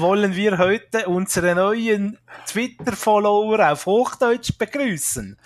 [0.00, 5.38] wollen wir heute unsere neuen Twitter-Follower auf Hochdeutsch begrüßen.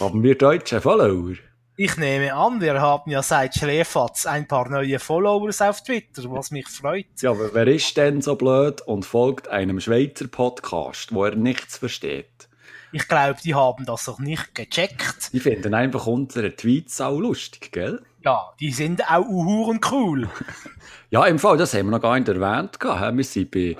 [0.00, 1.34] Haben wir deutsche Follower?
[1.76, 6.50] Ich nehme an, wir haben ja seit Schläfatz ein paar neue Followers auf Twitter, was
[6.50, 7.06] mich freut.
[7.20, 11.78] Ja, aber wer ist denn so blöd und folgt einem Schweizer Podcast, wo er nichts
[11.78, 12.48] versteht?
[12.92, 15.32] Ich glaube, die haben das noch nicht gecheckt.
[15.32, 18.02] Die finden einfach unsere Tweets auch lustig, gell?
[18.24, 20.28] Ja, die sind auch uhuren cool.
[21.10, 22.78] ja, im Fall, das haben wir noch gar nicht erwähnt.
[22.80, 23.76] Wir sind bei,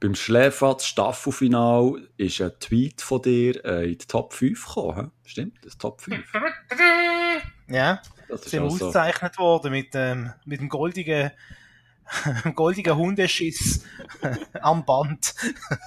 [0.00, 5.12] beim Schläfatz Staffelfinal ist ein Tweet von dir äh, in die Top 5 gekommen.
[5.24, 6.20] Stimmt, das Top 5.
[7.68, 8.86] ja, das ist sind also...
[8.86, 11.30] ausgezeichnet worden mit, ähm, mit dem goldigen
[12.54, 13.84] goldiger Hundeschiss
[14.60, 15.34] am Band.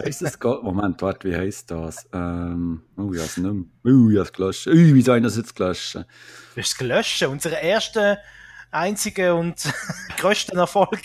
[0.04, 2.08] heisst das Moment, warte, wie heisst das?
[2.14, 3.66] Ähm, oh, ich hab's nicht mehr.
[3.86, 4.68] Oh, ich hab's gelöscht.
[4.68, 6.06] Ui, wie soll ich das jetzt löschen?
[6.56, 7.24] Du hast es gelöscht?
[7.24, 8.20] Unser erster,
[8.72, 9.72] einziger und
[10.18, 11.02] größter Erfolg.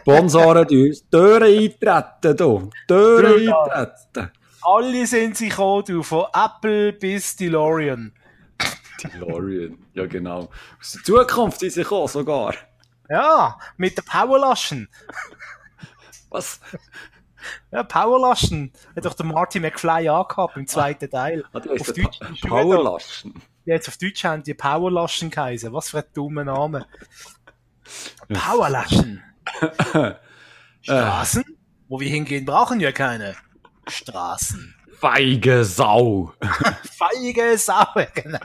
[0.00, 2.70] Sponsoren uns Türen eintreten, du.
[2.86, 4.30] Türen eintreten.
[4.62, 8.12] Alle sind sie gekommen, du, von Apple bis DeLorean.
[9.08, 10.50] DeLorean, ja genau.
[10.78, 12.54] Aus der Zukunft ist sie gekommen, sogar.
[13.08, 14.88] Ja, mit der Powerlaschen.
[16.28, 16.60] Was?
[17.70, 18.72] Ja, Powerlaschen.
[18.94, 21.44] Hat doch der Marty McFly angehabt im zweiten Teil.
[21.52, 23.34] Ah, auf Deutsch pa Powerlaschen.
[23.64, 25.72] Jetzt auf Deutsch haben die Powerlaschen geheißen.
[25.72, 26.86] Was für ein dummer Name.
[28.28, 29.22] Powerlaschen.
[30.82, 31.44] Straßen?
[31.88, 33.36] Wo wir hingehen, brauchen wir keine
[33.88, 34.74] Straßen.
[35.00, 36.34] Feige Sau.
[36.98, 38.38] Feige Sau, genau.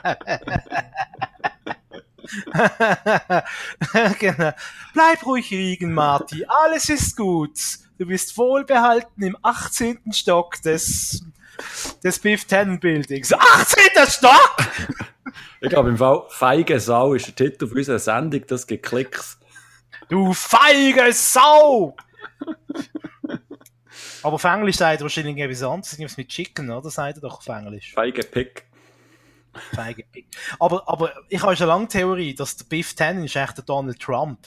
[4.18, 4.52] genau.
[4.94, 6.46] Bleib ruhig liegen, Marty.
[6.48, 7.58] Alles ist gut.
[7.98, 10.12] Du bist wohlbehalten im 18.
[10.12, 11.22] Stock des,
[12.02, 13.34] des Biff Ten Buildings.
[13.34, 14.06] 18.
[14.08, 14.56] Stock!
[15.60, 18.42] ich glaube, im Fall Feige Sau ist der Titel für unsere Sendung.
[18.46, 19.38] Das gibt Klicks.
[20.08, 21.94] Du feige Sau!
[24.22, 25.92] Aber auf Englisch sagt er wahrscheinlich etwas anderes.
[25.92, 26.90] Irgendwas mit Chicken, oder?
[26.90, 27.92] Sagt er doch auf Englisch.
[27.92, 28.66] Feige Pick.
[29.74, 30.26] Feige Pick.
[30.58, 34.00] Aber, aber ich habe schon lange Theorie, dass der Biff Tannen ist echt der Donald
[34.00, 34.38] Trump.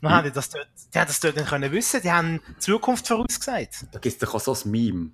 [0.00, 0.32] Man hm.
[0.32, 2.00] das dort, die haben das dort nicht können wissen.
[2.02, 3.86] Die haben die Zukunft vorausgesagt.
[3.92, 5.10] Da gibt es doch auch so ein Meme.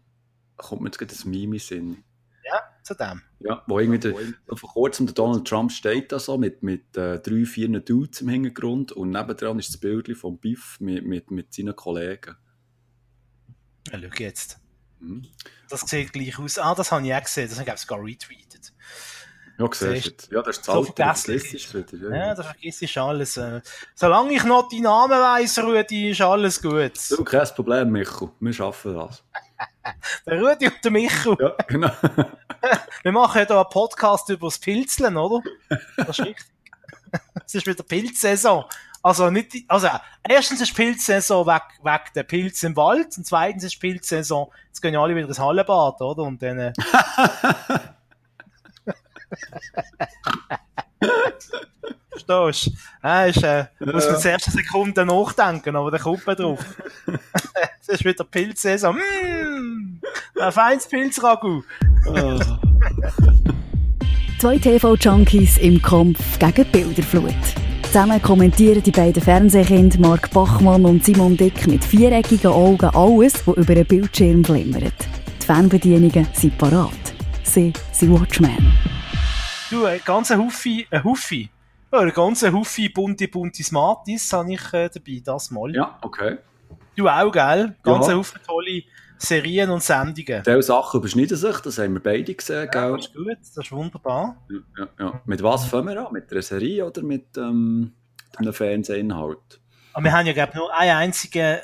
[0.57, 2.05] Da kommt mir jetzt gerade ein Meme in Sinn.
[2.45, 3.23] Ja, zu dem.
[3.41, 4.15] Ja, wo irgendwie der,
[4.57, 8.29] vor kurzem der Donald Trump steht da so mit, mit äh, drei, vier Dudes im
[8.29, 12.37] Hintergrund und nebendran ist das Bild von Biff mit, mit, mit seinen Kollegen.
[13.93, 14.59] Ja, schau jetzt.
[15.01, 15.27] Mhm.
[15.69, 16.59] Das sieht gleich aus.
[16.59, 17.49] Ah, das habe ich auch gesehen.
[17.49, 18.73] Das habe ich sogar retweetet.
[19.59, 22.11] Ja, siehst Ja, das ist das so Alte, das wieder.
[22.11, 23.37] Ja, ja das vergisst ich alles.
[23.39, 23.63] Äh.
[23.95, 26.93] Solange ich noch deinen Namen weiss, Rudi, ist alles gut.
[27.11, 28.31] Du, kein Problem, Michael.
[28.39, 29.25] Wir schaffen das.
[30.27, 31.37] der Rudi und der Michael.
[31.41, 31.91] Ja, genau.
[33.03, 35.43] Wir machen ja hier einen Podcast über das Pilzeln, oder?
[35.97, 36.47] Das ist richtig.
[37.47, 38.65] Es ist wieder Pilzsaison.
[39.07, 39.87] Also nicht, also
[40.29, 44.95] erstens ist Pilzsaison weg, weg der Pilz im Wald und zweitens ist Pilzsaison, jetzt gehen
[44.95, 46.23] ja alle wieder ins Hallenbad, oder?
[46.25, 46.73] Und dann, äh,
[52.11, 52.73] Verstehst du?
[53.01, 56.65] Ah, ist, äh, muss man zuerst eine Sekunde nachdenken, aber dann kommt man drauf.
[57.07, 58.97] das ist wieder Pilzsaison.
[58.97, 60.01] Mmh,
[60.41, 61.63] ein feines Pilzragout.
[62.07, 62.41] oh.
[64.41, 67.66] Zwei TV-Junkies im Kampf gegen Bilderflut.
[67.87, 73.57] Zusammen kommentieren die beiden Fernsehkinder Mark Bachmann und Simon Dick mit viereckigen Augen alles, was
[73.57, 74.93] über einen Bildschirm glimmert.
[75.41, 76.91] Die Fernbedienungen sind parat.
[77.45, 78.73] Sie sind Watchmen.
[79.71, 81.49] Du, ein ganzer Huffi, ein Huffi,
[81.91, 85.75] ein ganzer Huffi bunte, bunte Smarties habe ich äh, dabei, das mal.
[85.75, 86.39] Ja, okay.
[86.97, 87.77] Du auch, gell?
[87.83, 88.15] Ganz ja.
[88.15, 88.83] Haufen tolle
[89.19, 90.43] Serien und Sendungen.
[90.43, 93.73] Diese Sachen überschneiden sich, das haben wir beide gesehen, ja, Das ist gut, das ist
[93.73, 94.37] wunderbar.
[94.79, 96.13] Ja, ja, Mit was fangen wir an?
[96.13, 97.93] Mit einer Serie oder mit ähm,
[98.37, 99.61] einem Fernsehinhalt?
[99.93, 101.63] Aber wir haben ja, glaube nur eine einzige,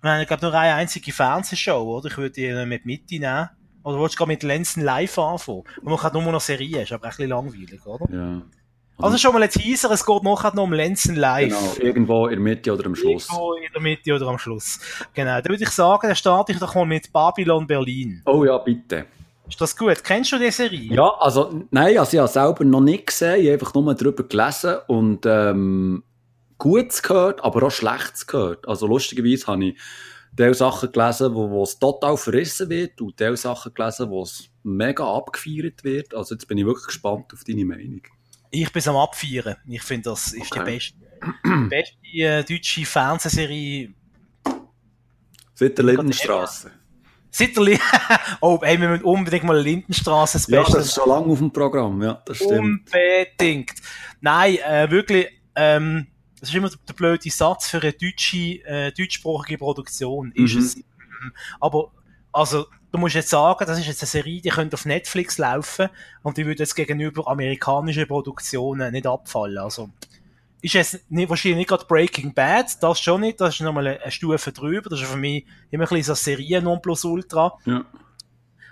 [0.00, 2.08] wir haben, glaube nur eine einzige Fernsehshow, oder?
[2.08, 3.48] Ich würde die mit Mitte nehmen.
[3.82, 5.64] Oder willst du mit Lenzen live anfangen?
[5.80, 8.06] Und man kann nur noch Serien, ist aber ein bisschen langweilig, oder?
[8.14, 8.42] Ja.
[9.02, 11.48] Also schon mal ein Teaser, es geht nachher noch um Lenzen live.
[11.48, 13.28] Genau, irgendwo in der Mitte oder am Schluss.
[13.28, 14.80] Irgendwo in der Mitte oder am Schluss.
[15.14, 18.22] Genau, da würde ich sagen, dann starte ich doch mal mit Babylon Berlin.
[18.26, 19.06] Oh ja, bitte.
[19.48, 20.04] Ist das gut?
[20.04, 20.94] Kennst du die Serie?
[20.94, 24.22] Ja, also, nein, also ich habe selber noch nicht gesehen, ich habe einfach nur darüber
[24.22, 26.04] gelesen und ähm,
[26.58, 28.68] Gutes gehört, aber auch Schlechtes gehört.
[28.68, 29.78] Also lustigerweise habe ich
[30.36, 34.48] Teil Sachen gelesen, wo, wo es total verrissen wird und Teil Sachen gelesen, wo es
[34.62, 36.14] mega abgefeiert wird.
[36.14, 38.02] Also jetzt bin ich wirklich gespannt auf deine Meinung.
[38.50, 39.56] Ich bin am Abfeiern.
[39.68, 40.60] Ich finde, das ist okay.
[40.60, 40.94] die beste,
[41.44, 43.94] die beste äh, deutsche Fernsehserie.
[45.54, 46.70] Seit der Lindenstraße.
[47.30, 48.10] Seit der Lindenstraße.
[48.40, 50.64] oh, ey, wir müssen unbedingt mal Lindenstraße Special.
[50.64, 52.90] Ja, das ist schon lange auf dem Programm, ja, das stimmt.
[52.92, 53.72] Unbedingt.
[54.20, 56.08] Nein, äh, wirklich, ähm,
[56.40, 60.60] das ist immer der blöde Satz für eine deutsche, äh, deutschsprachige Produktion, ist Mhm.
[60.60, 60.76] es.
[60.76, 61.32] Mhm.
[61.60, 61.92] Aber,
[62.32, 65.88] also, du musst jetzt sagen, das ist jetzt eine Serie, die könnte auf Netflix laufen
[66.22, 69.58] und die würde jetzt gegenüber amerikanischen Produktionen nicht abfallen.
[69.58, 69.90] Also,
[70.62, 74.02] ist jetzt nicht, wahrscheinlich nicht gerade Breaking Bad, das schon nicht, das ist nochmal eine,
[74.02, 77.56] eine Stufe drüber, das ist für mich immer ein bisschen so Serie Nonplusultra.
[77.64, 77.84] Ja.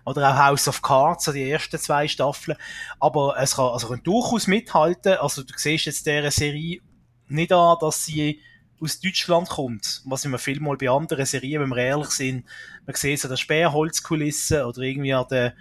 [0.05, 2.57] Oder auch House of Cards, so die ersten zwei Staffeln.
[2.99, 5.19] Aber es kann, also kann durchaus mithalten.
[5.19, 6.81] Also du siehst jetzt dieser Serie
[7.27, 8.41] nicht an, dass sie
[8.81, 10.03] aus Deutschland kommt.
[10.05, 12.45] Was immer viel mal bei anderen Serien, wenn wir ehrlich sind,
[12.87, 15.53] man sieht so die Sperrholzkulissen oder irgendwie an den,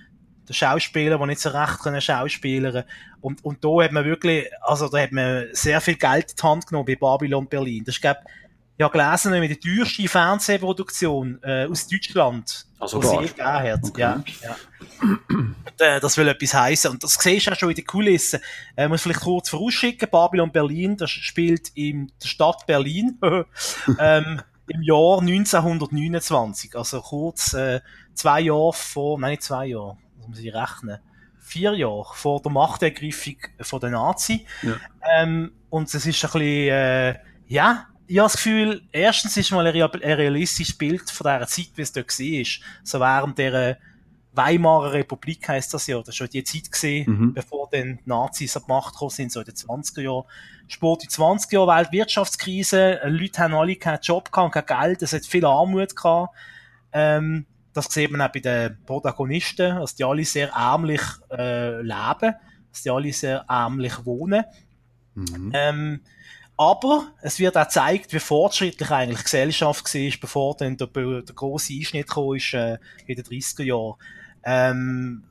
[0.47, 2.83] den Schauspieler, die nicht so recht können schauspielern.
[3.21, 6.43] Und, und da hat man wirklich, also da hat man sehr viel Geld in die
[6.43, 7.83] Hand genommen bei Babylon Berlin.
[7.85, 8.46] Das ist, glaub, ich
[8.83, 13.83] habe gelesen, nämlich die teuerste Fernsehproduktion äh, aus Deutschland, Also die sie je hat.
[13.83, 14.01] Okay.
[14.01, 14.55] Ja, ja.
[15.29, 16.91] Und, äh, das will etwas heißen.
[16.91, 18.39] Und das siehst du auch schon in den Kulissen.
[18.75, 23.17] Äh, muss vielleicht kurz vorausschicken, Babylon Berlin, das spielt in der Stadt Berlin
[23.99, 26.75] ähm, im Jahr 1929.
[26.75, 27.81] Also kurz äh,
[28.13, 30.99] zwei Jahre vor, nein, nicht zwei Jahre, das muss ich rechnen.
[31.39, 34.45] Vier Jahre vor der Machtergreifung von den Nazi.
[34.61, 34.73] Ja.
[35.15, 37.15] Ähm, und es ist ein bisschen, äh,
[37.47, 41.47] ja, ich habe das Gefühl, erstens ist mal ein real- ein realistisches Bild von dieser
[41.47, 42.45] Zeit, wie es dort war.
[42.83, 43.77] So während der
[44.33, 45.97] Weimarer Republik heisst das ja.
[45.97, 47.33] Das war schon die Zeit gesehen, Mhm.
[47.33, 50.23] bevor dann die Nazis an die Macht gekommen sind, so in den 20er Jahren.
[50.67, 55.25] Sport in 20er Jahren, Weltwirtschaftskrise, Leute haben alle keinen Job gehabt, kein Geld, es hat
[55.25, 56.35] viel Armut gehabt.
[56.91, 61.01] Ähm, das sieht man auch bei den Protagonisten, dass die alle sehr ärmlich
[61.31, 62.35] äh, leben,
[62.71, 64.43] dass die alle sehr ärmlich wohnen.
[65.15, 65.51] Mhm.
[65.53, 66.01] Ähm,
[66.57, 71.73] aber es wird auch gezeigt, wie fortschrittlich eigentlich Gesellschaft war, bevor dann der, der große
[71.73, 73.95] Einschnitt kam, ist, äh, in den 30er Jahren.
[74.43, 75.23] Ähm,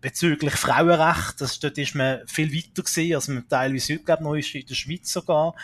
[0.00, 4.34] bezüglich Frauenrecht, das, dort ist man viel weiter gewesen, als man teilweise heute, glaube noch
[4.34, 5.54] ist, in der Schweiz sogar.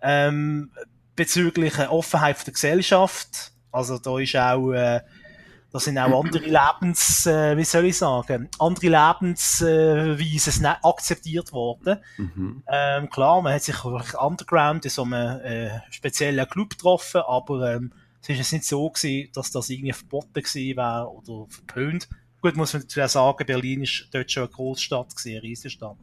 [0.00, 0.70] Ähm,
[1.14, 5.00] bezüglich äh, Offenheit der Gesellschaft, also da ist auch, äh,
[5.72, 11.98] da sind auch andere Lebens, äh, wie soll ich sagen, andere Lebensweisen äh, akzeptiert worden.
[12.18, 12.62] Mhm.
[12.68, 17.92] Ähm, klar, man hat sich underground in so einem äh, speziellen Club getroffen, aber ähm,
[18.20, 22.08] es ist jetzt nicht so gewesen, dass das irgendwie verboten gewesen wäre oder verpönt.
[22.42, 25.96] Gut, muss man dazu auch sagen, Berlin ist dort schon eine Großstadt gewesen, eine Riesenstadt.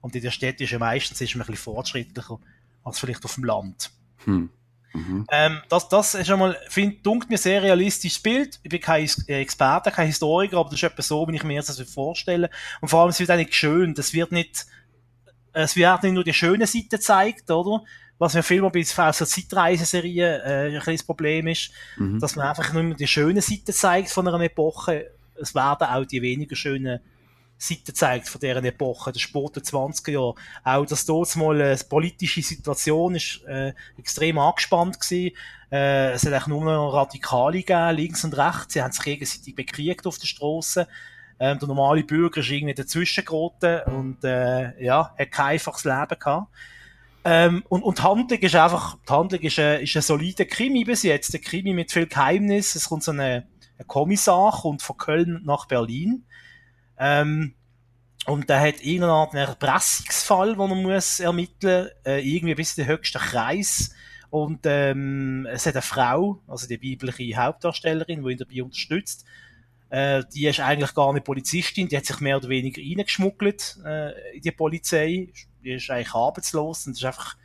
[0.00, 2.38] Und in der Stadt ist ja meistens ist man ein bisschen fortschrittlicher
[2.84, 3.90] als vielleicht auf dem Land.
[4.24, 4.50] Hm.
[4.92, 5.26] Mhm.
[5.30, 8.58] Ähm, das, das ist einmal, find, dunkt mir sehr realistisches Bild.
[8.62, 11.60] Ich bin kein äh, Experte, kein Historiker, aber das ist etwa so, wie ich mir
[11.60, 12.50] das vorstelle.
[12.80, 13.94] Und vor allem, es wird auch nicht schön.
[13.94, 14.66] Das wird nicht,
[15.52, 17.84] es wird nicht nur die schöne Seite gezeigt, oder?
[18.18, 22.18] Was mir viel bei so Zeitreiseserien äh, ein kleines Problem ist, Mhm.
[22.18, 25.10] dass man einfach nur die schöne Seite zeigt von einer Epoche.
[25.40, 27.00] Es werden auch die weniger schönen
[27.58, 30.34] Seiten zeigt von deren Epoche, der Sport der 20er Jahre.
[30.62, 35.36] Auch, dass dort mal eine politische Situation ist, äh, extrem angespannt gewesen.
[35.70, 38.74] Äh, es hat eigentlich nur noch Radikale gegeben, links und rechts.
[38.74, 40.86] Sie haben sich gegenseitig bekriegt auf der Straße.
[41.40, 46.18] Ähm, der normale Bürger ist irgendwie dazwischen geraten und, äh, ja, hat kein einfaches Leben
[46.18, 46.48] gehabt.
[47.24, 50.84] Ähm, und, und die Handlung ist einfach, die Handlung ist ein, ist ein solider Krimi
[50.84, 51.34] bis jetzt.
[51.34, 52.74] Ein Krimi mit viel Geheimnis.
[52.74, 53.46] Es kommt so eine,
[53.78, 56.24] ein Kommissar, kommt von Köln nach Berlin.
[56.98, 57.54] Ähm,
[58.26, 62.84] und der hat irgendeine Art einen Erpressungsfall, den er muss ermitteln, äh, irgendwie bis in
[62.84, 63.94] den höchsten Kreis.
[64.30, 69.24] Und ähm, es hat eine Frau, also die biblische Hauptdarstellerin, die ihn dabei unterstützt.
[69.90, 74.36] Äh, die ist eigentlich gar nicht Polizistin, die hat sich mehr oder weniger reingeschmuggelt äh,
[74.36, 75.32] in die Polizei.
[75.64, 77.36] Die ist eigentlich arbeitslos und ist einfach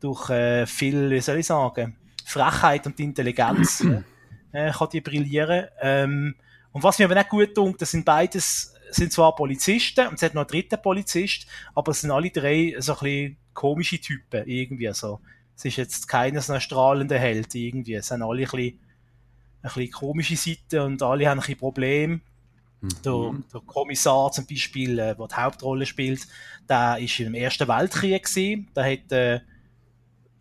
[0.00, 3.84] durch äh, viel, wie soll ich sagen, Frechheit und Intelligenz
[4.52, 5.66] äh, kann die brillieren.
[5.80, 6.34] Ähm,
[6.72, 10.22] und was mir aber nicht gut tut, das sind beides, sind zwar Polizisten und es
[10.22, 14.46] hat noch einen dritten Polizist, aber es sind alle drei so ein bisschen komische Typen
[14.46, 14.88] irgendwie.
[14.88, 15.20] Also,
[15.56, 17.94] es ist jetzt keiner so ein strahlender Held irgendwie.
[17.94, 18.80] Es sind alle ein bisschen,
[19.62, 22.20] ein bisschen komische Seiten und alle haben ein bisschen Probleme.
[23.04, 26.26] Der, der Kommissar zum Beispiel, äh, der die Hauptrolle spielt,
[26.68, 28.68] der ist im Ersten Weltkrieg gewesen.
[28.74, 29.40] Der hat äh,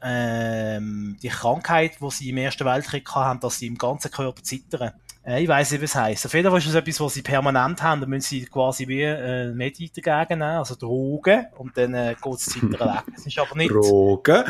[0.02, 4.94] ähm, die Krankheit, die sie im Ersten Weltkrieg hatten, dass sie im ganzen Körper zittern.
[5.24, 6.26] Äh, ich weiß nicht, was es heisst.
[6.26, 8.02] Auf jeden Fall ist es etwas, was sie permanent haben.
[8.02, 12.34] Da müssen sie quasi wie äh, Medien dagegen nehmen, also Drogen, und dann äh, geht
[12.34, 13.04] das Zittern weg.
[13.16, 14.44] Es ist aber nicht, Drogen.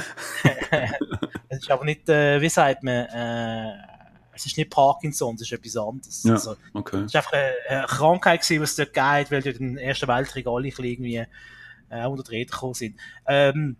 [1.49, 3.73] es ist aber nicht äh, wie sagt man, äh,
[4.33, 6.23] es ist nicht Parkinson, es ist etwas anderes.
[6.23, 6.33] Ja.
[6.33, 7.03] Also, Okay.
[7.05, 10.07] es war einfach eine, Krankheit, gewesen, die es dort gegeben hat, weil dort im Ersten
[10.07, 11.25] Weltkrieg alle irgendwie
[11.89, 12.95] äh, unter die Räder gekommen sind.
[13.27, 13.75] Ähm,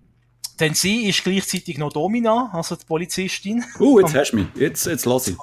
[0.60, 3.64] Denn sie ist gleichzeitig noch Domina, also die Polizistin.
[3.80, 4.48] Uh, jetzt hast du mich.
[4.56, 5.38] Jetzt, jetzt lass ich.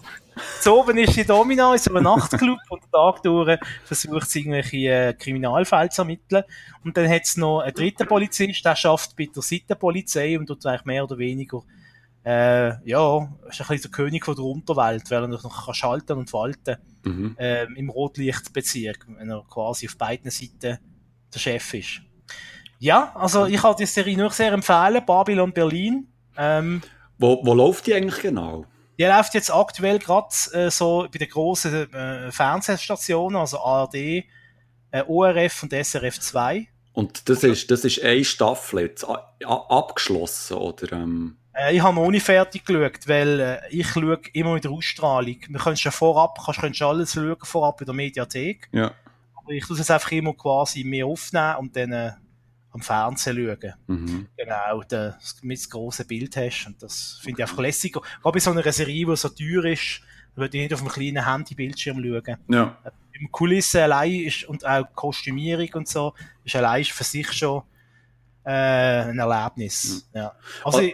[0.60, 4.40] So oben ist sie Domina in so einem Nachtclub und den Tag durch versucht sie
[4.40, 6.44] irgendwelche äh, Kriminalfälle zu ermitteln.
[6.84, 10.64] Und dann hat es noch einen dritten Polizist, der schafft bei der Seitenpolizei und tut
[10.64, 11.62] eigentlich mehr oder weniger
[12.24, 16.18] äh, ja, ist ein bisschen der König von der Unterwelt, weil er noch kann schalten
[16.18, 17.36] und walten Mhm.
[17.38, 20.78] ähm, im Rotlichtbezirk, wenn er quasi auf beiden Seiten
[21.32, 22.02] der Chef ist.
[22.78, 26.06] Ja, also ich kann die Serie nur sehr empfehlen, Babylon Berlin.
[26.36, 26.80] Ähm,
[27.18, 28.64] Wo, wo läuft die eigentlich genau?
[28.98, 34.24] die läuft jetzt aktuell gerade äh, so bei den grossen äh, Fernsehstationen, also ARD, äh,
[35.06, 36.66] ORF und SRF 2.
[36.94, 39.06] Und das ist, das ist eine Staffel jetzt
[39.44, 40.92] abgeschlossen, oder?
[40.92, 44.70] Ähm, Äh, ich habe noch nicht fertig geschaut, weil äh, ich schaue immer mit der
[44.70, 45.36] Ausstrahlung.
[45.48, 48.68] Wir können schon vorab, kannst, kannst alles schauen vorab in der Mediathek.
[48.72, 48.92] ja.
[49.34, 52.10] Aber ich tue es einfach immer quasi mir aufnehmen und dann äh,
[52.70, 53.74] am Fernsehen schauen.
[53.86, 54.28] Mhm.
[54.36, 56.66] Genau, das, mit das grosse Bild hast.
[56.66, 58.00] Und das finde ich einfach lässiger.
[58.22, 60.00] Gerade bei so einer Serie, die so teuer ist,
[60.34, 62.36] würde ich nicht auf einem kleinen Handybildschirm schauen.
[62.48, 62.78] Ja.
[63.12, 67.62] Im Kulisse allein ist, und auch Kostümierung und so, ist allein für sich schon
[68.44, 68.50] äh,
[69.10, 70.08] ein Erlebnis.
[70.14, 70.32] Ja.
[70.64, 70.92] Also, Oh.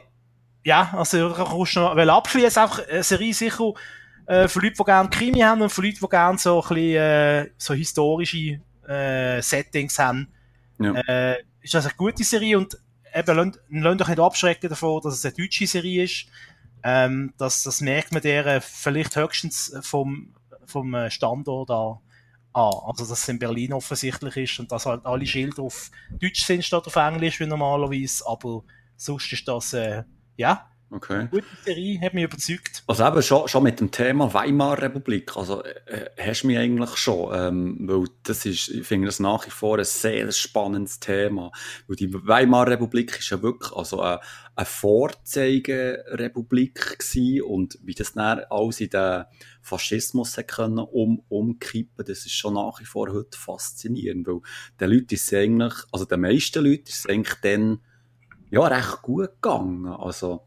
[0.64, 3.72] ja, also du kannst noch, weil abschließen einfach eine Serie sicher
[4.26, 6.96] äh, für Leute, die gerne Krimi haben und für Leute, die gerne so ein bisschen
[6.96, 10.28] äh, so historische äh, Settings haben,
[10.78, 10.92] Ja.
[11.06, 12.78] äh, ist das eine gute Serie und
[13.14, 16.26] eben, lasst euch nicht abschrecken davon, dass es eine deutsche Serie ist.
[16.82, 20.34] Ähm, das, das merkt man der äh, vielleicht höchstens vom,
[20.66, 21.98] vom äh, Standort an.
[22.52, 22.72] an.
[22.86, 26.64] Also, dass es in Berlin offensichtlich ist und dass halt alle Schilder auf Deutsch sind
[26.64, 28.62] statt auf Englisch wie normalerweise, aber
[28.96, 30.04] sonst ist das, äh,
[30.36, 31.26] ja, Okay.
[31.28, 32.84] gute Serie, hat mich überzeugt.
[32.86, 36.96] Also eben schon, schon mit dem Thema Weimarer Republik, also äh, hast du mich eigentlich
[36.96, 41.50] schon, ähm, weil das ist, ich finde das nach wie vor ein sehr spannendes Thema,
[41.88, 44.20] weil die Weimarer Republik ist ja wirklich also eine,
[44.54, 49.24] eine Vorzeigerepublik gewesen und wie das dann alles in den
[49.62, 54.42] Faschismus können um, umkippen, das ist schon nach wie vor heute faszinierend, weil
[54.78, 57.80] den Leuten ist eigentlich, also den meisten Leuten ist es eigentlich dann
[58.50, 60.46] ja recht gut gegangen, also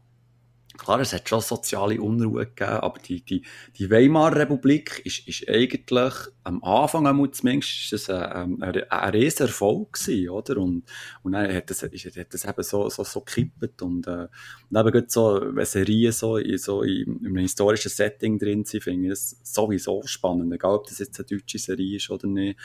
[0.78, 3.42] Klar, es hat schon soziale Unruhe gegeben, aber die, die,
[3.76, 9.48] die Weimarer Republik ist, ist eigentlich am Anfang zumindest ist es ein, ein, ein riesen
[9.48, 10.56] Erfolg gewesen, oder?
[10.58, 10.84] Und,
[11.24, 14.28] und dann hat das, ist, hat das eben so, so, so gekippt und, äh,
[14.70, 18.84] und eben gerade so, wenn Serien so, so in, in einem historischen Setting drin sind,
[18.84, 22.56] finde ich das sowieso spannend, egal ob das jetzt eine deutsche Serie ist oder nicht.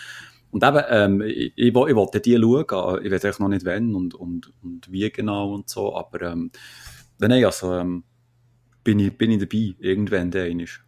[0.51, 3.95] Und eben, ähm, ich, ich, ich wollte die schauen, ich weiß eigentlich noch nicht wann
[3.95, 6.51] und, und, und wie genau und so, aber, ähm,
[7.27, 8.03] Nein, also ähm,
[8.83, 10.81] bin, ich, bin ich dabei, irgendwann der ist.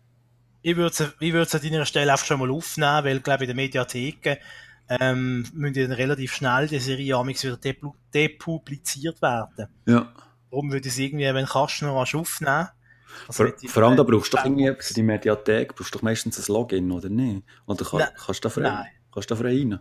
[0.61, 3.55] Ich würde ich sie an deiner Stelle einfach schon mal aufnehmen, weil, glaube ich, in
[3.55, 4.39] der Mediathek
[4.89, 7.57] ähm, müssen dann relativ schnell die Serie amigs wieder
[8.13, 9.67] depubliziert werden.
[9.85, 10.13] Ja.
[10.49, 12.67] Darum würde ich sie irgendwie, wenn kannst, noch rasch aufnehmen.
[13.27, 16.03] Also Vor, vor allem, da brauchst du doch irgendwie für die Mediathek, brauchst du doch
[16.03, 17.43] meistens ein Login, oder nicht?
[17.65, 19.79] Oder kann, kannst du da frei, kannst du da frei rein?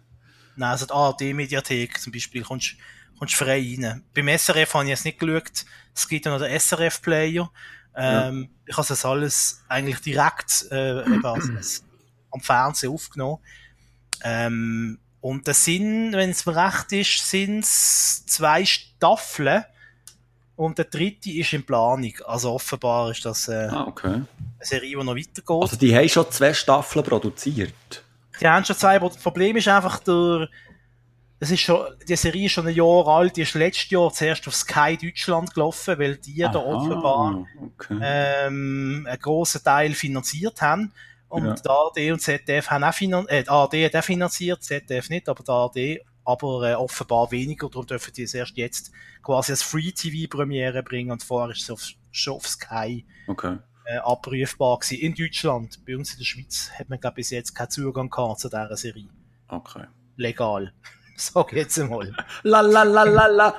[0.56, 2.76] Nein, also die ARD-Mediathek zum Beispiel kommst,
[3.18, 4.02] kommst frei rein.
[4.14, 5.64] Beim SRF habe ich jetzt nicht geschaut.
[5.94, 7.50] Es gibt ja noch den SRF-Player.
[7.96, 11.02] Ähm, Ich habe das alles eigentlich direkt äh,
[12.30, 13.38] am Fernsehen aufgenommen.
[14.22, 19.64] Ähm, und das sind, wenn es mir recht ist, sind es zwei Staffeln.
[20.56, 22.12] Und der dritte ist in Planung.
[22.26, 24.06] Also offenbar ist das äh, Ah, okay.
[24.14, 24.26] eine
[24.60, 25.44] Serie, die noch weitergeht.
[25.48, 28.04] Also die haben schon zwei Staffeln produziert.
[28.40, 30.48] Die haben schon zwei, das Problem ist einfach der,
[31.44, 34.46] es ist schon, die Serie ist schon ein Jahr alt, die ist letztes Jahr zuerst
[34.48, 37.46] auf Sky Deutschland gelaufen, weil die da Aha, offenbar
[37.78, 37.98] Okay.
[38.02, 40.92] ähm, einen grossen Teil finanziert haben.
[41.28, 41.54] Und Ja.
[41.54, 45.42] die ARD und ZDF haben auch äh, die ARD hat auch finanziert, ZDF nicht, aber
[45.42, 48.90] die ARD aber äh, offenbar weniger, darum dürfen die es erst jetzt
[49.22, 53.58] quasi als Free-TV-Premiere bringen und vorher ist es auf, schon auf Sky okay.
[53.84, 55.00] äh, abrufbar gewesen.
[55.00, 58.40] In Deutschland, bei uns in der Schweiz hat man glaube bis jetzt keinen Zugang gehabt
[58.40, 59.08] zu dieser Serie.
[59.48, 59.84] Okay.
[60.16, 60.72] Legal.
[61.16, 62.12] Sag jetzt einmal.
[62.42, 63.54] La la la la la.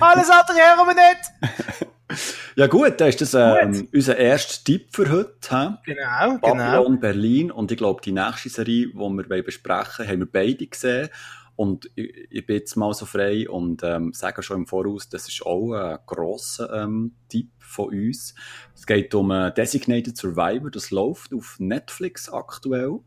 [0.00, 2.20] Alles andere hören wir nicht!
[2.54, 5.50] Ja gut, dann ist das ähm, unser erster Tipp für heute.
[5.50, 5.76] Hä?
[5.84, 6.40] Genau, genau.
[6.40, 10.66] Babylon Berlin und ich glaube, die nächste Serie, die wir besprechen wollen, haben wir beide
[10.66, 11.08] gesehen.
[11.56, 15.28] Und ich, ich bin jetzt mal so frei und ähm, sage schon im Voraus, das
[15.28, 18.34] ist auch ein grosser ähm, Tipp von uns.
[18.74, 23.00] Es geht um äh, Designated Survivor, das läuft auf Netflix aktuell.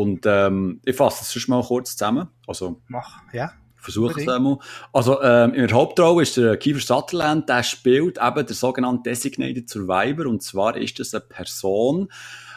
[0.00, 2.28] Und ähm, ich fasse es sonst mal kurz zusammen.
[2.46, 3.52] Also Mach, ja.
[3.80, 4.58] Versuche es einmal.
[4.92, 9.68] Also, ähm, in der Hauptrolle ist der Kiefer Sutherland, der spielt eben der sogenannte Designated
[9.68, 10.26] Survivor.
[10.26, 12.08] Und zwar ist das eine Person,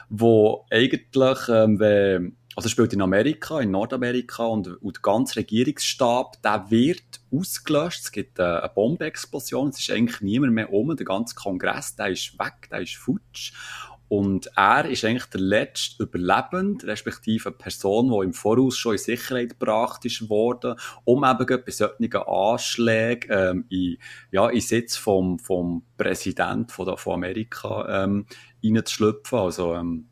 [0.10, 6.42] wo eigentlich, ähm, wenn, also spielt in Amerika, in Nordamerika und, und der ganze Regierungsstab,
[6.42, 8.02] der wird ausgelöscht.
[8.02, 12.38] Es gibt eine Bombenexplosion, es ist eigentlich niemand mehr um, der ganze Kongress, der ist
[12.40, 13.54] weg, der ist futsch.
[14.12, 18.98] Und er ist eigentlich der letzte Überlebende, respektive eine Person, die im Voraus schon in
[18.98, 20.76] Sicherheit gebracht ist worden,
[21.06, 23.98] um eben bei solchen Anschlägen ähm, in,
[24.32, 28.26] ja, in Sitz vom, vom Präsident von, von Amerika ähm,
[28.62, 29.40] reinzuschlüpfen.
[29.40, 30.10] Also, ähm,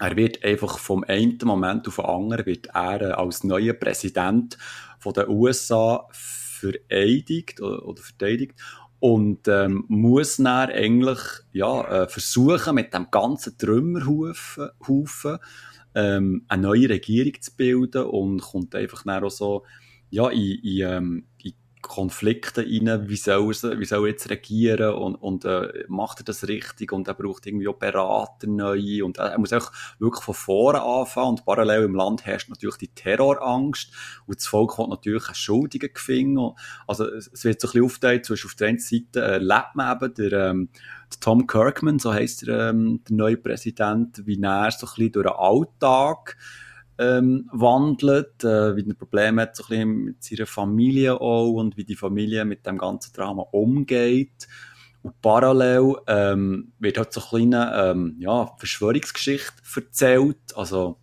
[0.00, 4.58] er wird einfach vom einen Moment auf den anderen wird er äh, als neuer Präsident
[4.98, 8.56] von den USA vereidigt oder, oder verteidigt
[9.00, 11.20] und ähm, muss dann eigentlich
[11.52, 15.38] ja, äh, versuchen, mit dem ganzen Trümmerhaufen
[15.94, 19.64] ähm, eine neue Regierung zu bilden und kommt einfach dann auch so
[20.10, 21.52] ja, in, in, ähm, in
[21.88, 24.94] Konflikte rein, wie soll er, wie soll er jetzt regieren?
[24.94, 26.92] Und, und äh, macht er das richtig?
[26.92, 29.02] Und er braucht irgendwie auch Berater neu.
[29.04, 31.30] Und er, er muss auch wirklich von vorne anfangen.
[31.30, 33.90] Und parallel im Land herrscht natürlich die Terrorangst.
[34.26, 36.54] Und das Volk hat natürlich einen Schuldigen gefunden.
[36.86, 38.26] Also es wird so ein bisschen aufgeteilt.
[38.26, 40.68] Zwischen auf der einen Seite äh, lebt man eben der, ähm,
[41.12, 45.12] der Tom Kirkman, so heisst der, ähm, der neue Präsident, wie er so ein bisschen
[45.12, 46.36] durch den Alltag
[46.98, 51.76] ähm, wandelt, äh, wie er Probleme hat so ein bisschen mit seiner Familie auch und
[51.76, 54.48] wie die Familie mit dem ganzen Drama umgeht.
[55.02, 60.56] Und parallel ähm, wird halt so eine kleine ähm, ja, Verschwörungsgeschichte erzählt.
[60.56, 60.98] Also,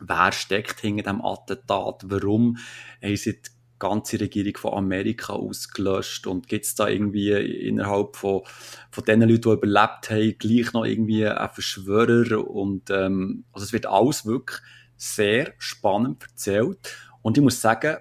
[0.00, 2.04] wer steckt hinter dem Attentat?
[2.06, 2.58] Warum
[3.02, 6.26] haben sie die ganze Regierung von Amerika ausgelöscht?
[6.26, 8.42] Und gibt es da irgendwie innerhalb von,
[8.90, 12.46] von den Leuten, die überlebt haben, gleich noch irgendwie einen Verschwörer?
[12.46, 14.60] Und ähm, also es wird alles wirklich
[14.96, 16.96] sehr spannend erzählt.
[17.22, 17.98] Und ich muss sagen,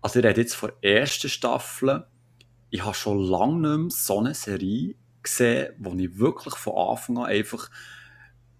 [0.00, 2.06] also ich rede jetzt von der ersten Staffel,
[2.70, 7.18] ich habe schon lange nicht mehr so eine Serie gesehen, wo ich wirklich von Anfang
[7.18, 7.70] an einfach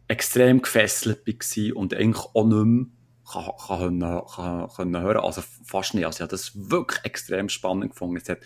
[0.09, 2.87] extrem gefesselt war und eigentlich auch nicht mehr
[3.31, 6.05] kann, kann, kann, kann hören Also fast nicht.
[6.05, 8.17] Also ich habe das wirklich extrem spannend gefunden.
[8.17, 8.41] Es hat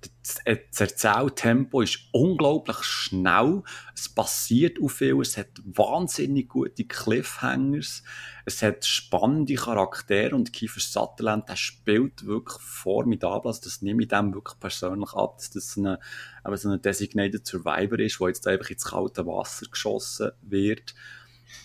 [0.00, 0.38] das
[0.74, 3.62] Erzähltempo ist unglaublich schnell.
[3.94, 5.20] Es passiert auf viel.
[5.20, 8.02] Es hat wahnsinnig gute Cliffhangers.
[8.44, 13.48] Es hat spannende Charaktere und Kiefer Sutherland, der spielt wirklich formidabel.
[13.48, 15.98] Also das nehme ich dem wirklich persönlich ab, dass das eine,
[16.46, 20.94] eben so eine Designated Survivor ist, wo jetzt einfach ins kalte Wasser geschossen wird.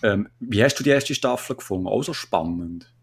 [0.02, 1.86] Ähm, wie hast du die erste Staffel gefunden?
[1.86, 2.93] Auch so spannend?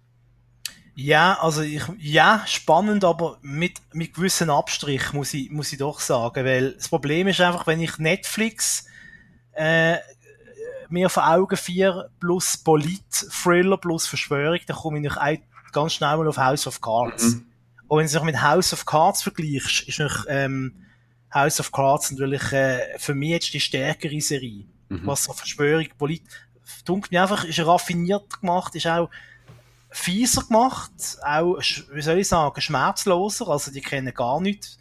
[1.03, 5.99] Ja, also ich, ja, spannend, aber mit, mit gewissen Abstrich, muss ich, muss ich doch
[5.99, 8.85] sagen, weil das Problem ist einfach, wenn ich Netflix,
[9.53, 9.97] äh,
[10.89, 16.27] mir vor Augen vier plus Polit-Thriller plus Verschwörung, dann komme ich nicht ganz schnell mal
[16.27, 17.23] auf House of Cards.
[17.23, 17.45] Mhm.
[17.87, 20.85] Und wenn du es mit House of Cards vergleichst, ist noch, ähm,
[21.33, 24.65] House of Cards natürlich, äh, für mich jetzt die stärkere Serie.
[24.89, 25.01] Mhm.
[25.05, 26.23] Was so Verschwörung, Polit,
[26.85, 29.09] dunkelt mir einfach, ist raffiniert gemacht, ist auch,
[29.91, 30.91] fieser gemacht,
[31.23, 34.79] auch, wie soll ich sagen, schmerzloser, also die kennen gar nichts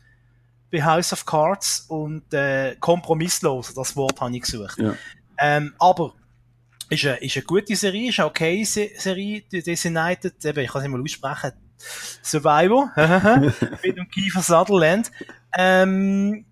[0.70, 4.78] bei House of Cards und äh, kompromissloser, das Wort habe ich gesucht.
[4.78, 4.94] Ja.
[5.38, 6.14] Ähm, aber
[6.88, 10.82] ist eine, ist eine gute Serie, ist eine okay Serie, die Designated, eben, ich kann
[10.82, 11.52] es nicht mal aussprechen,
[12.22, 12.92] Survivor,
[13.82, 15.10] mit dem Kiefer Sutherland.
[15.56, 16.44] Ähm,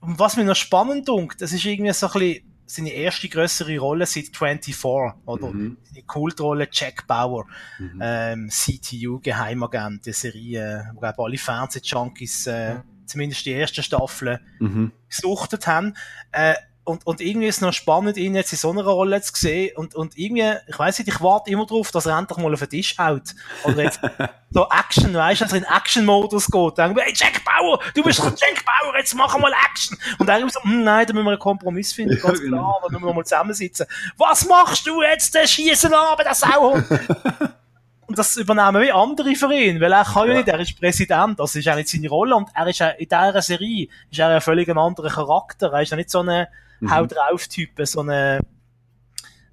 [0.00, 4.06] was mir noch spannend dunkt, das ist irgendwie so ein bisschen, seine erste größere Rolle
[4.06, 5.50] seit 24, oder?
[5.50, 5.78] Mhm.
[5.94, 7.46] Die Kultrolle Jack Bauer,
[7.78, 8.00] mhm.
[8.02, 12.76] ähm, CTU, Geheimagent, die Serie, wo glaube alle Fernsehjunkies, äh,
[13.06, 14.92] zumindest die erste Staffel, mhm.
[15.08, 15.94] gesuchtet haben.
[16.30, 16.54] Äh,
[16.88, 19.76] und, und irgendwie ist es noch spannend, ihn jetzt in so einer Rolle zu sehen.
[19.76, 22.60] Und, und irgendwie, ich weiß nicht, ich warte immer drauf, dass er endlich mal auf
[22.60, 23.34] den Tisch haut.
[23.64, 24.00] Oder jetzt
[24.50, 26.78] so Action, weißt du, dass er in Action-Modus geht.
[26.78, 29.98] Dann, hey, Jack Bauer, du bist doch Jack Bauer, jetzt machen wir mal Action.
[30.18, 32.80] Und dann so, hm, nein, da müssen wir einen Kompromiss finden, ganz klar, genau.
[32.82, 33.86] da müssen wir mal zusammensitzen.
[34.16, 36.86] Was machst du jetzt, der Schießen an, der Sauhund?
[38.06, 40.80] Und das übernehmen wie andere für ihn, weil er kann ja, ja nicht, er ist
[40.80, 44.18] Präsident, das ist ja nicht seine Rolle und er ist ja in dieser Serie, ist
[44.18, 46.48] er ein völlig anderer Charakter, er ist ja nicht so eine,
[46.80, 46.90] mhm.
[46.90, 48.40] Hau drauf Typen, so eine,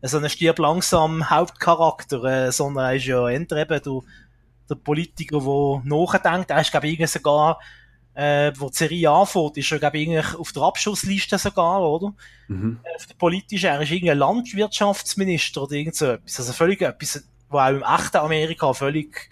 [0.01, 4.01] so eine stirb langsam Hauptcharakter, äh, sondern er ist ja eher eben der,
[4.69, 6.49] der Politiker, der nachdenkt.
[6.49, 7.59] Er ist, glaube ich, sogar,
[8.13, 12.13] äh, wo die Serie anfängt, ist er, glaube ich, auf der Abschussliste sogar, oder?
[12.47, 12.79] Mhm.
[12.83, 16.39] Äh, auf der politischen, er ist irgendein Landwirtschaftsminister oder irgend so etwas.
[16.39, 19.29] Also völlig etwas, wo auch im echten Amerika völlig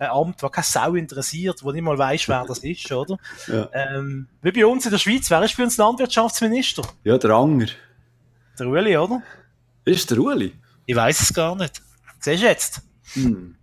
[0.00, 3.18] ein Amt, das keine Sau interessiert, wo nicht mal weiss, wer das ist, oder?
[3.46, 3.68] Ja.
[3.72, 6.82] Ähm, wie bei uns in der Schweiz, wer ist bei uns Landwirtschaftsminister?
[7.04, 7.66] Ja, der Anger.
[8.58, 9.22] Der Uli, oder?
[9.84, 10.54] Ist der Uli?
[10.86, 11.82] Ich weiß es gar nicht.
[12.18, 12.82] Siehst du jetzt?
[13.12, 13.56] Hm.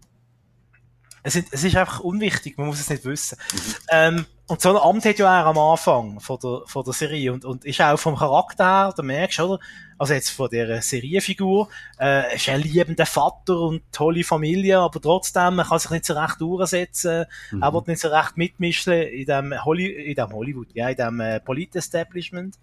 [1.28, 3.38] Es, sind, es ist einfach unwichtig, man muss es nicht wissen.
[3.52, 3.74] Mhm.
[3.92, 7.34] Ähm, und so ein Amt hat ja er am Anfang von der, von der Serie
[7.34, 9.60] und, und ist auch vom Charakter her, da merkst du, oder?
[9.98, 11.68] Also jetzt von der Serienfigur,
[12.00, 16.14] äh, ist ein liebender Vater und tolle Familie, aber trotzdem, man kann sich nicht so
[16.14, 17.62] recht durchsetzen, mhm.
[17.62, 21.20] er wird nicht so recht mitmischen in dem, Holly, in dem Hollywood, ja, in dem
[21.20, 22.56] äh, Polit-Establishment.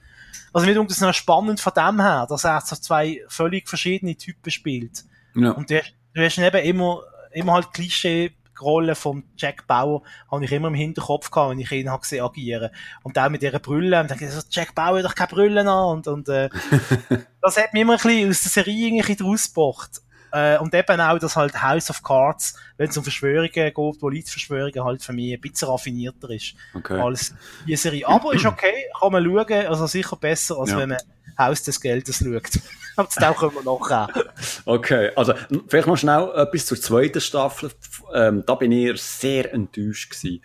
[0.55, 4.51] Also mir das noch spannend von dem her, dass er so zwei völlig verschiedene Typen
[4.51, 5.05] spielt.
[5.35, 5.51] Ja.
[5.51, 5.83] Und du,
[6.15, 10.75] du hast eben immer, immer halt Klischee Rolle von Jack Bauer habe ich immer im
[10.75, 12.71] Hinterkopf gehabt, wenn ich ihn habe gesehen agieren.
[13.03, 15.69] Und auch mit ihrer Brille, und dann so, Jack Bauer hat doch keine Brille an,
[15.69, 16.49] und, und, äh,
[17.41, 20.03] das hat mich immer ein bisschen aus der Serie irgendwie rausgebracht.
[20.35, 24.83] Äh, und eben auch, dass halt House of Cards, wenn es um Verschwörungen geht, Politverschwörungen,
[24.83, 27.01] halt für mich ein bisschen raffinierter ist okay.
[27.01, 27.35] als
[27.69, 28.09] die Serie.
[28.09, 30.79] Aber ist okay, kann man schauen, also sicher besser, als ja.
[30.79, 30.99] wenn man
[31.39, 32.61] Haus des Geldes schaut.
[32.97, 34.09] Aber das kommen wir noch
[34.65, 35.35] Okay, also
[35.67, 37.73] vielleicht noch schnell etwas zur zweiten Staffel.
[38.13, 40.43] Ähm, da bin ich sehr enttäuscht gewesen.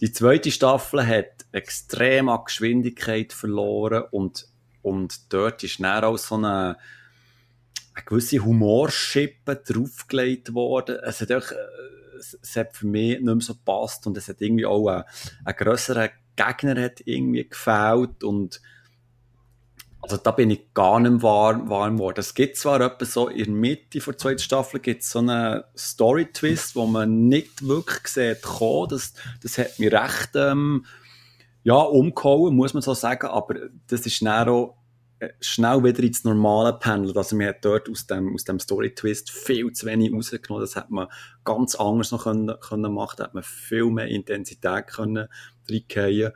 [0.00, 4.46] Die zweite Staffel hat extrem an Geschwindigkeit verloren und,
[4.82, 6.76] und dort ist dann auch so eine,
[7.94, 10.98] eine gewisse Humorschippe draufgelegt worden.
[11.02, 14.40] Es hat, auch, äh, es hat für mich nicht mehr so gepasst und es hat
[14.40, 15.04] irgendwie auch einen,
[15.44, 18.60] einen grösseren Gegner hat irgendwie gefällt und
[20.08, 22.20] also da bin ich gar nicht warm, warm geworden.
[22.20, 26.76] Es gibt zwar etwas so in der Mitte der zweiten Staffel gibt so einen Story-Twist,
[26.76, 28.88] wo man nicht wirklich sieht kommen.
[28.88, 30.86] Das, das hat mich recht, ähm,
[31.62, 33.26] ja, umgehauen, muss man so sagen.
[33.26, 33.54] Aber
[33.86, 34.78] das ist dann auch
[35.18, 37.14] äh, schnell wieder ins normale Panel.
[37.14, 40.62] Also man hat dort aus dem, aus dem Story-Twist viel zu wenig rausgenommen.
[40.62, 41.08] Das hätte man
[41.44, 43.16] ganz anders noch können, können machen.
[43.18, 45.28] Da hätte man viel mehr Intensität können
[45.70, 46.32] reingehen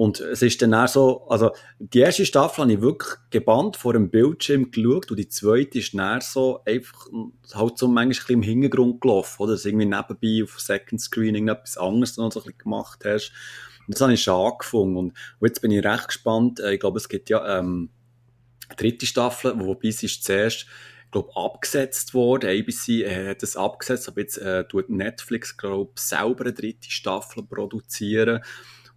[0.00, 3.92] und es ist dann auch so, also die erste Staffel habe ich wirklich gebannt vor
[3.92, 7.06] dem Bildschirm geschaut und die zweite ist dann so einfach
[7.52, 9.52] halt so manchmal ein bisschen im Hintergrund gelaufen, oder?
[9.52, 13.32] Dass irgendwie nebenbei auf Second Screening etwas anderes noch so ein bisschen gemacht hast.
[13.86, 14.96] Und das habe ich schon angefangen.
[14.96, 16.60] Und, jetzt bin ich recht gespannt.
[16.60, 17.90] Äh, ich glaube, es gibt ja ähm,
[18.68, 20.64] eine dritte Staffel, wobei sie ist zuerst
[21.04, 22.48] ich glaube, abgesetzt worden.
[22.48, 27.42] ABC äh, hat das abgesetzt, aber jetzt äh, tut Netflix, glaube selber eine dritte Staffel
[27.42, 28.40] produzieren.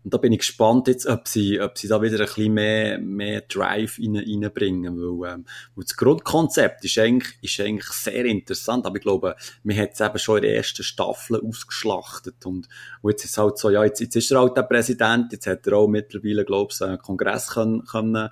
[0.04, 3.00] Und da bin ich gespannt jetzt, ob sie, ob sie da wieder ein bisschen mehr,
[3.00, 8.86] mehr Drive rein, reinbringen, weil, ähm, weil das Grundkonzept ist eigentlich, ist eigentlich sehr interessant,
[8.86, 12.68] aber ich glaube, man hat es eben schon in der ersten Staffel ausgeschlachtet und,
[13.02, 15.48] und jetzt ist es halt so, ja, jetzt, jetzt ist er halt der Präsident, jetzt
[15.48, 18.30] hat er auch mittlerweile, glaube ich, einen Kongress können, können,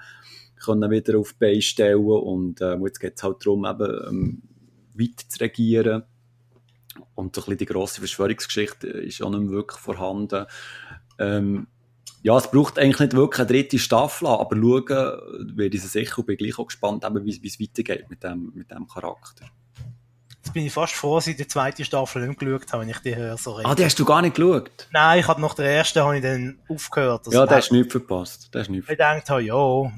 [0.62, 4.42] können wieder auf die Beine stellen und, äh, jetzt geht es halt darum, eben, ähm,
[4.94, 6.04] weiter zu regieren.
[7.16, 10.46] Und so ein bisschen die grosse Verschwörungsgeschichte ist auch nicht mehr wirklich vorhanden.
[11.22, 11.68] Ähm,
[12.24, 16.26] ja, es braucht eigentlich nicht wirklich eine dritte Staffel, aber schauen werde ich sicher und
[16.26, 19.46] bin gleich auch gespannt, wie es weitergeht mit dem, mit dem Charakter.
[20.44, 22.98] Jetzt bin ich fast froh, dass ich die zweite Staffel nicht geschaut habe, wenn ich
[23.00, 23.38] die höre.
[23.38, 24.88] So ah, die hast du gar nicht geschaut?
[24.92, 27.28] Nein, ich habe nach der ersten habe ich dann aufgehört.
[27.32, 28.54] Ja, der hast nichts verpasst.
[28.54, 29.92] Der hast nichts ich dachte, ja,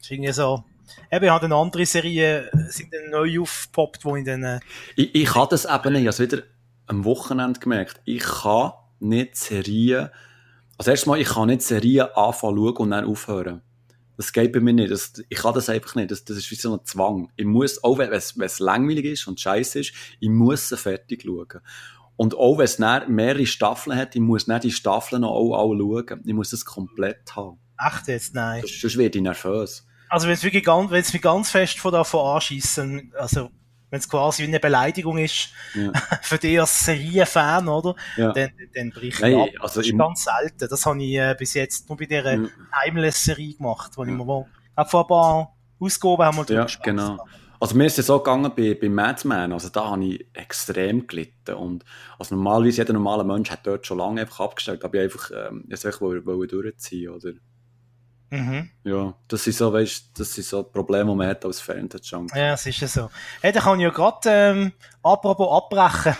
[0.00, 0.64] ist irgendwie so.
[1.10, 4.42] Eben, ich habe eine andere Serie, sind dann neu aufgepoppt, wo ich dann...
[4.42, 4.60] Äh,
[4.96, 6.42] ich, ich habe das eben nicht, ich habe es wieder
[6.86, 8.00] am Wochenende gemerkt.
[8.04, 10.10] Ich kann nicht Serien
[10.80, 13.60] also erstmal, ich kann nicht Serien anfangen schauen und dann aufhören.
[14.16, 14.90] Das geht bei mir nicht.
[14.90, 16.10] Das, ich kann das einfach nicht.
[16.10, 17.30] Das, das ist wie so ein Zwang.
[17.36, 21.24] Ich muss, auch wenn es, es langweilig ist und scheiße ist, ich muss es fertig
[21.26, 21.60] schauen.
[22.16, 25.80] Und auch wenn es mehrere Staffeln hat, ich muss nicht die Staffeln noch auch alle
[25.80, 26.22] schauen.
[26.24, 27.58] Ich muss das komplett haben.
[27.78, 28.34] Echt jetzt?
[28.34, 28.62] Nein.
[28.66, 29.86] Sonst werde ich nervös.
[30.08, 33.50] Also wenn es wirklich ganz, wenn es mich ganz fest von davon anschießen, also
[33.90, 35.92] wenn es quasi eine Beleidigung ist ja.
[36.22, 37.94] für dich als Serienfan, oder?
[38.16, 38.32] Ja.
[38.32, 39.48] Dann, dann bricht Nein, ab.
[39.60, 40.68] Also das ist ganz selten.
[40.68, 42.48] Das habe ich äh, bis jetzt nur bei dieser ja.
[42.84, 44.10] Timeless-Serie gemacht, wo ja.
[44.10, 44.46] ich mir wohl,
[44.86, 47.18] vor ein paar Ausgaben haben wir drüber Ja, genau.
[47.58, 51.56] Also mir ist es so gegangen bei, bei Madman, also da habe ich extrem gelitten
[51.56, 51.84] und
[52.18, 55.66] also normalerweise jeder normale Mensch hat dort schon lange einfach abgestellt, aber ich einfach, ähm,
[55.68, 57.32] jetzt einfach wollen durchziehen, oder?
[58.30, 58.70] Mhm.
[58.84, 62.38] Ja, das ist so, weißt, das ist so ein Problem, das man hat als Fernsehjunkie.
[62.38, 63.10] Ja, das ist ja so.
[63.42, 66.16] Hey, da kann ich ja gerade, ähm, apropos abbrechen.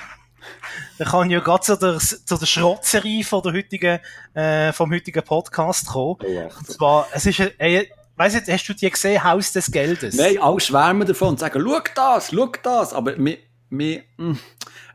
[0.98, 4.00] da kann ich ja gerade zu der, zu der Schrottserie von der heutigen,
[4.34, 6.16] äh, vom heutigen Podcast kommen.
[6.24, 10.16] Oh, und zwar, es ist, äh, weiss nicht, hast du die gesehen, Haus des Geldes?
[10.16, 14.38] Nein, alle schwärmen davon und sagen, schau das, schau das, aber mir, mir, mh, hm,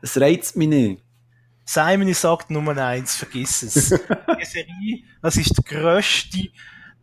[0.02, 1.02] es reizt mich nicht.
[1.64, 3.88] Simon sagt Nummer eins, vergiss es.
[4.40, 6.48] die Serie, das ist die grösste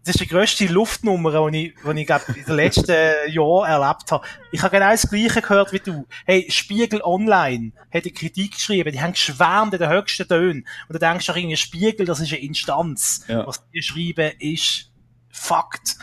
[0.06, 2.92] das ist die grösste Luftnummer, die ich, die ich glaub, in den letzten
[3.30, 4.26] Jahren erlebt habe.
[4.52, 6.06] Ich habe genau das Gleiche gehört wie du.
[6.26, 10.68] Hey, Spiegel Online hat eine Kritik geschrieben, die haben geschwärmt in den höchsten Tönen.
[10.88, 13.24] Und du denkst doch irgendwie, Spiegel, das ist eine Instanz.
[13.30, 13.48] Ja.
[13.48, 14.90] Was die schreiben, ist
[15.36, 15.98] Fakt.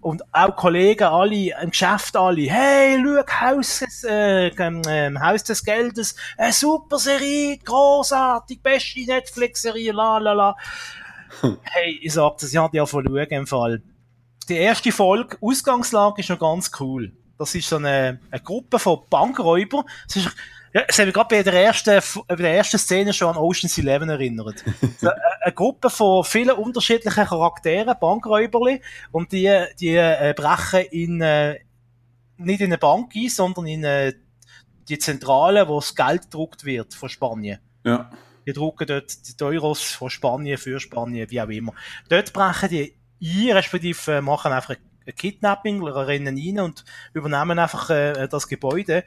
[0.00, 5.62] Und auch Kollegen, alle, im Geschäft alle, hey, schau, Haus, des, äh, ähm, Haus des
[5.62, 10.56] Geldes, eine super Serie, großartig, beste Netflix-Serie, la, la, la.
[11.62, 13.82] hey, ich sag das, ich hatte ja von schauen im Fall.
[14.48, 17.12] Die erste Folge, Ausgangslage ist noch ganz cool.
[17.38, 19.84] Das ist so eine, eine Gruppe von Bankräubern.
[20.08, 20.30] Es ist,
[20.72, 23.76] ja, es hat mich gerade bei der ersten, bei der ersten Szene schon an Ocean's
[23.78, 24.64] Eleven erinnert.
[25.00, 31.20] so, eine, eine Gruppe von vielen unterschiedlichen Charakteren, Bankräuberli, und die, die äh, brechen in,
[31.20, 31.58] äh,
[32.36, 34.14] nicht in eine Bank ein, sondern in äh,
[34.88, 37.58] die Zentrale, wo das Geld gedruckt wird von Spanien.
[37.84, 38.10] Ja.
[38.46, 41.74] Die drucken dort die Euros von Spanien für Spanien, wie auch immer.
[42.08, 44.76] Dort brechen die ein, respektive machen einfach
[45.06, 49.04] ein Kidnapping, rennen rein und übernehmen einfach äh, das Gebäude.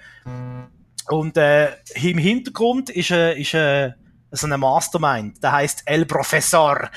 [1.09, 3.91] Und äh, im Hintergrund ist, äh, ist äh,
[4.31, 6.89] so ein Mastermind, der heißt El Professor.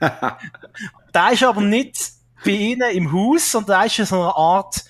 [0.00, 1.96] der ist aber nicht
[2.44, 4.84] bei ihnen im Haus, sondern der ist in so einer Art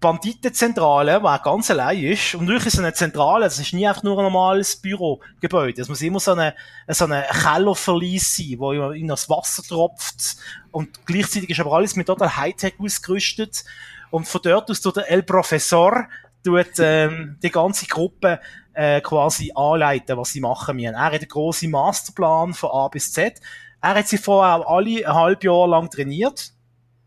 [0.00, 2.34] Banditenzentrale, die ganz allein ist.
[2.34, 5.82] Und wirklich so eine Zentrale, das ist nie einfach nur ein normales Bürogebäude.
[5.82, 6.54] Es muss immer so eine,
[6.88, 10.36] so eine Kellerverlies sein, wo in das Wasser tropft.
[10.70, 13.64] Und gleichzeitig ist aber alles mit total Hightech ausgerüstet.
[14.10, 16.08] Und von dort aus tut der El Professor
[16.44, 18.40] tut, ähm, die ganze Gruppe
[18.72, 20.94] äh, quasi anleiten, was sie machen müssen.
[20.94, 23.38] Er hat einen grossen Masterplan von A bis Z.
[23.82, 26.52] Er hat sie vorher auch alle ein halbes Jahr lang trainiert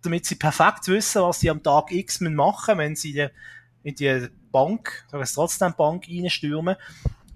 [0.04, 3.28] damit sie perfekt wissen, was sie am Tag X machen wenn sie
[3.84, 6.76] in die Bank, sagen es trotzdem Bank reinstürmen.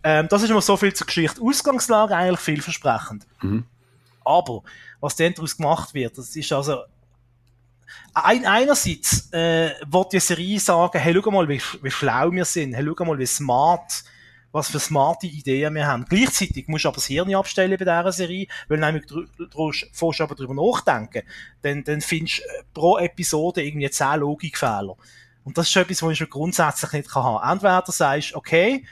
[0.03, 1.41] Ähm, das ist immer so viel zur Geschichte.
[1.41, 3.25] Ausgangslage eigentlich vielversprechend.
[3.41, 3.65] Mhm.
[4.23, 4.63] Aber,
[4.99, 6.83] was dann daraus gemacht wird, das ist also,
[8.13, 12.73] ein, einerseits, äh, wird die Serie sagen, hey, schau mal, wie, wie schlau wir sind,
[12.73, 14.03] hey, schau mal, wie smart
[14.57, 16.05] was für smarte Ideen wir haben.
[16.09, 19.25] Gleichzeitig musst du aber das Hirn abstellen bei dieser Serie, weil nämlich du
[19.91, 21.23] fährst aber darüber nachdenken,
[21.61, 24.95] dann, dann findest du äh, pro Episode irgendwie 10 Logikfehler.
[25.43, 27.51] Und das ist etwas, was ich schon grundsätzlich nicht haben kann.
[27.53, 28.83] Entweder du sagst, okay,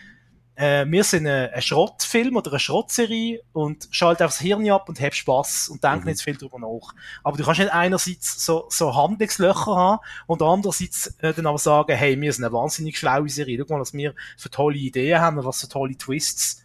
[0.55, 4.99] äh, wir sind ein, ein Schrottfilm oder eine Schrottserie und schalt aufs Hirn ab und
[5.01, 6.11] hab Spaß und denk mhm.
[6.11, 6.93] nicht viel drüber nach.
[7.23, 11.95] Aber du kannst nicht einerseits so, so Handlungslöcher haben und andererseits äh, dann aber sagen,
[11.95, 13.57] hey, wir sind eine wahnsinnig schlaue Serie.
[13.57, 16.63] Guck mal, was wir für tolle Ideen haben und was für tolle Twists.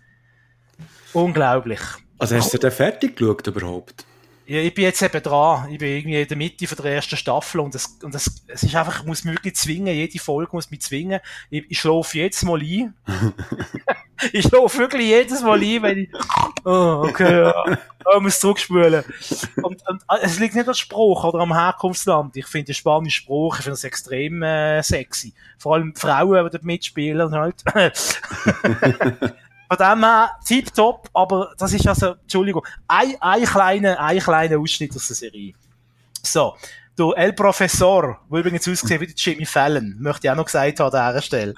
[1.12, 1.80] Unglaublich.
[2.18, 4.04] Also hast du den fertig geschaut überhaupt?
[4.50, 5.70] Ja, ich bin jetzt eben dran.
[5.70, 8.64] Ich bin irgendwie in der Mitte von der ersten Staffel und es, und es, es
[8.64, 9.94] ist einfach, ich muss mich wirklich zwingen.
[9.94, 11.20] Jede Folge muss mich zwingen.
[11.50, 12.92] Ich, ich schlafe jedes Mal ein.
[14.32, 16.08] ich schlafe wirklich jedes Mal ein, wenn ich,
[16.64, 17.64] oh, okay, ja,
[18.16, 19.04] ich muss zurückspülen.
[19.62, 22.36] Und, und, äh, es liegt nicht am Spruch oder am Herkunftsland.
[22.36, 25.32] Ich finde den spanischen Spruch, ich finde es extrem äh, sexy.
[25.58, 27.62] Vor allem Frauen, die dort mitspielen halt.
[29.70, 34.96] Von dem her, tipptopp, aber das ist also, Entschuldigung, ein, ein kleiner, ein kleiner Ausschnitt
[34.96, 35.54] aus der Serie.
[36.22, 36.56] So.
[36.96, 40.92] Du El Professor, wo übrigens aussieht wie Jimmy Fallon, möchte ich auch noch gesagt haben
[40.92, 41.54] an dieser Stelle.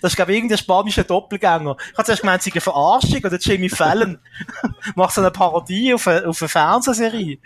[0.00, 1.76] Das ist, glaube ich, irgendein spanischer Doppelgänger.
[1.90, 4.18] Ich habe zuerst gemeint, es eine Verarschung oder Jimmy Fallon
[4.94, 7.38] macht so eine Parodie auf eine, auf eine Fernsehserie.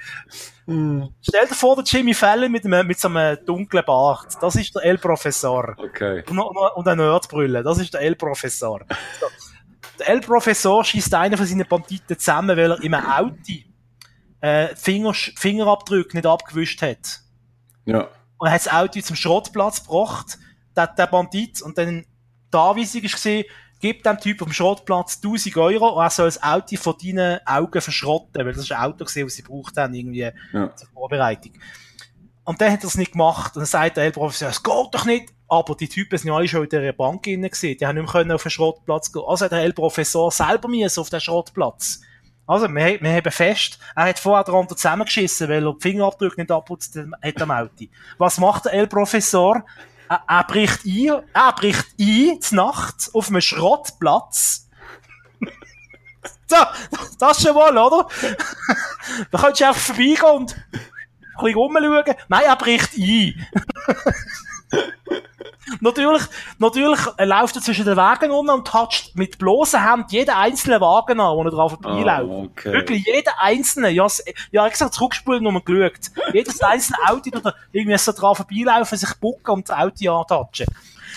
[0.66, 1.04] Mm.
[1.22, 4.36] Stell dir vor, der Jimmy Fallon mit, einem, mit so einem dunklen Bart.
[4.40, 5.74] Das ist der El Professor.
[5.78, 6.24] Okay.
[6.28, 7.62] Und, und eine Nerdbrille.
[7.62, 8.80] Das ist der El Professor.
[9.18, 9.26] So.
[9.98, 13.52] Der El Professor schießt einen von seinen Banditen zusammen, weil er im Auto
[14.40, 17.20] äh, Finger, Fingerabdrücke nicht abgewischt hat.
[17.86, 18.08] Ja.
[18.38, 20.38] Und er hat das Auto zum Schrottplatz gebracht,
[20.76, 22.04] der, der Bandit, und dann
[22.52, 23.44] die Anweisung ist gesehen,
[23.80, 27.80] gib dem Typ am Schrottplatz 1000 Euro und er soll das Auto von deinen Augen
[27.80, 30.74] verschrotten, weil das ist ein Auto gesehen, das sie braucht haben, irgendwie ja.
[30.74, 31.52] zur Vorbereitung.
[32.44, 33.56] Und dann hat er es nicht gemacht.
[33.56, 35.32] Und dann sagt der El Professor, es geht doch nicht.
[35.54, 37.78] Aber die Typen sind ja alle schon in der Bank gesehen.
[37.78, 39.22] Die haben nicht mehr auf den Schrottplatz gehen.
[39.24, 42.00] Also hat der El Professor selber müssen auf den Schrottplatz.
[42.46, 46.50] Also, wir, wir haben fest, er hat vorher darunter zusammengeschissen, weil er die Fingerabdrücke nicht
[46.50, 47.86] abputzt hat am Auto.
[48.18, 49.64] Was macht der El Professor?
[50.08, 54.68] Er, er bricht ein, er bricht ein, zur Nacht, auf einem Schrottplatz.
[56.46, 56.56] so,
[57.18, 58.08] das schon mal, oder?
[59.30, 60.80] da könntest du einfach vorbeigehen und ein
[61.38, 62.14] bisschen rumschauen.
[62.28, 63.46] Nein, er bricht ein.
[65.80, 66.22] natürlich,
[66.58, 71.20] natürlich läuft er zwischen den Wagen um und toucht mit bloßen Händen jeden einzelnen Wagen
[71.20, 72.28] an, wo er drauf vorbeiläuft.
[72.28, 72.72] Oh, okay.
[72.72, 73.90] Wirklich, jeder einzelne.
[73.90, 74.06] Ja,
[74.50, 76.10] ja, ich gesagt, zurückspulen und geschaut.
[76.32, 80.66] Jedes einzelne Auto, da irgendwie so drauf vorbeilaufen, sich bucken und das Auto antatschen.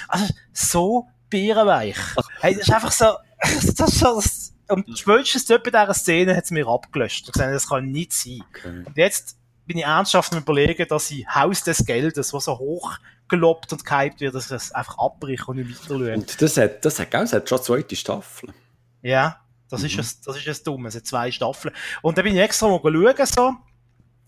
[0.08, 1.98] Also, so bärenweich.
[2.40, 3.06] Hey, das ist einfach so,
[3.42, 7.28] das ist so, das, und spätestens dort bei dieser Szene hat es mir abgelöscht.
[7.28, 8.44] Ich gesagt, das kann nicht sein.
[8.50, 8.84] Okay.
[8.86, 12.98] Und jetzt bin ich ernsthaft am überlegen, dass ich Haus des Geldes, was so hoch
[13.28, 17.00] gelobt und gehypt wird, dass es einfach abbricht und nicht weiter Und das hat, das
[17.00, 18.54] hat, das hat schon zweite Staffel.
[19.02, 19.88] Ja, das, mhm.
[19.88, 20.86] ist es, das ist es dumm.
[20.86, 21.74] Es hat zwei Staffeln.
[22.02, 23.54] Und dann bin ich extra mal schauen, so.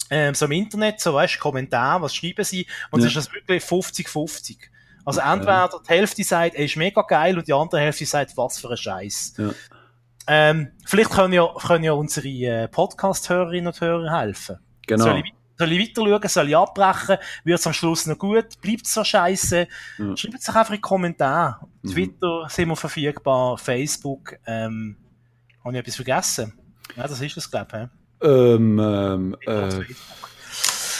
[0.09, 3.07] ähm, so im Internet, so weißt Kommentar, was schreiben sie, und Ja.
[3.07, 4.57] es ist das wirklich 50-50.
[5.05, 8.59] Also entweder die Hälfte sagt, ey, ist mega geil, und die andere Hälfte sagt, was
[8.59, 9.33] für ein Scheiß.
[9.37, 9.49] Ja.
[10.27, 14.59] Ähm, vielleicht können ja, können ja unsere äh, Podcast-Hörerinnen und Hörer helfen.
[14.89, 15.03] Genau.
[15.05, 18.59] Soll ich, soll ich weiter schauen, soll ich abbrechen, wird es am Schluss noch gut,
[18.61, 19.67] bleibt es so scheiße?
[19.99, 20.17] Ja.
[20.17, 21.59] Schreibt es doch einfach in die Kommentare.
[21.83, 21.89] Mhm.
[21.91, 24.97] Twitter sind wir verfügbar, Facebook, ähm,
[25.63, 26.53] habe ich etwas vergessen?
[26.95, 27.89] Ja, das ist es, glaube
[28.21, 29.47] Ähm, ähm, ich.
[29.47, 29.85] äh,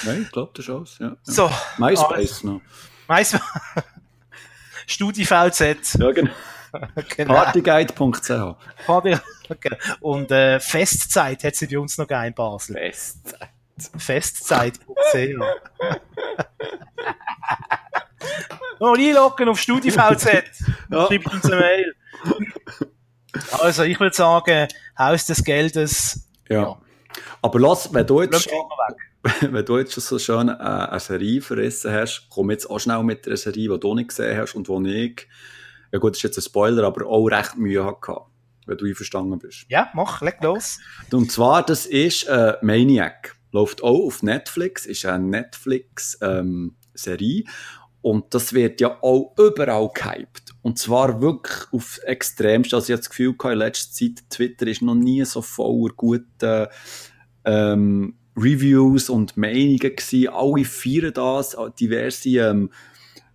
[0.05, 0.97] nein, ich glaube, das ist alles.
[0.99, 1.07] Ja.
[1.07, 1.15] ja.
[1.23, 2.61] so, MySpace noch.
[3.07, 3.35] weiss
[4.87, 6.31] StudiVZ, Ja, genau.
[7.17, 7.33] genau.
[7.33, 8.55] Partyguide.ch.
[8.85, 9.17] Party.
[9.51, 9.75] Okay.
[10.01, 12.75] Und äh, Festzeit hat sie bei uns noch gegeben in Basel.
[12.75, 13.35] Best.
[13.97, 15.15] Festzeit.ch.
[18.79, 20.43] Noch einloggen auf StudiVZ.
[20.89, 21.07] Ja.
[21.07, 21.95] Schreibt uns eine Mail.
[23.61, 26.29] Also, ich würde sagen, Haus des Geldes.
[26.47, 26.79] Ja.
[27.41, 29.41] Aber lass, wenn du jetzt, weg.
[29.51, 33.03] wenn du jetzt schon so schön äh, eine Serie verrissen hast, komm jetzt auch schnell
[33.03, 35.27] mit einer Serie, die du nicht gesehen hast und wo ich,
[35.91, 38.17] ja gut, das ist jetzt ein Spoiler, aber auch recht Mühe hatte,
[38.65, 39.65] wenn du einverstanden bist.
[39.69, 40.79] Ja, mach, leg los.
[41.11, 43.35] Und zwar, das ist äh, Maniac.
[43.51, 47.43] Läuft auch auf Netflix, ist eine Netflix-Serie.
[48.01, 50.53] und das wird ja auch überall gehypt.
[50.61, 52.73] Und zwar wirklich auf extremst.
[52.73, 55.93] Also ich habe das Gefühl gehabt, in letzter Zeit, Twitter ist noch nie so voller
[55.95, 56.67] guten
[57.45, 60.29] ähm, Reviews und Meinungen gewesen.
[60.29, 62.75] Alle feiern das, diverse ähm, äh,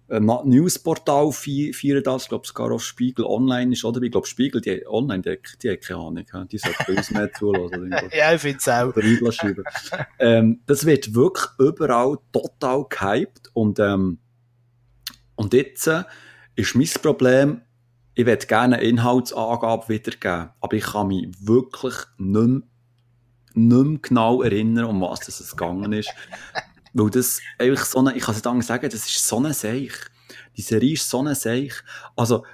[0.09, 2.25] Newsportal fe- feiern das.
[2.25, 4.03] Ich glaube, sogar auch Spiegel Online ist, oder?
[4.03, 6.01] Ich glaube, Spiegel, die online, die, die haben keine
[6.35, 6.49] Ahnung.
[6.49, 7.95] Die sollten bei uns mehr zulassen.
[8.15, 8.89] Ja, ich finde es auch.
[8.89, 9.03] oder
[10.19, 14.19] ähm, das wird wirklich überall total gehypt und, ähm,
[15.37, 16.05] und jetzt äh,
[16.55, 17.63] ist mein Problem,
[18.15, 22.63] ich würde gerne eine Inhaltsangabe wiedergeben, aber ich kann mich wirklich nicht mehr,
[23.55, 26.11] nicht mehr genau erinnern, um was es gegangen ist.
[26.95, 29.53] Weil das eigentlich so eine, ich kann es nicht anders sagen, das ist so eine
[29.53, 29.93] Seich.
[30.57, 31.75] Die Serie ist so eine Seich.
[32.15, 32.47] Also,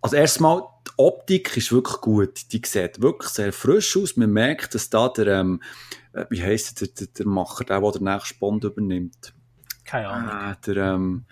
[0.00, 2.52] also erstmal, die Optik ist wirklich gut.
[2.52, 4.16] Die sieht wirklich sehr frisch aus.
[4.16, 5.60] Man merkt, dass da der, ähm,
[6.12, 9.34] äh, wie heisst der, der, der Macher, der, der den nächsten Bond übernimmt.
[9.84, 10.30] Keine Ahnung.
[10.30, 11.24] Ah, der, ähm,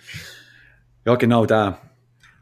[1.04, 1.78] ja genau, der.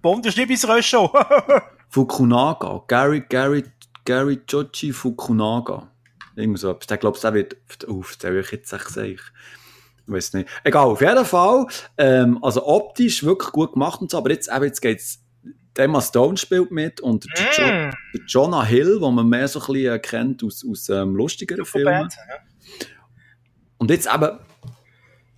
[0.01, 1.13] Bond ist nicht bis Röscho.
[1.91, 2.83] Fukunaga.
[2.89, 3.65] Gary, Gary,
[4.07, 5.91] Gary Joji Fukunaga.
[6.35, 6.87] Irgend so etwas.
[6.87, 9.19] Der glaubt, der wird, uff, der will ich jetzt sagen.
[10.07, 10.49] Ich weiß nicht.
[10.63, 11.67] Egal, auf jeden Fall,
[11.99, 15.23] ähm, also optisch wirklich gut gemacht und so, aber jetzt, eben, jetzt geht's,
[15.77, 19.49] der Emma Stone spielt mit und der, jo Mm, der Jonah Hill, den man mehr
[19.49, 22.09] so ein bisschen äh, kennt aus, aus ähm, lustigeren Filmen.
[22.11, 22.37] Ja.
[23.79, 24.39] Und jetzt eben,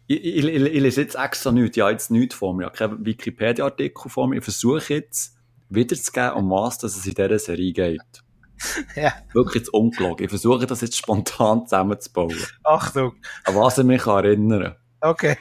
[0.06, 2.80] ich, ich, ich, ich lese jetzt extra nichts, ich habe jetzt nichts vor mir, ich
[2.80, 5.36] habe keinen Wikipedia-Artikel vor mir, ich versuche jetzt
[5.70, 8.22] wiederzugeben, um was dass es in dieser Serie geht.
[8.96, 9.12] Ja.
[9.32, 10.24] Wirklich jetzt ungelogen.
[10.24, 12.36] Ich versuche das jetzt spontan zusammenzubauen.
[12.64, 13.14] Achtung.
[13.44, 15.36] An was ich mich kann erinnern Okay.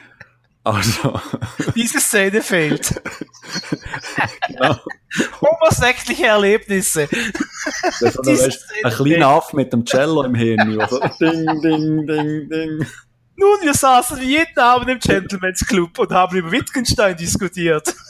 [0.64, 1.18] Also,
[1.74, 3.00] Diese Szene fehlt.
[4.48, 4.76] genau.
[5.40, 7.08] Homosexuelle Erlebnisse.
[8.00, 10.78] Das ist ein, kleiner Aff mit dem Cello im Hirn.
[10.78, 12.86] Also, ding, ding, ding, ding.
[13.40, 17.94] Nun, wir saßen jeden Abend im Gentleman's Club und haben über Wittgenstein diskutiert.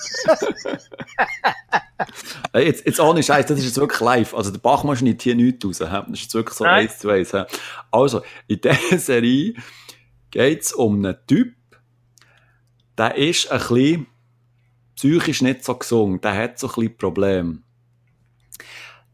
[2.53, 4.33] Äh, Jetzt, jetzt ohne Scheiß, das ist jetzt wirklich live.
[4.33, 5.79] Also der Bachmann schneidet hier nichts raus.
[5.79, 6.87] Das ist jetzt wirklich so Nein.
[6.87, 7.35] eins zu eins.
[7.91, 9.55] Also, in dieser Serie
[10.31, 11.55] geht es um einen Typ,
[12.97, 14.07] der ist ein bisschen
[14.95, 16.25] psychisch nicht so gesund.
[16.25, 17.59] Der hat so ein bisschen Probleme.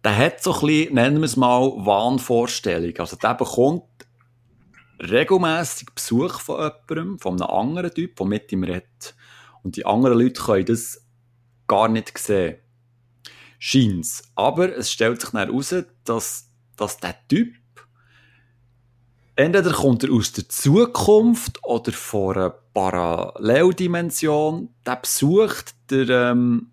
[0.05, 2.99] Der hat so ein bisschen, nennen wir es mal, Wahnvorstellungen.
[2.99, 3.85] Also der bekommt
[5.01, 9.15] regelmäßig Besuch von jemandem, von einem anderen Typ, der mit ihm redet.
[9.63, 11.03] Und die anderen Leute können das
[11.67, 12.59] gar nicht sehen.
[13.59, 14.23] Scheint's.
[14.35, 17.55] Aber es stellt sich dann heraus, dass, dass der Typ
[19.37, 24.71] entweder kommt er aus der Zukunft oder von einer Paralleldimension.
[24.87, 26.71] Der besucht der, ähm,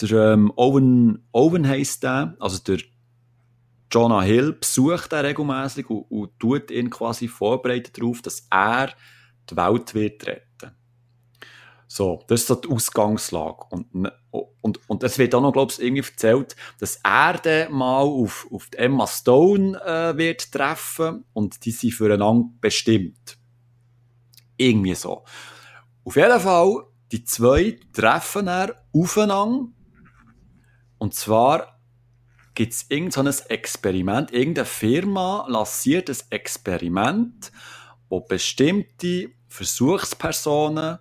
[0.00, 2.78] der ähm, Owen, Owen heisst der, also der
[3.96, 8.92] Jonah Hill besucht er regelmäßig und, und tut ihn quasi vorbereitet darauf, dass er
[9.48, 10.76] die Welt wird retten.
[11.88, 13.64] So, das ist so die Ausgangslage.
[13.70, 14.12] Und,
[14.60, 18.46] und, und es wird auch noch, glaube ich, irgendwie erzählt, dass er dann mal auf,
[18.52, 23.38] auf Emma Stone äh, wird treffen und die sind füreinander bestimmt.
[24.58, 25.24] Irgendwie so.
[26.04, 29.68] Auf jeden Fall, die zwei treffen er aufeinander.
[30.98, 31.75] Und zwar
[32.56, 34.32] gibt es irgendein so Experiment.
[34.32, 37.52] Irgendeine Firma lanciert ein Experiment,
[38.08, 40.98] wo bestimmte Versuchspersonen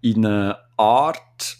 [0.00, 1.58] in eine Art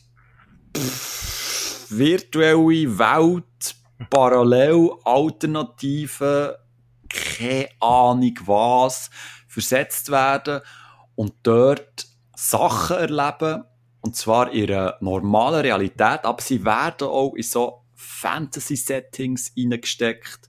[0.74, 3.74] pff, virtuelle Welt,
[4.08, 6.58] parallel, alternative,
[7.08, 9.10] keine Ahnung was
[9.48, 10.60] versetzt werden
[11.16, 13.64] und dort Sachen erleben,
[14.00, 17.79] und zwar in einer normalen Realität, aber sie werden auch in so
[18.20, 20.48] Fantasy-Settings hineingesteckt,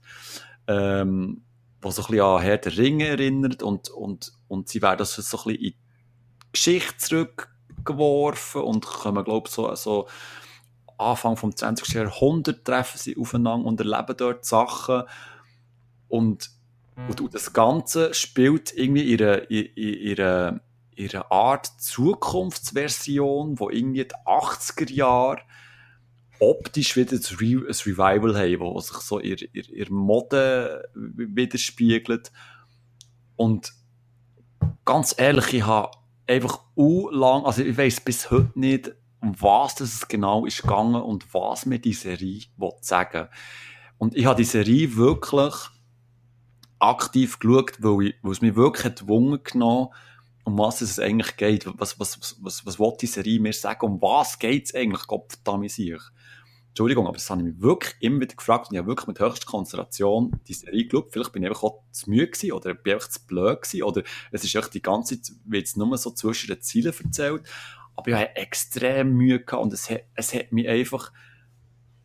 [0.66, 1.42] ähm,
[1.80, 5.22] wo so ein bisschen an Herr der Ringe erinnert und, und, und sie werden so,
[5.22, 5.76] so ein bisschen in die
[6.52, 10.08] Geschichte zurückgeworfen und kommen, glaube ich, so, so
[10.98, 11.94] Anfang vom 20.
[11.94, 15.04] Jahrhundert treffen sie aufeinander und erleben dort Sachen
[16.08, 16.50] und,
[17.08, 20.60] und, das Ganze spielt irgendwie ihre, ihre,
[20.94, 25.40] ihre Art Zukunftsversion, wo irgendwie die 80er Jahre
[26.42, 32.32] optisch wieder ein, Re ein Revival haben, wo sich so ihr, ihr, ihr Mode widerspiegelt.
[33.36, 33.72] Und
[34.84, 36.60] ganz ehrlich, ich habe einfach
[37.10, 41.64] lang, also ich weiß bis heute nicht, um was das genau ist gegangen und was
[41.64, 42.42] mir die Serie
[42.80, 43.28] sagen
[43.98, 45.54] Und ich habe die Serie wirklich
[46.80, 49.90] aktiv geschaut, weil, ich, weil es mich wirklich gezwungen genommen
[50.44, 51.66] um was es eigentlich geht.
[51.78, 53.86] Was, was, was, was, was will die Serie mir sagen?
[53.86, 55.06] Um was geht es eigentlich?
[55.06, 55.32] Gott
[55.68, 56.00] sich.
[56.72, 59.20] Entschuldigung, aber das habe ich mich wirklich immer wieder gefragt und ich habe wirklich mit
[59.20, 61.12] höchster Konzentration die Serie geschaut.
[61.12, 64.02] Vielleicht bin ich einfach auch zu müde gewesen oder bin einfach zu blöd gewesen oder
[64.30, 67.42] es ist echt die ganze Zeit, wie es nur so zwischen den Zielen erzählt.
[67.94, 71.12] Aber ich habe extrem Mühe gehabt und es hat, es hat mich einfach,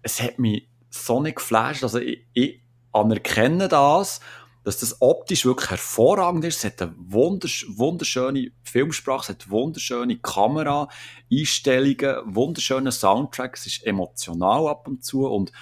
[0.01, 1.84] es hat mich so nicht geflasht.
[1.84, 2.61] Also ich, ich
[2.91, 4.20] anerkenne das
[4.68, 6.57] dass das optisch wirklich hervorragend ist.
[6.57, 14.68] Es hat eine wundersch wunderschöne Filmsprache, es hat wunderschöne Kamera-Einstellungen, wunderschönen Soundtrack, es ist emotional
[14.68, 15.26] ab und zu.
[15.26, 15.53] Und,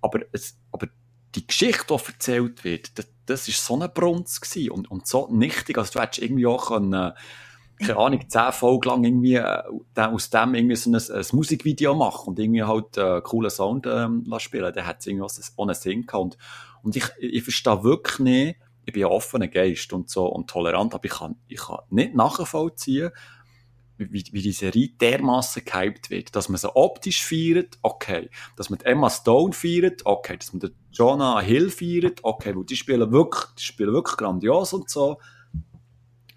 [0.00, 0.86] aber, es, aber
[1.34, 4.40] die Geschichte, die erzählt wird, das, das ist so eine Brunz
[4.70, 5.76] und, und so nichtig.
[5.76, 7.12] Also du hättest irgendwie auch können,
[7.80, 9.62] keine Ahnung, zehn Folgen lang irgendwie äh,
[9.94, 14.24] aus dem irgendwie so ein, ein Musikvideo machen und irgendwie halt äh, coolen Sound ähm,
[14.38, 14.72] spielen.
[14.72, 16.24] Dann hat es irgendwie auch einen Sinn gehabt.
[16.24, 16.38] Und,
[16.84, 20.94] und ich, ich verstehe wirklich nicht, ich bin ein offener Geist und so und tolerant,
[20.94, 23.10] aber ich kann, ich kann nicht nachvollziehen,
[23.96, 26.36] wie, wie die Serie dermaßen gehypt wird.
[26.36, 28.28] Dass man sie optisch feiert, okay.
[28.56, 30.36] Dass man Emma Stone feiert, okay.
[30.36, 32.54] Dass man Jonah Hill feiert, okay.
[32.54, 35.18] Weil die spielen wirklich, die spielen wirklich grandios und so.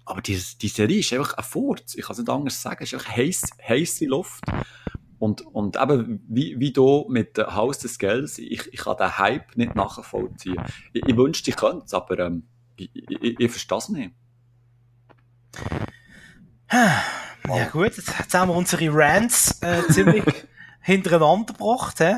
[0.04, 1.94] Aber die, die Serie ist einfach ein Furz.
[1.94, 2.82] Ich kann es nicht anders sagen.
[2.82, 4.42] Es ist einfach heiß, heisse Luft.
[5.18, 9.18] Und, und eben, wie, wie du mit dem Haus des Geldes, ich, ich kann den
[9.18, 10.62] Hype nicht nachvollziehen.
[10.92, 12.44] Ich, ich wünschte, ich könnte es, aber ähm,
[12.76, 14.12] ich, ich, ich verstehe es nicht.
[16.70, 20.24] Ja gut, jetzt haben wir unsere Rants äh, ziemlich
[20.80, 21.98] hintereinander gebracht.
[21.98, 22.14] He?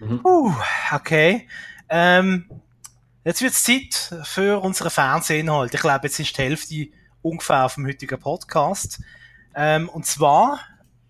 [0.00, 0.20] Mhm.
[0.24, 0.54] Uh,
[0.92, 1.48] okay.
[1.88, 2.50] Ähm,
[3.24, 5.74] jetzt wird es Zeit für unsere Fernsehinhalt.
[5.74, 6.88] Ich glaube, jetzt ist die Hälfte
[7.22, 9.00] ungefähr vom heutigen Podcast.
[9.54, 10.60] Ähm, und zwar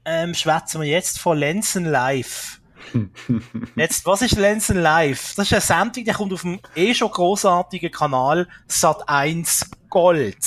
[0.05, 2.61] ähm, schwätzen wir jetzt von Lenzen Live.
[3.77, 5.35] Jetzt, was ist Lenzen Live?
[5.37, 10.37] Das ist eine Sendung, die kommt auf dem eh schon großartigen Kanal Sat1 Gold.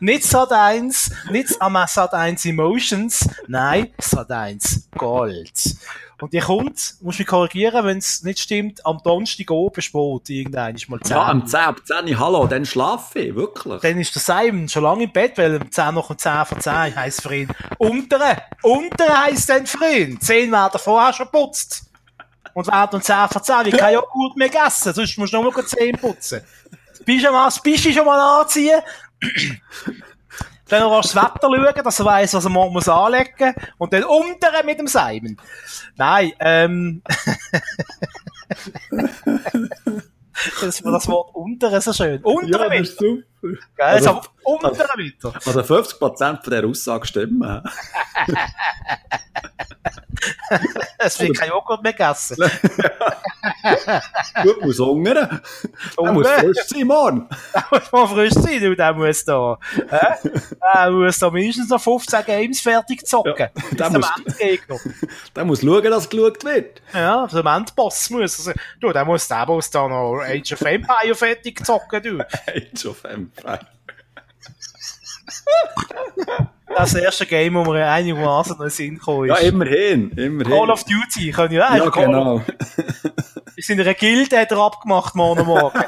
[0.00, 5.76] nicht Sat1, nicht Sat1 Emotions, nein, Sat1 Gold.
[6.24, 10.74] Und die kommt, muss mich korrigieren, wenn es nicht stimmt, am Donnerstag oben spät, irgendein
[10.74, 11.14] ist mal 10.
[11.14, 13.82] Ja, am 10, ab 10, hallo, dann schlafe ich, wirklich.
[13.82, 16.60] Dann ist der Simon schon lange im Bett, weil am 10 noch um 10 von
[16.60, 17.48] 10 heisst für ihn.
[17.76, 20.18] Untere, untere heisst dann für ihn.
[20.18, 21.90] 10 werden vorher schon putzt.
[22.54, 25.52] Und werden um 10 von 10, wie kein Joghurt mehr gegessen, sonst musst du nur
[25.52, 26.40] noch 10 putzen.
[27.04, 28.80] Pyjamas, bist du schon mal anziehen?
[30.68, 33.54] Dann noch das Wetter schauen, dass er weiss, was er morgen muss anlegen muss.
[33.78, 35.36] Und dann unten mit dem Simon.
[35.96, 37.02] Nein, ähm.
[40.60, 42.22] das, das Wort untere so schön.
[42.22, 42.84] Untere ja,
[43.76, 45.32] das ist also, also untere Meter.
[45.34, 47.62] Also 50% von dieser Aussage stimmen.
[50.98, 52.36] es wird kein Joghurt mehr gegessen.
[54.42, 55.40] Gut, muss hungern.
[55.98, 57.28] Der muss frisch sein, Mann.
[57.54, 59.58] Der muss mal frisch sein, du, der muss da.
[59.90, 63.34] Der muss da mindestens noch 15 Games fertig zocken.
[63.38, 64.06] Ja, der, muss,
[65.34, 66.82] der muss schauen, dass geschaut wird.
[66.92, 68.38] Ja, der Endboss muss.
[68.38, 72.20] Also, du, der muss, der muss da noch Age of Empire fertig zocken, du.
[72.20, 73.33] Age of Empire.
[76.76, 79.40] Das erste Game, wo mir einigermaßen noch Sinn gekommen ist.
[79.40, 80.52] Ja, immerhin, immerhin.
[80.52, 82.42] Call of Duty, können ja, ja genau.
[83.54, 85.84] Wir sind in einer Gilde, hat er abgemacht, morgen morgen.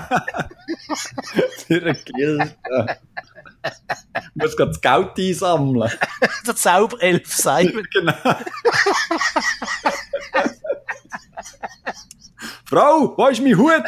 [1.68, 2.54] in einer Gilde.
[4.14, 5.90] Ich muss gerade das Geld einsammeln.
[6.46, 7.86] Der Zauberelf Simon.
[7.92, 8.14] genau.
[12.64, 13.82] Frau, wo ist mein Hut?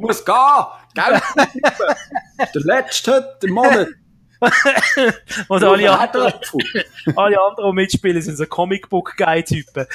[0.00, 0.64] Muss gehen.
[0.94, 1.22] Geld
[2.54, 3.88] Der letzte heute, der Monat.
[5.48, 6.32] Und alle anderen,
[7.16, 9.86] alle anderen, mitspielen, sind so Comicbook-Guy-Typen.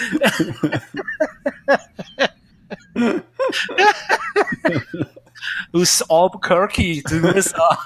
[5.74, 7.78] Aus Albuquerque, den USA.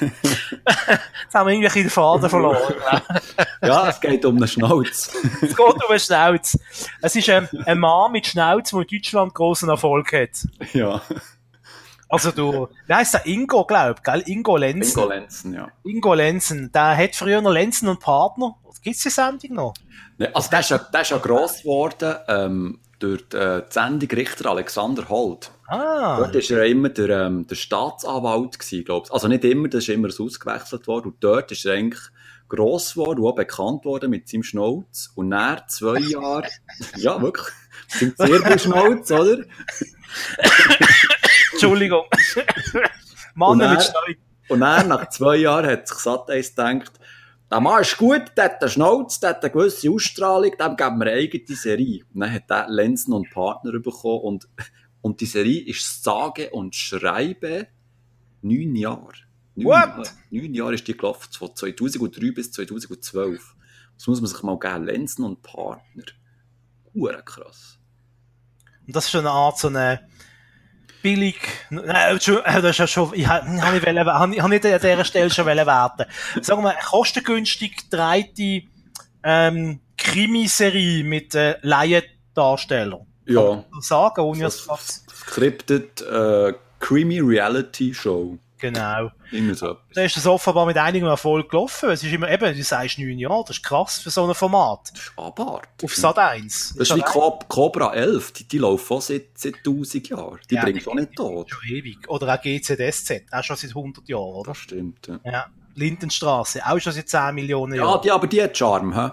[0.00, 2.74] Jetzt haben wir irgendwie den Faden verloren.
[3.62, 5.10] ja, es geht um eine Schnauz.
[5.42, 6.58] es geht um eine Schnauz.
[7.02, 10.30] Es ist ein, ein Mann mit Schnauz, der in Deutschland großen Erfolg hat.
[10.72, 11.00] Ja.
[12.08, 13.26] Also du, wie heisst der?
[13.26, 14.22] Ingo, glaub, gell?
[14.26, 14.98] Ingo Lenzen.
[14.98, 15.68] Ingo Lenzen, ja.
[15.84, 16.72] Ingo Lenzen.
[16.72, 18.56] Der hat früher noch Lenzen und Partner.
[18.82, 19.74] Gibt's die Sendung noch?
[20.16, 23.72] Ne, also der ist ja, der ist ja gross geworden ähm, durch die, äh, die
[23.72, 25.50] Sendung Richter Alexander Holt.
[25.66, 26.18] Ah.
[26.18, 29.90] Dort war er immer der, ähm, der Staatsanwalt, gewesen, glaubst Also nicht immer, das ist
[29.90, 31.12] immer ausgewechselt worden.
[31.12, 32.02] Und dort ist er eigentlich
[32.48, 35.10] gross geworden und auch bekannt worden mit seinem Schnauz.
[35.14, 36.48] Und nach zwei Jahren,
[36.96, 37.48] ja wirklich,
[38.00, 39.38] mit seinem Zirbelschnauz, oder?
[41.52, 42.04] Entschuldigung.
[43.34, 44.16] Mann mit Schnauz.
[44.48, 46.92] Und dann, nach zwei Jahren, hat sich Sat1 gedacht,
[47.50, 50.98] der Mann ist gut, der hat einen Schnauz, der hat eine gewisse Ausstrahlung, dem geben
[50.98, 52.04] wir eine eigene Serie.
[52.12, 54.48] Und dann hat er Lenzen und Partner bekommen und,
[55.00, 57.68] und die Serie ist sage und schreibe
[58.42, 59.12] neun Jahre.
[59.54, 59.74] Neun What?
[59.74, 63.54] Jahre, neun Jahre ist die gelaufen, von 2003 bis 2012.
[63.96, 66.04] Das muss man sich mal geben, Lenzen und Partner.
[66.94, 67.78] Hure krass.
[68.86, 70.07] Und das ist schon eine Art so eine
[71.02, 71.36] billig,
[71.70, 74.50] nein, schon, das ist ja schon, ich habe hab ich, wollen, hab, hab nicht an
[74.50, 76.04] dieser Stelle schon werten.
[76.42, 78.62] Sagen wir, kostengünstig dreite
[79.22, 83.06] ähm, Krimiserie mit äh, Laiendarstellern.
[83.26, 83.64] Ja.
[83.80, 88.38] Sagen, ohne Das dass Scripted äh, Creamy Reality Show.
[88.58, 89.10] Genau.
[89.30, 89.76] Immer so.
[89.94, 91.90] Da ist das offenbar mit einigem Erfolg gelaufen.
[91.90, 94.90] Es ist immer, eben, du sagst neun Jahre, das ist krass für so ein Format.
[94.92, 95.84] Das ist abartig.
[95.84, 96.74] Auf Sat 1.
[96.76, 100.38] Das ist wie Co Cobra 11, die, die laufen auch seit, seit 1000 Jahren.
[100.50, 101.50] Die Ja, bringen auch nicht tot.
[101.50, 102.08] Schon ewig.
[102.08, 104.50] Oder auch GZSZ, auch schon seit 100 Jahren, oder?
[104.52, 105.06] Das stimmt.
[105.06, 105.46] Ja, Ja.
[105.74, 108.00] Lindenstraße, auch schon seit 10 Millionen ja Jahren.
[108.02, 109.10] die, aber die hat Charme, hä?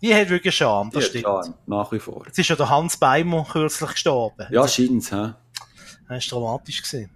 [0.00, 1.24] Die hat wirklich Charme, Die das hat stimmt.
[1.24, 2.22] Charme, nach wie vor.
[2.26, 4.46] Jetzt ist ja der Hans Beimer kürzlich gestorben.
[4.50, 5.32] Ja, scheint's, hä?
[6.08, 6.82] Das war dramatisch.
[6.82, 7.10] Gewesen.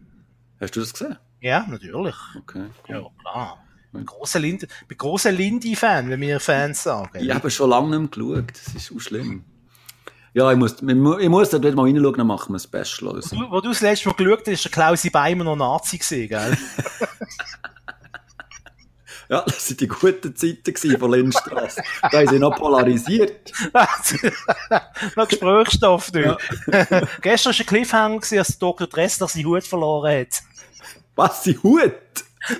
[0.60, 1.16] Hast du das gesehen?
[1.42, 2.14] Ja, natürlich.
[2.38, 2.64] Okay.
[2.88, 3.58] Ja, klar.
[3.86, 4.66] Ich bin großer Lindy,
[4.96, 7.10] großer Lindy-Fan, wenn wir Fans sagen.
[7.20, 8.52] Ich habe schon lange nicht mehr geschaut.
[8.64, 9.44] Das ist auch schlimm.
[10.34, 12.84] Ja, ich muss, ich mu- ich muss dort wieder mal reinschauen, dann machen wir ein
[12.86, 13.14] Special.
[13.16, 13.36] Also.
[13.36, 16.28] Du, wo du das letzte Mal geschaut hast, ist der Klausi Beimer noch Nazi gewesen,
[16.28, 16.56] gell?
[19.28, 21.82] Ja, das waren die guten Zeiten von Lindstrasse.
[22.02, 23.50] da haben sie noch polarisiert.
[25.16, 26.36] noch Gesprächsstoff, du.
[27.22, 28.86] Gestern war ein Cliffhanger, als Dr.
[28.86, 30.42] Dressler seinen Hut verloren hat.
[31.14, 31.92] Was, sie Hut?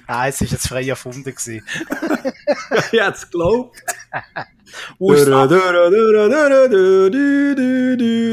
[0.07, 1.23] Nein, es war jetzt frei erfunden.
[1.25, 1.67] Gewesen.
[2.93, 3.77] ich hätte es geglaubt.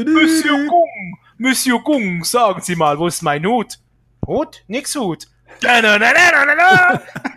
[0.06, 3.78] Monsieur Gung, Monsieur Gung, sagen Sie mal, wo ist mein Hut?
[4.26, 4.62] Hut?
[4.68, 5.26] Nix Hut.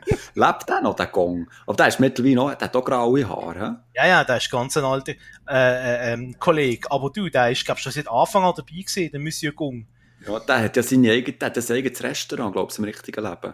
[0.36, 1.48] Lebt der noch, der Gong?
[1.66, 3.84] Aber der ist mittlerweile noch, der hat auch graue Haare.
[3.94, 5.14] Ja, ja, der ist ganz ein alter
[5.50, 6.90] äh, äh, ähm, Kollege.
[6.90, 9.88] Aber du, der ist, glaub ich, schon seit Anfang an dabei gewesen, der Monsieur Gung.
[10.26, 13.24] Ja, der hat ja seine eigene, der hat ein eigenes Restaurant, glaubst du, im richtigen
[13.24, 13.54] Leben.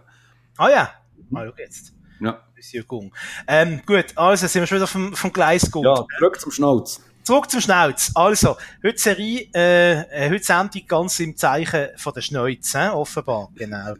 [0.57, 0.93] Ah ja,
[1.33, 1.93] ah, schau jetzt.
[2.19, 2.43] Ja.
[2.55, 3.13] Monsieur Gung.
[3.47, 5.85] Ähm, gut, also sind wir schon wieder vom, vom Gleis gut.
[5.85, 7.01] Ja, zurück zum Schnauz.
[7.23, 8.11] Zurück zum Schnauz.
[8.15, 13.49] Also, heute Serie, äh, äh, heute Sendung ganz im Zeichen von der Schnauz, äh, offenbar,
[13.55, 13.93] genau.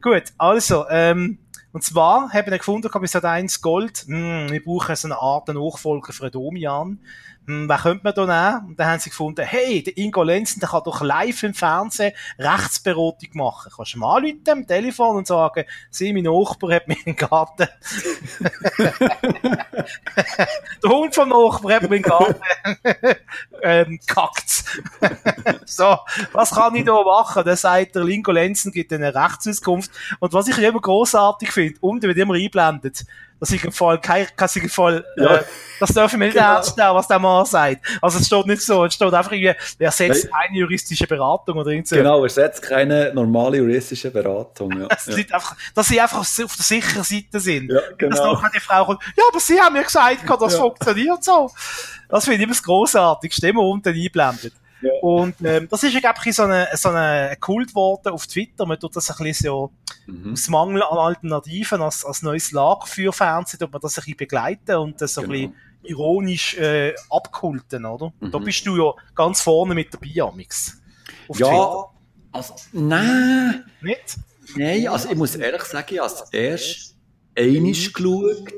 [0.00, 1.38] Gut, also, ähm,
[1.72, 5.48] und zwar haben wir gefunden, bei Sat 1 Gold, hm, wir brauchen so eine Art
[5.48, 6.98] Nachfolger für Domian.
[7.46, 8.68] Hm, wer könnte man da nehmen?
[8.68, 12.12] Und dann haben sie gefunden, hey, der Ingo Lenzen, der kann doch live im Fernsehen
[12.38, 13.72] Rechtsberatung machen.
[13.74, 17.68] Kannst du mal anrufen am Telefon und sagen, sie, mein Nachbar hat mir im Garten
[20.82, 22.40] der Hund vom Nachbar hat mir im Garten
[23.62, 24.64] ähm, kackt.
[25.66, 25.98] so,
[26.32, 27.42] was kann ich da machen?
[27.44, 29.90] Dann sagt der Lingo Lenzen, gibt eine Rechtsauskunft.
[30.20, 33.04] Und was ich immer großartig finde, unten wird immer einblendet,
[33.42, 35.38] dass ich im Fall kein, dass ich im Fall, Ja.
[35.38, 35.44] äh,
[35.80, 36.54] das dürfen wir nicht Genau.
[36.54, 37.84] ernst nehmen, was der Mann sagt.
[38.00, 41.70] Also es steht nicht so, es steht einfach irgendwie, er setzt eine juristische Beratung oder
[41.70, 41.96] irgend so.
[41.96, 44.70] Genau, er setzt keine normale juristische Beratung.
[44.80, 45.16] Ja, Das ja.
[45.16, 47.68] liegt einfach, dass sie einfach auf der sicheren Seite sind.
[47.72, 48.34] Ja, Dass genau.
[48.34, 50.60] nachher die Frau kommt, ja, aber sie haben mir gesagt, das Ja.
[50.60, 51.50] funktioniert so.
[52.08, 54.52] Das finde ich immer das Grossartigste, immer unten einblendet.
[54.82, 54.90] Ja.
[55.00, 58.66] Und ähm, das ist ja, glaube ich, so eine, so eine Kult geworden auf Twitter.
[58.66, 59.72] Man tut das ein bisschen so
[60.06, 60.32] Mhm.
[60.32, 64.16] aus Mangel an Alternativen als, als neues Lager für Fernsehen, tut man das ein bisschen
[64.16, 65.48] begleiten und das so ein Genau.
[65.52, 68.12] bisschen ironisch äh, abkulten, oder?
[68.20, 68.44] Da Mhm.
[68.44, 70.80] bist du ja ganz vorne mit dabei, Amix.
[71.28, 71.84] Auf Ja,
[72.32, 73.64] also, nein.
[73.80, 73.96] Twitter.
[74.00, 74.16] Nicht?
[74.56, 76.96] Nein, also ich muss ehrlich sagen, ich habe es erst
[77.38, 78.52] einisch geschaut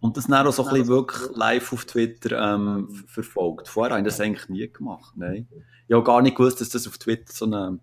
[0.00, 3.68] und das dann auch so ein bisschen wirklich live auf Twitter ähm, verfolgt.
[3.68, 5.48] Vorher habe ich das eigentlich nie gemacht, nein.
[5.88, 7.80] Ich habe gar nicht gewusst, dass das auf Twitter so einen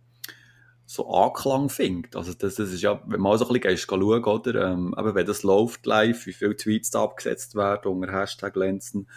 [0.86, 2.16] so Anklang findet.
[2.16, 4.96] Also das, das ist ja, wenn man mal so ein bisschen gehst, schauen, oder, ähm,
[4.98, 9.08] eben wenn das läuft live, wie viele Tweets da abgesetzt werden unter Hashtag Lenzen,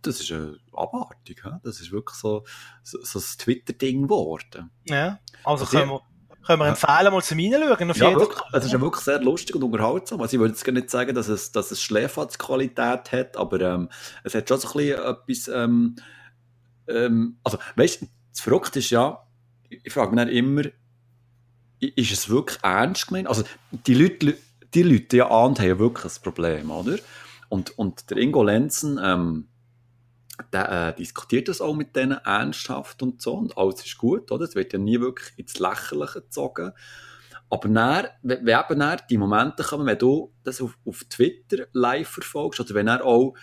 [0.00, 1.42] das ist eine Abartig.
[1.62, 2.44] Das ist wirklich so,
[2.82, 4.70] so, so ein Twitter-Ding geworden.
[4.84, 6.00] Ja, also, also können wir,
[6.48, 7.94] können wir empfehlen, mal zum Reinschauen.
[7.94, 10.20] ja, wirklich, es ist ja wirklich sehr lustig und unterhaltsam.
[10.20, 13.90] Also ich würde jetzt gar nicht sagen, dass es, dass es Schläferz-Qualität hat, aber ähm,
[14.24, 15.48] es hat schon so ein bisschen etwas...
[15.48, 15.96] Ähm,
[16.88, 19.26] ähm, also, weißt du, das Verrückte ist ja,
[19.68, 20.62] ich frage mich dann immer,
[21.80, 23.28] ist es wirklich ernst gemeint?
[23.28, 24.34] Also, die Leute,
[24.72, 26.98] die Leute, die ahnt, haben ja wirklich ein Problem, oder?
[27.50, 29.48] Und, und der Ingo Lenzen, ähm,
[30.52, 34.44] äh, diskutiert das auch mit denen ernsthaft und so und alles ist gut, oder?
[34.44, 36.72] Es wird ja nie wirklich ins Lächerliche gezogen.
[37.50, 42.08] Aber dann, wenn eben dann die Momente kommen, wenn du das auf, auf Twitter live
[42.08, 43.34] verfolgst, oder wenn er auch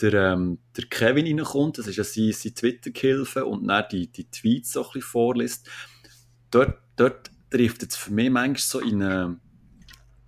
[0.00, 4.30] der, ähm, der Kevin reinkommt, das ist ja sein, sein Twitter-Gehilfe, und dann die, die
[4.30, 5.68] Tweets so ein bisschen vorliest,
[6.50, 9.28] dort, dort trifft es für mich manchmal so in, äh,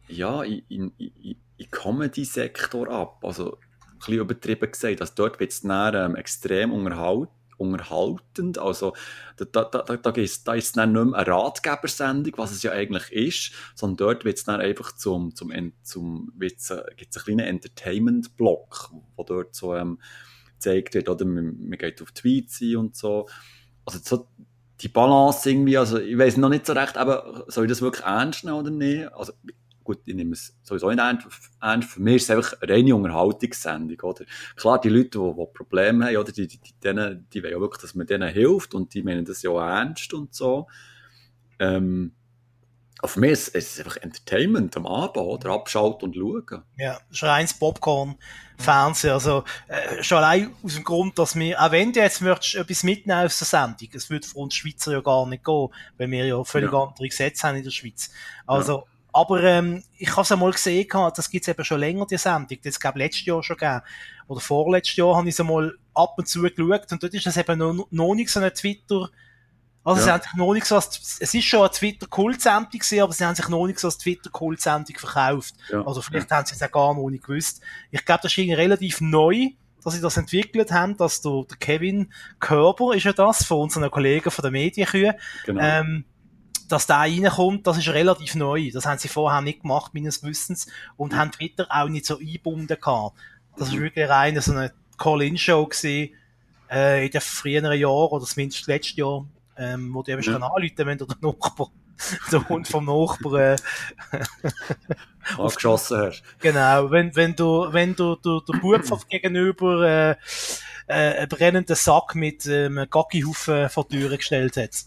[0.08, 3.24] ja, in, in, in, in Comedy-Sektor ab.
[3.24, 3.58] Also,
[4.00, 5.00] bisschen übertrieben gesagt.
[5.00, 8.58] Also dort wird es ähm, extrem unterhalt, unterhaltend.
[8.58, 8.94] Also,
[9.36, 12.72] da, da, da, da, ist, da ist dann nicht mehr eine Ratgebersendung, was es ja
[12.72, 17.24] eigentlich ist, sondern dort wird es dann einfach zum, zum, zum wird's, äh, gibt's einen
[17.24, 19.98] kleinen Entertainment-Block, wo dort so ähm,
[20.54, 23.28] gezeigt wird, oder man, man geht auf Tweets ein und so.
[23.84, 24.28] Also so
[24.80, 28.04] die Balance irgendwie, also ich weiß noch nicht so recht, aber soll ich das wirklich
[28.04, 29.12] ernst nehmen oder nicht?
[29.12, 29.32] Also
[29.90, 31.90] gut, ich nehme es sowieso nicht ernst.
[31.90, 34.24] Für mich ist es einfach eine reine Unterhaltungssendung, oder?
[34.56, 37.60] Klar, die Leute, die, die Probleme haben, oder, die, die, die, denen, die wollen ja
[37.60, 40.68] wirklich, dass man denen hilft und die meinen das ja auch ernst und so.
[41.58, 42.12] Ähm,
[43.02, 45.50] für mich ist es einfach Entertainment am Abend, oder?
[45.50, 46.62] Abschalten und schauen.
[46.76, 48.16] Ja, schon reines Popcorn.
[48.58, 49.12] Fernsehen.
[49.12, 52.82] Also, äh, schon allein aus dem Grund, dass wir, auch wenn du jetzt möchtest, etwas
[52.82, 56.26] mitnehmen aus der Sendung, es würde für uns Schweizer ja gar nicht gehen, weil wir
[56.26, 56.78] ja völlig ja.
[56.82, 58.10] andere Gesetze haben in der Schweiz.
[58.46, 58.99] Also, ja.
[59.12, 62.58] Aber ähm, ich habe es einmal gesehen, das gibt es eben schon länger, die Sendung.
[62.62, 63.80] Das gab letztes Jahr schon gegeben.
[64.28, 67.36] Oder vorletztes Jahr habe ich es einmal ab und zu geschaut und dort ist es
[67.36, 69.10] eben noch, noch nicht so ein Twitter,
[69.82, 70.04] also ja.
[70.04, 73.24] sie haben sich noch nicht so als, es ist schon eine Twitter-Kult-Sendung gewesen, aber sie
[73.24, 75.54] haben sich noch nicht so als Twitter-Kult-Sendung verkauft.
[75.70, 75.82] Ja.
[75.86, 76.36] Also vielleicht ja.
[76.36, 77.62] haben sie es auch gar noch nicht gewusst.
[77.90, 79.48] Ich glaube, das ist irgendwie relativ neu,
[79.82, 83.90] dass sie das entwickelt haben, dass der, der Kevin Körber ist ja das, von unseren
[83.90, 85.62] Kollegen von der Medienkühe, genau.
[85.62, 86.04] ähm,
[86.70, 88.70] dass der reinkommt, das ist relativ neu.
[88.72, 90.66] Das haben sie vorher nicht gemacht, meines Wissens,
[90.96, 91.16] und mhm.
[91.16, 93.16] haben Twitter auch nicht so eingebunden gehabt.
[93.56, 93.74] Das mhm.
[93.74, 96.14] ist wirklich rein so eine Call-In-Show gewesen,
[96.70, 100.72] äh, in den früheren Jahren, oder zumindest letztes Jahr, ähm, wo du eben schon anrufen
[100.76, 101.68] wenn du den Nachbar,
[102.32, 103.56] der Hund vom Nachbarn,
[104.12, 104.22] äh,
[105.38, 106.22] angeschossen hast.
[106.38, 110.16] Genau, wenn, wenn du, wenn du, du, der Bub gegenüber, äh,
[110.86, 114.84] äh, einen brennenden Sack mit ähm, einem Gaggihaufen vor die Tür gestellt hat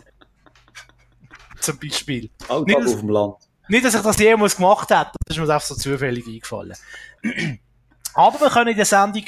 [1.64, 2.30] zum Beispiel.
[2.47, 3.36] Alltag nicht, auf dem Land.
[3.68, 6.76] Nicht, dass ich das jemals gemacht hätte, das ist mir einfach so zufällig eingefallen.
[8.14, 9.24] Aber wir können in der Sendung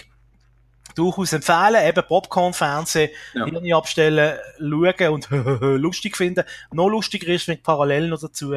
[0.93, 3.77] durchaus empfehlen, eben Popcorn-Fernsehen, ja.
[3.77, 5.27] abstellen, schauen und
[5.81, 6.43] lustig finden.
[6.71, 8.53] Noch lustiger ist, wenn parallel noch dazu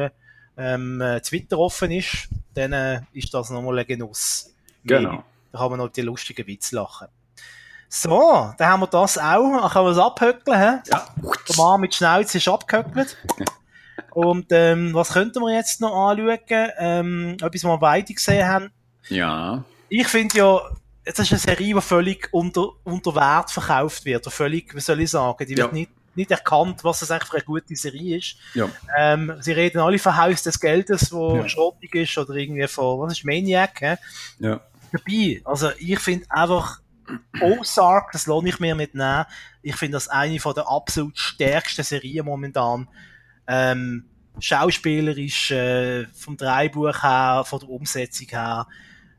[0.57, 4.53] ähm, Twitter offen ist, dann äh, ist das nochmal ein Genuss.
[4.83, 5.23] Genau.
[5.51, 7.07] Da kann man noch die lustigen Witze lachen.
[7.87, 9.61] So, dann haben wir das auch.
[9.61, 10.59] Dann können wir es abhöckeln.
[10.59, 10.91] He?
[10.91, 11.07] Ja.
[11.47, 13.17] Der Mann mit Schnauze ist abgehöckelt.
[14.11, 16.39] Und ähm, was könnten wir jetzt noch anschauen?
[16.77, 18.71] Ähm, etwas, was wir beide gesehen haben.
[19.09, 19.63] Ja.
[19.89, 20.61] Ich finde ja,
[21.05, 24.25] das ist eine Serie, die völlig unter, unter Wert verkauft wird.
[24.25, 27.37] Oder völlig, wie soll ich sagen, die wird nicht, nicht erkannt, was das eigentlich für
[27.37, 28.35] eine gute Serie ist.
[28.53, 28.69] Ja.
[28.97, 31.49] Ähm, sie reden alle von Haus des Geldes, wo ja.
[31.49, 33.95] schrottig ist, oder irgendwie von, was ist Maniac, he?
[34.39, 34.61] Ja.
[34.91, 36.81] Dabei, also ich finde einfach,
[37.41, 39.25] Ozark, das lohne ich mir mitnehmen.
[39.61, 42.87] Ich finde das eine von der absolut stärksten Serien momentan
[43.49, 44.05] ähm,
[44.39, 48.67] schauspielerisch, äh, vom Dreibuch her, von der Umsetzung her.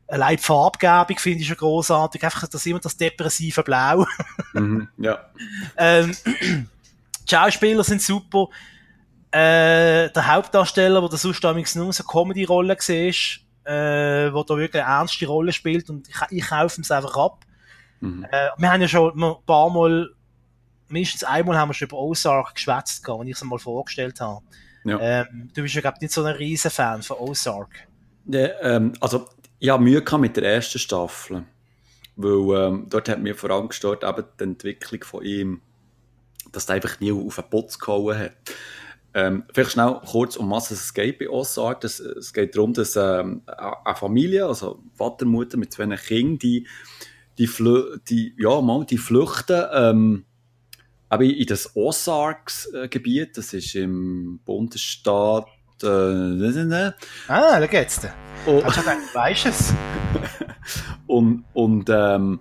[0.07, 2.23] Allein die Farbgebung finde ich schon großartig.
[2.23, 4.05] Einfach das immer das depressive Blau.
[4.53, 5.19] mhm, ja.
[5.77, 8.47] ähm, die Schauspieler sind super.
[9.31, 14.91] Äh, der Hauptdarsteller, der sonst damals nur so Comedy-Rolle war, äh, wo da wirklich eine
[14.91, 17.45] ernste Rolle spielt und ich, ich kaufe es einfach ab.
[18.01, 18.25] Mhm.
[18.29, 20.09] Äh, wir haben ja schon ein paar Mal
[20.91, 24.43] mindestens einmal haben wir schon über Ozark geschwätzt, wenn ich es mal vorgestellt habe.
[24.83, 24.99] Ja.
[24.99, 27.87] Ähm, du bist ja, glaube ich, nicht so ein riesen Fan von Ozark.
[28.25, 29.27] Ja, ähm, also,
[29.59, 31.45] ich habe Mühe mit der ersten Staffel.
[32.15, 35.61] Weil ähm, dort hat mir vor allem gestört, eben die Entwicklung von ihm,
[36.51, 38.33] dass er einfach nie auf den Putz gehauen hat.
[39.13, 41.81] Ähm, vielleicht schnell kurz um was es geht bei Ozark.
[41.81, 46.67] Das, es geht darum, dass ähm, eine Familie, also Vater, Mutter mit zwei Kindern, die,
[47.37, 47.49] die,
[48.09, 50.25] die, ja, mal, die flüchten ähm,
[51.11, 55.45] aber in das Ozarks-Gebiet, das ist im Bundesstaat.
[55.83, 56.91] Äh,
[57.27, 58.13] ah, da geht's dir.
[58.45, 58.63] Oh.
[58.63, 59.73] Hast du weißt es?
[61.07, 62.39] und, und, ähm,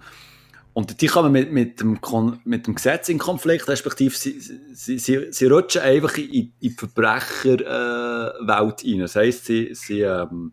[0.72, 1.98] und die kommen mit, mit, dem,
[2.44, 6.70] mit dem Gesetz in Konflikt, respektive sie, sie, sie, sie rutschen einfach in, in die
[6.70, 9.00] Verbrecherwelt äh, rein.
[9.00, 10.52] Das heisst, sie, sie, ähm,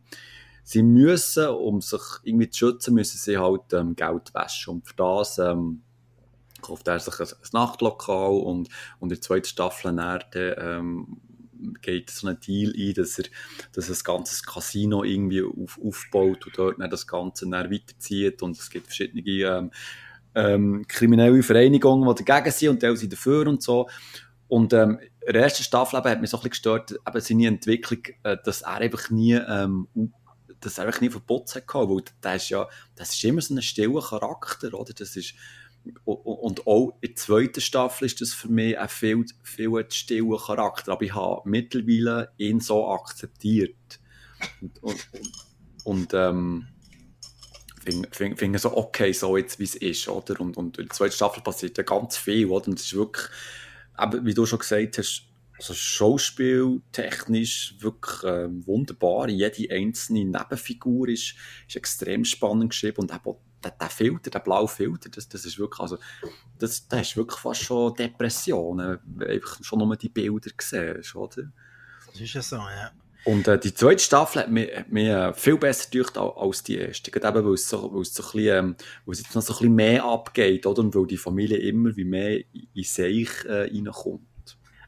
[0.63, 4.73] sie müssen, um sich irgendwie zu schützen, müssen sie halt ähm, Geld waschen.
[4.73, 5.83] Und für das ähm,
[6.67, 11.21] kauft er sich ein, ein Nachtlokal und, und in der zweiten Staffel dann, ähm,
[11.81, 13.25] geht so einen Deal ein, dass er,
[13.73, 18.41] dass er das ganze Casino irgendwie auf, aufbaut und dort dann das Ganze dann weiterzieht
[18.41, 19.71] und es gibt verschiedene ähm,
[20.35, 23.89] ähm, kriminelle Vereinigungen, die dagegen sind und die sind dafür und so.
[24.47, 28.03] Und ähm, in der ersten Staffel hat mich so ein bisschen gestört, eben seine Entwicklung,
[28.23, 29.87] äh, dass er einfach nie, ähm,
[30.61, 33.61] dass er einfach nie verboten hat, weil das ist ja, das ist immer so ein
[33.61, 34.93] stiller Charakter, oder?
[34.93, 35.33] Das ist,
[36.05, 40.93] und auch in der zweiten Staffel ist das für mich ein viel, viel stiller Charakter,
[40.93, 43.99] aber ich habe mittlerweile ihn so akzeptiert.
[44.61, 45.07] Und, und,
[45.83, 46.67] und ähm,
[47.83, 50.39] finde find, find so, okay, so jetzt wie es ist, oder?
[50.39, 52.67] Und, und in der zweiten Staffel passiert ja ganz viel, oder?
[52.67, 53.27] Und es ist wirklich,
[53.99, 55.23] eben, wie du schon gesagt hast,
[55.57, 59.29] also schauspieltechnisch wirklich äh, wunderbar.
[59.29, 61.35] Jede einzelne Nebenfigur ist,
[61.67, 65.57] ist extrem spannend geschrieben und eben der, der Filter, der blaue Filter, das, das ist
[65.57, 65.97] wirklich, also,
[66.59, 71.51] das, das ist wirklich fast schon Depressionen, einfach schon nur die Bilder gesehen, oder?
[72.11, 72.91] Das ist ja so, ja.
[73.27, 76.77] Und äh, die zweite Staffel hat mir, hat mir äh, viel besser durch als die
[76.77, 77.11] erste.
[77.11, 79.41] Gerade eben, weil es, so, weil es, so ein bisschen, ähm, weil es jetzt noch
[79.41, 80.79] so ein bisschen mehr abgeht, oder?
[80.79, 82.39] Und weil die Familie immer wie mehr
[82.73, 84.21] in sich äh, reinkommt.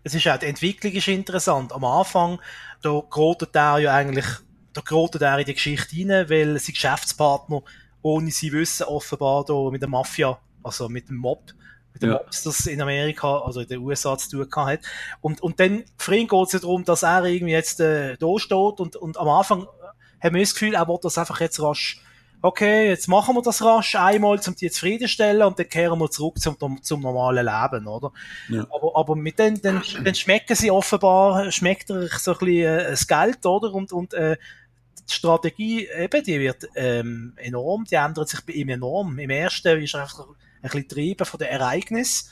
[0.03, 1.74] Es ist auch, die Entwicklung ist interessant.
[1.74, 2.39] Am Anfang,
[2.82, 4.28] da gerät er ja eigentlich,
[4.72, 7.61] da gerät er in die Geschichte rein, weil sein Geschäftspartner
[8.02, 11.52] ohne sie Wissen offenbar da mit der Mafia, also mit dem Mob,
[11.93, 12.18] mit dem ja.
[12.18, 14.82] Mobs, das in Amerika, also in den USA zu tun hat.
[15.22, 18.39] Und, und dann, für ihn geht es ja darum, dass er irgendwie jetzt äh, da
[18.39, 19.68] steht und, und am Anfang
[20.22, 22.02] haben wir das Gefühl, er will das einfach jetzt rasch
[22.41, 26.39] okay, jetzt machen wir das rasch einmal, um die zufriedenstellen und dann kehren wir zurück
[26.39, 28.12] zum, zum normalen Leben, oder?
[28.47, 28.66] Ja.
[28.70, 32.89] Aber, aber mit denen, dann, dann schmecken sie offenbar, schmeckt er so ein bisschen äh,
[32.91, 33.74] das Geld, oder?
[33.74, 34.38] Und, und äh,
[35.10, 39.18] die Strategie, eben, die wird ähm, enorm, die ändert sich bei ihm enorm.
[39.20, 42.30] Im ersten ist er einfach ein bisschen getrieben von den Ereignissen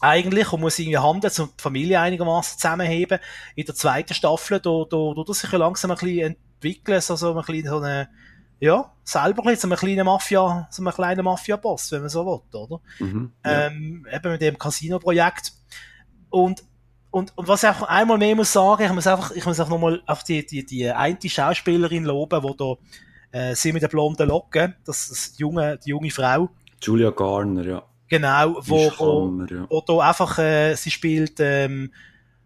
[0.00, 3.18] eigentlich und muss irgendwie handeln, um die Familie einigermaßen zusammenheben.
[3.56, 7.16] In der zweiten Staffel, da, da, da, da sich ja langsam ein bisschen entwickeln, so,
[7.16, 8.08] so ein bisschen so eine,
[8.60, 12.26] ja, selber ein bisschen so ein kleiner Mafia, so ein kleiner Mafia-Boss, wenn man so
[12.26, 12.80] will, oder?
[12.98, 13.66] Mhm, ja.
[13.66, 15.52] ähm, eben mit dem Casino-Projekt.
[16.30, 16.62] Und
[17.10, 19.68] und, und was ich auch einmal mehr muss sagen, ich muss einfach, ich muss auch
[19.68, 22.74] nochmal auf die, die, die eine Schauspielerin loben, wo da,
[23.30, 26.50] äh, sie mit der blonden Locke, das ist die junge, die junge Frau.
[26.82, 27.82] Julia Garner, ja.
[28.08, 29.66] Genau, wo, Hammer, ja.
[29.68, 31.92] wo, wo da einfach, äh, sie spielt, ähm,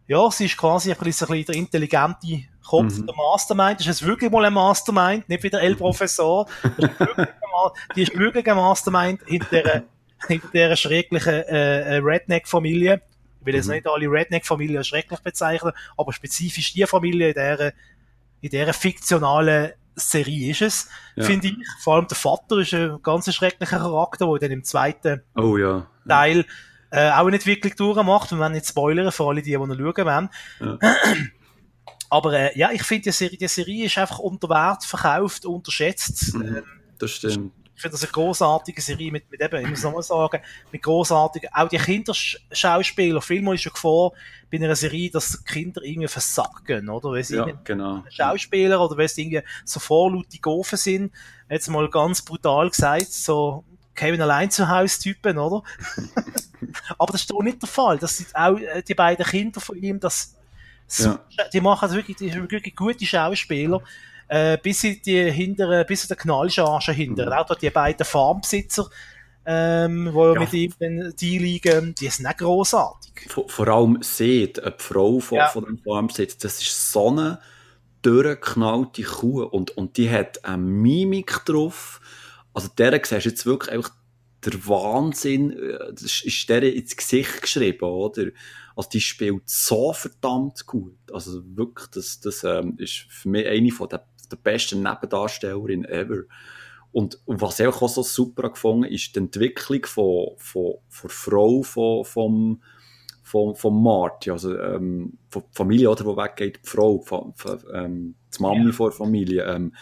[0.07, 3.07] ja, sie ist quasi ein bisschen, der intelligente Kopf, mhm.
[3.07, 3.81] der Mastermind.
[3.81, 6.47] Das ist wirklich mal ein Mastermind, nicht wie der El-Professor.
[7.97, 9.83] die ist wirklich ein Mastermind hinter der,
[10.27, 13.03] hinter der schrecklichen äh, äh Redneck-Familie.
[13.43, 13.75] Ich will jetzt mhm.
[13.75, 17.73] nicht alle Redneck-Familien schrecklich bezeichnen, aber spezifisch die Familie in dieser,
[18.41, 21.25] in dieser fiktionalen Serie ist es, ja.
[21.25, 21.57] finde ich.
[21.81, 25.87] Vor allem der Vater ist ein ganz schrecklicher Charakter, der dann im zweiten oh, ja.
[26.07, 26.47] Teil
[26.93, 28.31] äh, auch eine Entwicklung durchmacht.
[28.31, 30.29] Wir werden nicht spoilern für alle, die, die noch schauen wollen.
[30.61, 30.79] Ja.
[32.11, 36.35] Aber äh, ja, ich finde, die Serie, die Serie ist einfach unter Wert verkauft, unterschätzt.
[36.35, 36.63] Mhm,
[36.99, 37.53] das stimmt
[37.83, 41.69] finde das eine großartige Serie mit, mit eben, ich muss nochmal sagen, mit großartigen, auch
[41.69, 44.13] die Kinderschauspieler, vielmal ist ja Gefahr
[44.51, 47.11] bei einer Serie, dass Kinder irgendwie versacken, oder?
[47.11, 48.05] Weil sie ja, genau.
[48.11, 51.13] Schauspieler oder weil sie irgendwie so vorlaute Gofen sind,
[51.51, 53.65] jetzt mal ganz brutal gesagt, so
[53.95, 55.63] Kevin allein zu Haus Typen, oder?
[56.99, 57.99] Aber das ist doch nicht der Fall.
[57.99, 60.35] Das sind auch äh, die beiden Kinder von ihm, das,
[60.99, 61.19] ja.
[61.53, 63.83] die machen wirklich, die sind wirklich gute Schauspieler
[64.33, 67.27] äh, bis in die hinteren, bis in der Knallcharge hinter.
[67.27, 67.33] Mhm.
[67.33, 68.89] Auch die beiden Farmbesitzer,
[69.45, 70.41] ähm, wo ja.
[70.41, 70.73] mit ihm
[71.21, 73.27] die liegen, die sind nicht grossartig.
[73.29, 75.49] Vor, vor allem sieht eine Frau von, ja.
[75.49, 77.41] von dem Farmbesitzer, das ist so eine
[78.01, 82.01] durchgeknallte Kuh und, und die hat eine Mimik drauf.
[82.55, 83.91] Also der siehst du jetzt wirklich einfach
[84.45, 88.29] der Wahnsinn, äh, das ist der ins Gesicht geschrieben, oder?
[88.75, 90.97] Also die spielt so verdammt gut.
[91.13, 94.01] Also wirklich, das, das ähm, ist für mich eine von den
[94.33, 96.25] der besten Nebendarstellerin ever.
[96.93, 102.05] Und, was ich auch so super gefunden ist die Entwicklung von, von, von Frau von,
[102.05, 102.63] vom,
[103.23, 107.63] von, von Marty, also ähm, von der Familie, oder, die weggeht, die Frau, von, von,
[107.73, 108.73] ähm, die Mami ja.
[108.73, 109.75] von der Familie, ähm,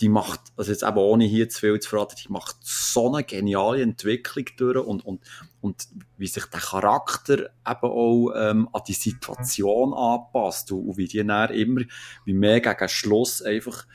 [0.00, 3.24] die macht, also jetzt eben ohne hier zu viel zu verraten, die macht so eine
[3.24, 5.22] geniale Entwicklung durch und, und,
[5.64, 5.88] und
[6.18, 11.26] wie sich der Charakter eben auch ähm, an die Situation anpasst und, und wie die
[11.26, 11.80] dann immer,
[12.26, 13.86] wie mehr gegen Schluss einfach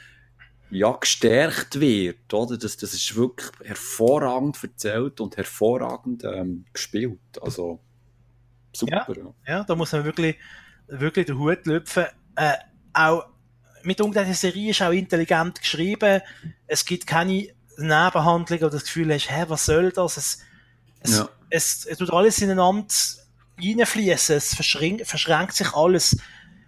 [0.72, 2.58] ja, gestärkt wird, oder?
[2.58, 7.20] Das, das ist wirklich hervorragend erzählt und hervorragend ähm, gespielt.
[7.40, 7.80] Also,
[8.74, 9.06] super.
[9.08, 9.34] Ja, ja.
[9.48, 10.38] ja, da muss man wirklich,
[10.88, 12.06] wirklich den Hut lüpfen.
[12.36, 12.54] Äh,
[12.94, 13.26] auch
[13.84, 16.22] mit dieser Serie ist auch intelligent geschrieben.
[16.66, 17.48] Es gibt keine
[17.78, 20.18] Nebenhandlung oder das Gefühl hast, hä, was soll das?
[20.18, 20.40] Es,
[21.02, 21.30] es, ja.
[21.50, 22.94] Es, es tut alles ineinander
[23.62, 26.18] reinfließen, es verschränkt, verschränkt sich alles.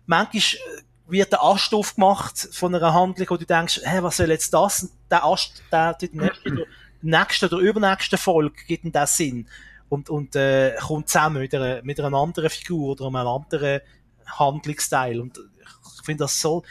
[0.06, 0.60] Manchmal
[1.08, 4.90] wird der Ast aufgemacht von einer Handlung, wo du denkst, hä, was soll jetzt das?
[5.10, 6.66] Der Ast, der, der, der
[7.02, 9.48] nächste oder übernächste Folge gibt denn das Sinn
[9.90, 13.82] und, und äh, kommt zusammen mit einer, mit einer anderen Figur oder einem anderen
[14.26, 15.20] Handlungsteil.
[15.20, 16.64] Und ich finde das so,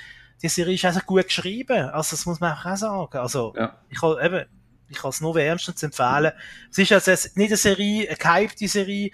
[0.42, 1.90] die Serie ist also gut geschrieben.
[1.90, 3.18] Also, das muss man auch sagen.
[3.18, 3.76] Also, ja.
[3.90, 4.46] ich kann eben,
[4.90, 6.32] ich kann es nur wärmstens empfehlen.
[6.70, 9.10] Es ist also nicht eine Serie, eine gehypte Serie,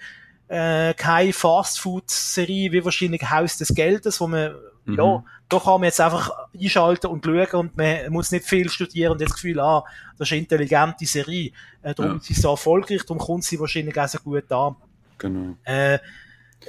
[0.47, 4.55] äh, keine Fast-Food-Serie, wie wahrscheinlich Haus des Geldes, wo man,
[4.85, 4.95] mhm.
[4.95, 9.13] ja, da kann man jetzt einfach einschalten und schauen und man muss nicht viel studieren
[9.13, 9.83] und das Gefühl, ah,
[10.17, 11.51] das ist eine intelligente Serie.
[11.81, 12.17] Äh, darum ja.
[12.17, 14.75] ist sie so erfolgreich, darum kommt sie wahrscheinlich auch so gut an.
[15.17, 15.55] Genau.
[15.63, 15.99] Äh,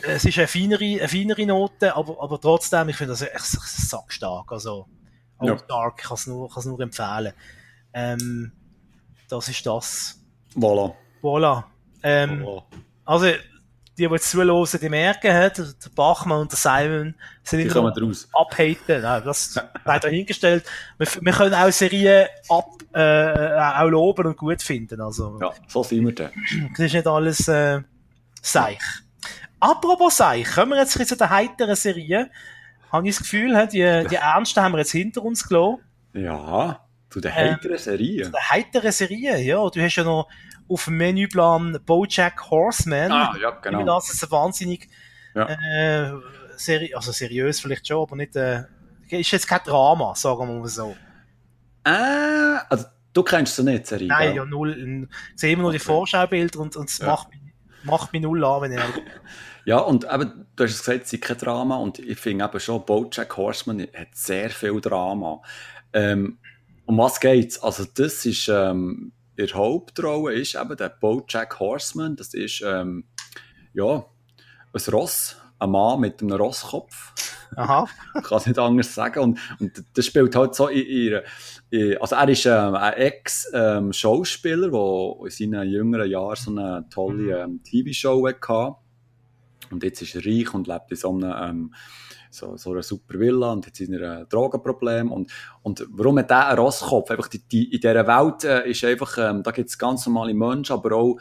[0.02, 4.52] es ist eine feinere, eine feinere Note, aber, aber trotzdem, ich finde das echt sackstark.
[4.52, 4.86] Also,
[5.38, 5.54] auch ja.
[5.54, 7.32] Dark, ich kann es nur, nur empfehlen.
[7.92, 8.52] Ähm,
[9.28, 10.20] das ist das.
[10.54, 10.94] Voilà.
[11.22, 11.64] Voilà.
[12.02, 12.62] Ähm, voilà.
[13.04, 15.52] Also, die, die jetzt zuhören, die merken, der
[15.94, 18.28] Bachmann und der Simon sind kommen raus.
[18.32, 19.02] abhaten.
[19.02, 19.54] Nein, das
[19.84, 20.64] sei dahingestellt.
[20.98, 25.00] Wir, wir können auch Serien ab, äh, auch loben und gut finden.
[25.00, 26.30] Also, ja, so sind wir dann.
[26.76, 27.80] Das ist nicht alles äh,
[28.40, 28.78] seich.
[29.60, 32.30] Apropos seich, kommen wir jetzt zu der heiteren Serie.
[32.92, 35.82] Habe ich das Gefühl, die, die Ernsten haben wir jetzt hinter uns gelassen.
[36.14, 38.24] Ja, zu der heiteren ähm, Serie.
[38.24, 39.68] Zu der heiteren Serie, ja.
[39.68, 40.28] Du hast ja noch
[40.68, 43.10] auf dem Menüplan Bojack Horseman.
[43.10, 43.84] Ah, ja, genau.
[43.84, 44.88] Das ist eine wahnsinnig
[45.34, 45.48] ja.
[45.48, 46.12] äh,
[46.56, 48.64] seri also seriös vielleicht schon, aber nicht, äh,
[49.08, 50.96] ist jetzt kein Drama, sagen wir mal so.
[51.84, 54.08] Äh, also du kennst sie nicht, Serie?
[54.08, 55.08] Nein, ja, null.
[55.34, 55.78] Ich sehe immer nur okay.
[55.78, 57.06] die Vorschaubilder und, und es ja.
[57.06, 57.40] macht, mich,
[57.84, 58.80] macht mich null an, wenn ich
[59.64, 62.86] Ja, und eben, du hast gesagt, es ist kein Drama und ich finde eben schon,
[62.86, 65.42] Bojack Horseman hat sehr viel Drama.
[65.92, 66.38] Ähm,
[66.88, 67.62] um was geht's?
[67.62, 72.16] Also das ist ähm, in der Hauptrolle ist eben der Bojack Horseman.
[72.16, 73.04] Das ist, ähm,
[73.74, 74.06] ja,
[74.72, 77.12] ein Ross, ein Mann mit einem Rosskopf.
[77.54, 77.86] Aha.
[78.16, 79.20] ich kann es nicht anders sagen.
[79.20, 81.22] Und, und das spielt halt so in ihrer,
[82.00, 87.62] also er ist ähm, ein Ex-Schauspieler, der in seinen jüngeren Jahren so eine tolle ähm,
[87.62, 88.76] TV-Show hatte.
[89.70, 91.74] Und jetzt ist er reich und lebt in so einem, ähm,
[92.30, 95.12] so, so einer super Villa und hat seine Drogenprobleme.
[95.12, 95.30] Und,
[95.62, 97.10] und warum hat der einen Rosskopf?
[97.10, 100.34] Einfach die, die, in dieser Welt äh, ist einfach, ähm, da gibt es ganz normale
[100.34, 101.16] Menschen, aber auch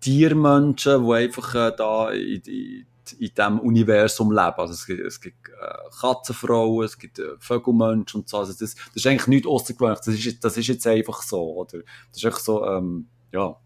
[0.00, 2.86] Tiermenschen, die einfach äh, da in, in,
[3.18, 4.54] in diesem Universum leben.
[4.56, 8.38] Also es gibt, es gibt äh, Katzenfrauen, es gibt äh, Vögelmenschen und so.
[8.38, 10.04] Also das, das ist eigentlich nichts außergewöhnliches.
[10.06, 11.78] Das ist, das ist jetzt einfach so, oder?
[12.10, 13.56] Das ist einfach so, ähm, ja,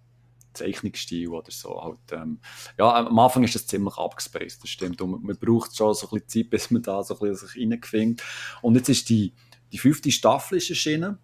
[0.57, 1.82] Zeichnungsstil oder so.
[1.82, 2.40] Halt, ähm,
[2.78, 5.00] ja, am Anfang ist das ziemlich abgespaced, das stimmt.
[5.00, 8.22] Und man braucht schon so ein bisschen Zeit, bis man da so ein bisschen sich.
[8.62, 9.32] Und jetzt ist die,
[9.72, 11.18] die fünfte Staffel ist erschienen.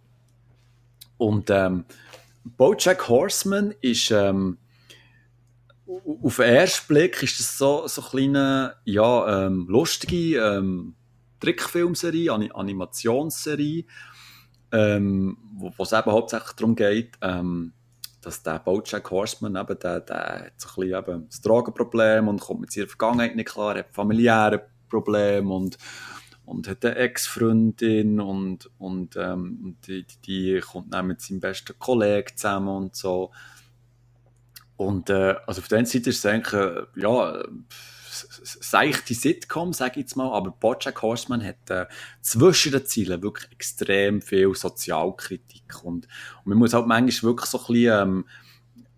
[1.16, 1.85] Und ähm,
[2.45, 4.59] Bojack Horseman ist ähm,
[6.22, 10.95] auf den ersten Blick ist das so, so eine kleine, ja, ähm, lustige ähm,
[11.41, 13.85] Trickfilmserie, Animationsserie,
[14.72, 17.72] ähm, wo es eben hauptsächlich darum geht, ähm,
[18.23, 22.41] dass der Bojack Horseman eben, der, der hat so ein bisschen eben das Drogenproblem und
[22.41, 25.77] kommt mit seiner Vergangenheit nicht klar, hat familiäre Probleme und,
[26.47, 30.20] und hat eine Ex-Freundin und, und, ähm, die, die,
[30.55, 33.31] die kommt dann mit seinem besten Kollegen zusammen und so.
[34.77, 37.43] Und äh, also auf der einen Seite ist es eigentlich, äh, ja,
[38.13, 41.87] seichte Sitcom, sage ich jetzt mal, aber Bojack Horseman hat äh,
[42.21, 47.59] zwischen den Zielen wirklich extrem viel Sozialkritik und, und man muss halt manchmal wirklich so
[47.59, 48.25] ein bisschen ähm,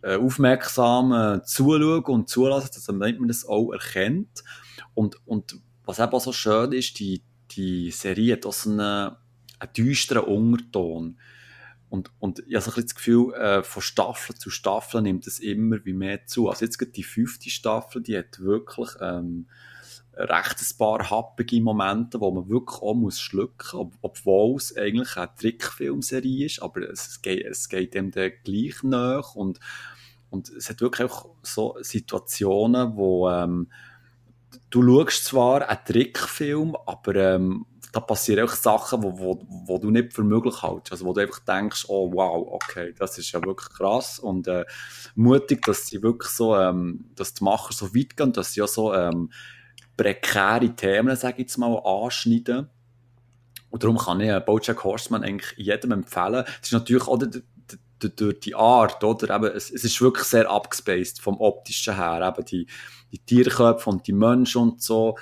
[0.02, 4.42] äh, aufmerksam äh, zuschauen und zulassen, dass man das auch erkennt
[4.94, 8.80] und, und was eben auch so schön ist, die, die Serie hat auch so einen,
[8.80, 11.18] einen düsteren Unterton.
[11.94, 15.38] Und, und ich habe so ein das Gefühl, äh, von Staffel zu Staffel nimmt es
[15.38, 16.48] immer wie mehr zu.
[16.48, 19.46] Also jetzt gerade die fünfte Staffel, die hat wirklich ähm,
[20.16, 25.16] recht ein paar happige Momente, wo man wirklich auch muss schlucken muss, obwohl es eigentlich
[25.16, 29.60] eine Trickfilmserie ist, aber es geht, es geht dem dann gleich nach und,
[30.30, 33.70] und es hat wirklich auch so Situationen, wo ähm,
[34.70, 39.90] du schaust zwar einen Trickfilm, aber ähm, da passieren auch Sachen, wo, wo, wo du
[39.90, 40.90] nicht für möglich hältst.
[40.90, 44.64] Also wo du einfach denkst, oh wow, okay, das ist ja wirklich krass und äh,
[45.14, 48.66] mutig, dass sie wirklich so, ähm, dass die Macher so weit gehen, dass sie ja
[48.66, 49.30] so ähm,
[49.96, 52.68] prekäre Themen, sage ich jetzt mal, anschneiden.
[53.70, 56.44] Und darum kann ich Bojack Horseman eigentlich jedem empfehlen.
[56.60, 57.18] Es ist natürlich auch
[57.98, 59.36] durch die Art, oder?
[59.36, 62.34] Eben, es, es ist wirklich sehr abgespaced vom optischen her.
[62.36, 62.66] Eben die,
[63.12, 65.16] die Tierköpfe und die Menschen und so.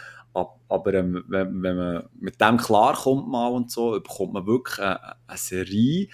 [0.73, 5.17] Aber ähm, wenn, wenn man mit dem klarkommt mal und so, bekommt man wirklich eine,
[5.27, 6.09] eine Serie,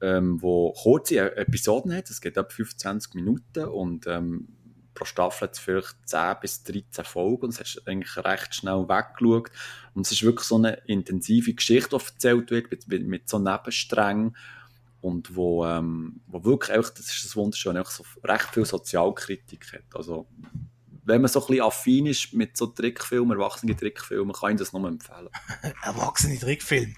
[0.00, 2.10] ähm, wo kurze Episoden hat.
[2.10, 4.48] Es geht ab 25 Minuten und ähm,
[4.94, 8.88] pro Staffel hat es vielleicht 10 bis 13 Folgen und es ist eigentlich recht schnell
[8.88, 9.50] weggeschaut.
[9.94, 14.36] Und es ist wirklich so eine intensive Geschichte, die erzählt wird, mit, mit so Nebensträngen
[15.00, 19.72] und wo, ähm, wo wirklich einfach, das ist das Wunderschöne, einfach so recht viel Sozialkritik
[19.72, 19.94] hat.
[19.94, 20.26] Also,
[21.04, 24.72] wenn man so ein bisschen affin ist mit so Trickfilmen, erwachsenen Trickfilmen, kann ich das
[24.72, 25.28] nur empfehlen.
[25.82, 26.94] Erwachsene Trickfilm?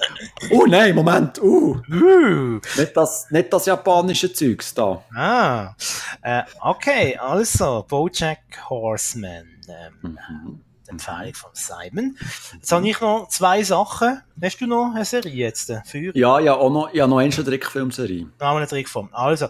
[0.50, 1.80] oh nein, Moment, uh.
[1.90, 2.60] uh.
[2.76, 5.02] Nicht, das, nicht das japanische Zeugs da.
[5.14, 5.74] Ah,
[6.22, 9.46] äh, okay, also, Bojack Horseman.
[9.68, 10.60] Ähm, mhm.
[10.88, 12.16] Empfehlung von Simon.
[12.54, 14.22] Jetzt habe ich noch zwei Sachen.
[14.42, 15.70] Hast du noch eine Serie jetzt?
[15.70, 16.16] Äh, für?
[16.16, 18.26] Ja, ja, auch noch, ja, noch eine Trickfilmserie.
[18.40, 19.08] Noch eine Trickfilm.
[19.12, 19.48] Also,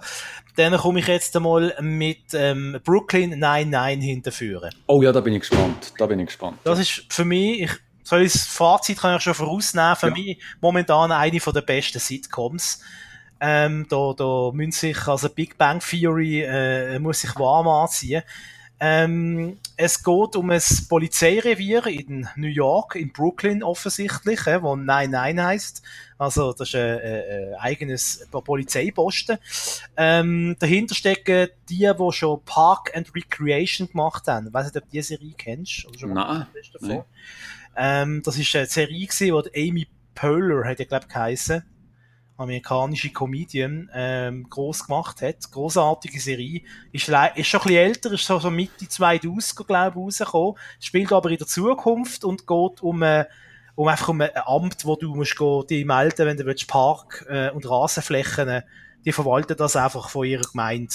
[0.57, 4.75] dann komme ich jetzt einmal mit ähm, Brooklyn 99 hinterführen.
[4.87, 5.93] Oh ja, da bin ich gespannt.
[5.99, 6.59] Da bin ich gespannt.
[6.65, 7.71] Das ist für mich, ich,
[8.03, 10.15] soll ich das Fazit kann ich schon vorausnehmen, für ja.
[10.15, 12.81] mich momentan eine der besten Sitcoms.
[13.41, 18.23] Ähm, da, da müssen sich, also Big Bang Theory, äh, muss sich warm anziehen.
[18.81, 25.45] Ähm, es geht um ein Polizeirevier in New York, in Brooklyn offensichtlich, äh, wo 99
[25.45, 25.83] heißt.
[26.19, 29.39] Also das ist ein, ein, ein eigenes Polizeiposten.
[29.97, 34.49] Ähm, dahinter stecken die, die schon Park and Recreation gemacht haben.
[34.49, 35.87] Ich weiß nicht, ob du diese Serie kennst.
[35.87, 36.47] Oder schon Nein.
[36.81, 37.05] Nein.
[37.77, 41.65] Ähm, das ist eine Serie gewesen, die Amy Poehler hat ja, glaube ich, geheissen
[42.39, 45.51] amerikanische Comedian ähm, groß gemacht hat.
[45.51, 46.63] Großartige Serie.
[46.93, 50.55] Ist, ist schon ein bisschen älter, ist so, so Mitte 2000, glaube ich, rausgekommen.
[50.81, 53.25] Spielt aber in der Zukunft und geht um, äh,
[53.75, 57.27] um einfach um ein Amt, wo du musst gehen, die melden, wenn du willst, Park
[57.29, 58.63] äh, und Rasenflächen,
[59.05, 60.95] die verwalten das einfach von ihrer Gemeinde.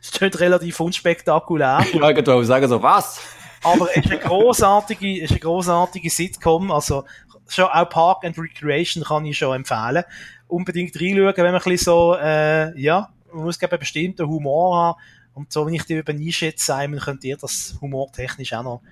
[0.00, 1.84] Das ist relativ unspektakulär.
[1.92, 3.20] ja, ich würde sagen, so was?
[3.64, 7.04] Aber es ist eine großartige, ist eine großartige Sitcom, also
[7.48, 10.04] schon auch Park and Recreation kann ich schon empfehlen
[10.52, 15.00] unbedingt reinschauen, wenn man ein bisschen so, äh, ja, man muss einen bestimmten Humor haben.
[15.34, 18.82] Und so, wenn ich die über einschätze, Simon, könnt ihr das humortechnisch auch noch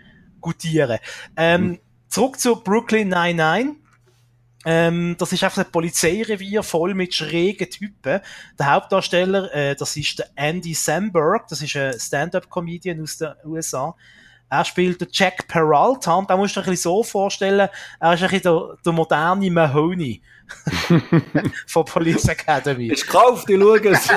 [0.40, 0.98] gutieren.
[1.36, 1.78] Ähm, mhm.
[2.08, 3.76] Zurück zu Brooklyn 99.
[4.66, 8.20] Ähm, das ist einfach ein Polizeirevier voll mit schrägen Typen.
[8.58, 13.94] Der Hauptdarsteller, äh, das ist der Andy Samberg, das ist ein Stand-up-Comedian aus den USA.
[14.50, 17.68] Er spielt den Jack Peralta und da musst du dir ein bisschen so vorstellen,
[18.00, 20.20] er ist ein bisschen der, der moderne Mahoney.
[21.66, 22.88] von Police Academy.
[22.88, 24.08] Ist gekauft, ich schaue es.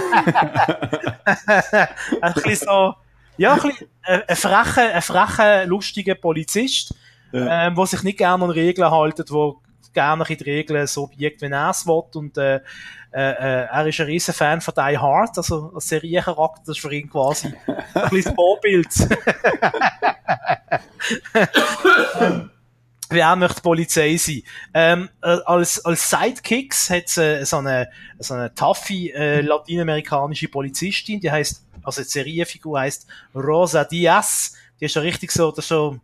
[2.21, 2.95] ein bisschen so,
[3.37, 6.93] ja, ein, bisschen, äh, ein frecher, ein frecher, lustiger Polizist,
[7.31, 7.67] ja.
[7.67, 9.53] ähm, der sich nicht gerne an Regeln hält, der
[9.93, 12.03] gerne in die Regeln so biegt, wie er es will.
[12.15, 12.61] Und äh,
[13.11, 16.93] äh, er ist ein riesen Fan von Die Hard, also als Seriencharakter, das ist für
[16.93, 17.53] ihn quasi
[17.93, 18.89] ein bisschen Vorbild.
[23.13, 24.43] wer möchte Polizei sein?
[24.73, 27.89] Ähm, äh, als, als Sidekicks hat es äh, so eine,
[28.19, 34.55] so eine taffe äh, lateinamerikanische Polizistin, die heißt, also die Serienfigur heißt Rosa Diaz.
[34.79, 35.99] Die ist ja richtig so, das ist so,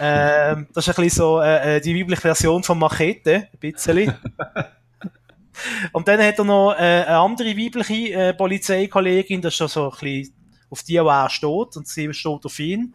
[0.00, 4.14] ähm, das ist ein bisschen so äh, äh die weibliche Version von Machete, ein bisschen.
[5.92, 9.84] Und dann hat er noch äh, eine andere weibliche äh, Polizeikollegin, das ist schon so
[9.84, 10.34] ein bisschen
[10.70, 12.94] auf die, wo er steht, und sie steht auf ihn.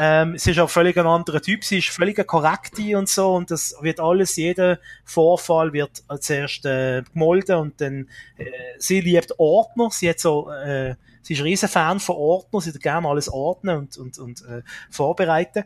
[0.00, 3.50] Ähm, sie ist auch völlig ein anderer Typ, sie ist völlig korrekte und so und
[3.50, 8.44] das wird alles, jeder Vorfall wird zuerst äh, gemolden und dann, äh,
[8.78, 12.68] sie liebt Ordner, sie hat so, äh, sie ist ein riesen Fan von Ordner, sie
[12.68, 15.64] würde gerne alles ordnen und, und, und äh, vorbereiten.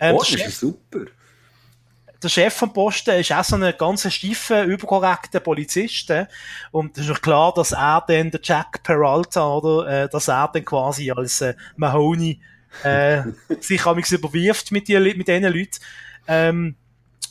[0.00, 1.00] Ähm, Ordner ist super
[2.24, 6.08] der Chef vom Posten ist auch so ein ganz steifer, überkorrekter Polizist.
[6.10, 6.26] Äh?
[6.72, 10.64] Und es ist klar, dass er dann, der Jack Peralta, oder, äh, dass er dann
[10.64, 12.40] quasi als äh, Mahoney
[12.82, 13.22] äh,
[13.60, 15.78] sich amigs überwirft mit, die, mit diesen Leuten.
[16.26, 16.76] Ähm,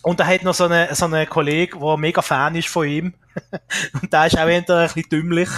[0.04, 3.14] und er hat noch so einen, so einen Kollegen, der mega Fan ist von ihm.
[4.02, 5.50] und der ist auch eher ein bisschen dümmlich.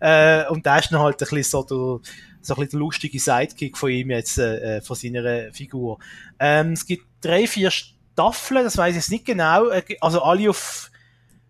[0.00, 3.18] Äh, und der ist dann halt ein bisschen so der, so ein bisschen der lustige
[3.18, 5.98] Sidekick von ihm jetzt, äh, von seiner Figur.
[6.38, 9.70] Ähm, es gibt drei, vier Staffeln, das weiß ich jetzt nicht genau.
[9.70, 10.90] Äh, also alle auf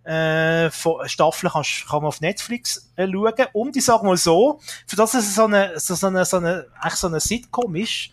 [0.05, 3.47] äh, Staffeln kannst, kann man auf Netflix äh, schauen.
[3.53, 6.97] Und ich sag mal so, für das es so eine, so, eine, so eine, echt
[6.97, 8.11] so eine Sitcom ist,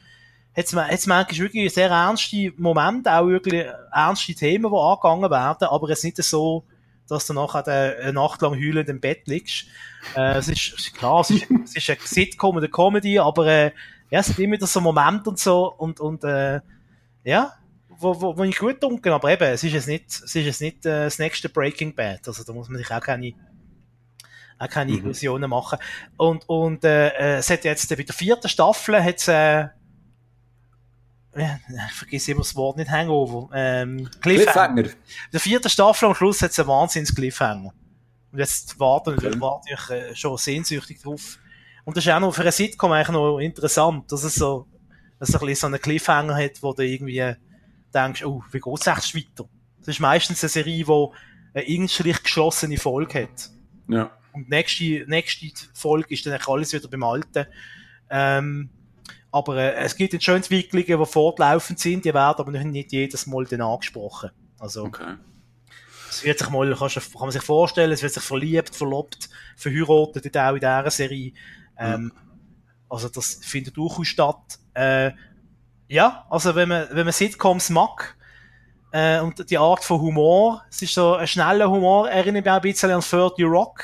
[0.56, 5.90] hat's, hat's manchmal wirklich sehr ernste Momente, auch wirklich ernste Themen, die angegangen werden, aber
[5.90, 6.64] es ist nicht so,
[7.08, 9.66] dass du nachher eine Nacht lang heulend im Bett liegst.
[10.16, 13.72] Äh, es ist, klar, es ist, es ist eine Sitcom oder Comedy, aber äh,
[14.10, 16.62] ja, es sind immer so Momente und so und, und äh,
[17.24, 17.54] ja,
[18.02, 20.62] wo, wo, wo ich gut dunkel, aber eben, es ist jetzt nicht, es ist jetzt
[20.62, 22.28] nicht äh, das nächste Breaking Bad.
[22.28, 23.34] Also da muss man sich auch keine,
[24.58, 25.00] auch keine mhm.
[25.00, 25.80] Illusionen machen.
[26.18, 29.68] Und, und äh, äh es hat jetzt bei der vierten Staffel hat's, äh,
[31.34, 34.84] ich vergesse immer das Wort nicht, Hangover, ähm, Cliffhanger.
[34.84, 34.98] Cliffhanger.
[35.32, 37.74] Der vierten Staffel am Schluss hat es einen Wahnsinns Cliffhanger.
[38.32, 39.34] Und jetzt warten okay.
[39.40, 41.38] warte ich äh, schon sehnsüchtig drauf.
[41.84, 44.68] Und das ist auch noch für eine Sitcom eigentlich noch interessant, dass es so,
[45.20, 47.36] dass es ein bisschen so einen Cliffhanger hat, wo du irgendwie
[47.94, 49.50] denkst, oh, wie geht's echt weiter?
[49.80, 51.08] Das ist meistens eine Serie, die
[51.54, 53.50] eine irgendwie geschlossene Folge hat.
[53.88, 54.12] Ja.
[54.34, 57.46] Und die nächste, nächste Folge ist dann alles wieder beim Alten.
[58.10, 58.70] Ähm,
[59.32, 63.28] aber äh, es gibt jetzt schon Entwicklungen, die fortlaufend sind, die werden aber nicht jedes
[63.28, 64.32] Mal dann angesprochen.
[64.60, 65.16] Also, okay.
[66.10, 70.38] es wird sich mal, kann, kann man sich vorstellen, es wird sich verliebt, verlobt, verheiratet,
[70.38, 71.34] auch in dieser Serie.
[71.78, 72.12] Ähm, mhm.
[72.90, 74.60] Also das findet durchaus statt.
[74.74, 75.12] Äh,
[75.92, 78.16] ja, also wenn man, wenn man Sitcoms mag,
[78.92, 82.56] äh, und die Art von Humor, es ist so ein schneller Humor, erinnert mich auch
[82.58, 83.84] ein bisschen an 30 Rock.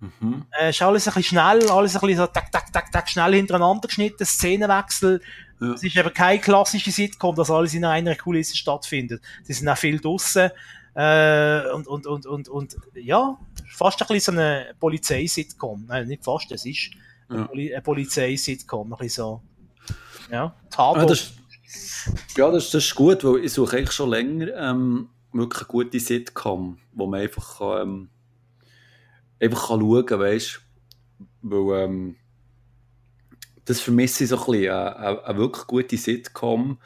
[0.00, 0.46] Mhm.
[0.58, 3.34] Äh, ist alles ein bisschen schnell, alles ein bisschen so tak, tak, tak, tak, schnell
[3.34, 5.20] hintereinander geschnitten, Szenenwechsel.
[5.60, 5.72] Ja.
[5.72, 9.22] Es ist aber keine klassische Sitcom, dass alles in einer Kulisse stattfindet.
[9.42, 10.50] Sie sind auch viel draussen.
[10.94, 15.84] Äh, und, und, und, und, und, ja, fast ein bisschen so eine Polizei-Sitcom.
[15.86, 16.90] Nein, nicht fast, es ist
[17.30, 17.48] ja.
[17.50, 18.92] eine Polizei-Sitcom.
[18.92, 19.42] Ein bisschen so,
[20.30, 21.02] ja, Tatort.
[21.02, 21.32] Ja, das,
[22.36, 26.00] ja, das, das ist gut, weil ich suche eigentlich schon länger ähm, wirklich eine gute
[26.00, 28.10] Sitcom, wo man einfach ähm,
[29.40, 30.60] einfach kann schauen kann, weißt
[31.42, 32.16] Weil, ähm,
[33.64, 36.78] das vermisse ich so ein bisschen, eine, eine, eine wirklich gute Sitcom,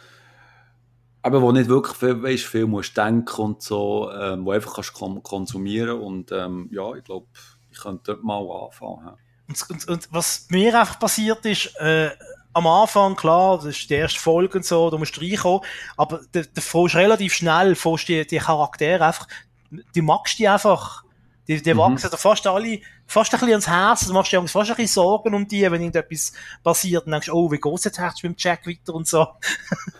[1.22, 4.92] aber wo nicht wirklich viel, weißt, viel musst denken und so, ähm, wo einfach kannst
[4.92, 7.26] konsumieren und ähm, ja, ich glaube,
[7.70, 9.16] ich könnte dort mal anfangen.
[9.49, 12.11] Und, und, und, was mir einfach passiert ist, äh,
[12.55, 15.61] am Anfang, klar, das ist die erste Folge und so, da musst du reinkommen,
[15.96, 19.26] aber du, du fährst relativ schnell, fährst die, die Charaktere einfach,
[19.70, 21.05] du magst die einfach,
[21.46, 21.78] die, die mhm.
[21.78, 24.94] wachsen da fast alle, fast ein bisschen ans Herz, du machst dir fast ein bisschen
[24.94, 26.32] Sorgen um die, wenn irgendetwas
[26.62, 29.26] passiert, und denkst, oh, wie geht's jetzt mit dem Jack weiter und so.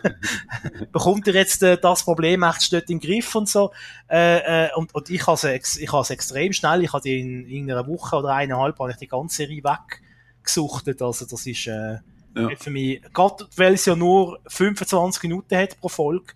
[0.91, 3.71] Bekommt er jetzt äh, das Problem echt dort in den Griff und so.
[4.09, 7.45] Äh, äh, und, und ich habe es ich has extrem schnell, ich habe die in,
[7.45, 11.99] in einer Woche oder eineinhalb, habe ich die ganze Serie weggesuchtet, also das ist, äh,
[12.35, 12.49] ja.
[12.57, 16.33] für mich, gerade weil es ja nur 25 Minuten hat pro Folge,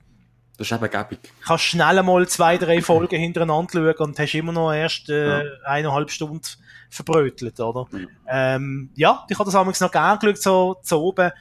[0.60, 1.20] das ist eben gäbig.
[1.45, 5.52] Kannst schnell mal zwei, drei Folgen hintereinander schauen und hast immer noch erst äh, ja.
[5.64, 6.41] eineinhalb Stunden
[6.89, 7.88] verbrötelt, oder?
[7.93, 11.32] Ja, ähm, ja ich habe das damals noch gerne geschaut, so zu oben,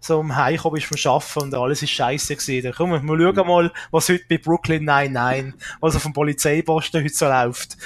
[0.00, 2.72] so am Heimkommen ist vom Arbeiten und alles ist scheiße gewesen.
[2.76, 7.26] Komm, wir schauen mal, was heute bei Brooklyn 99, was auf dem Polizeiposten heute so
[7.26, 7.76] läuft.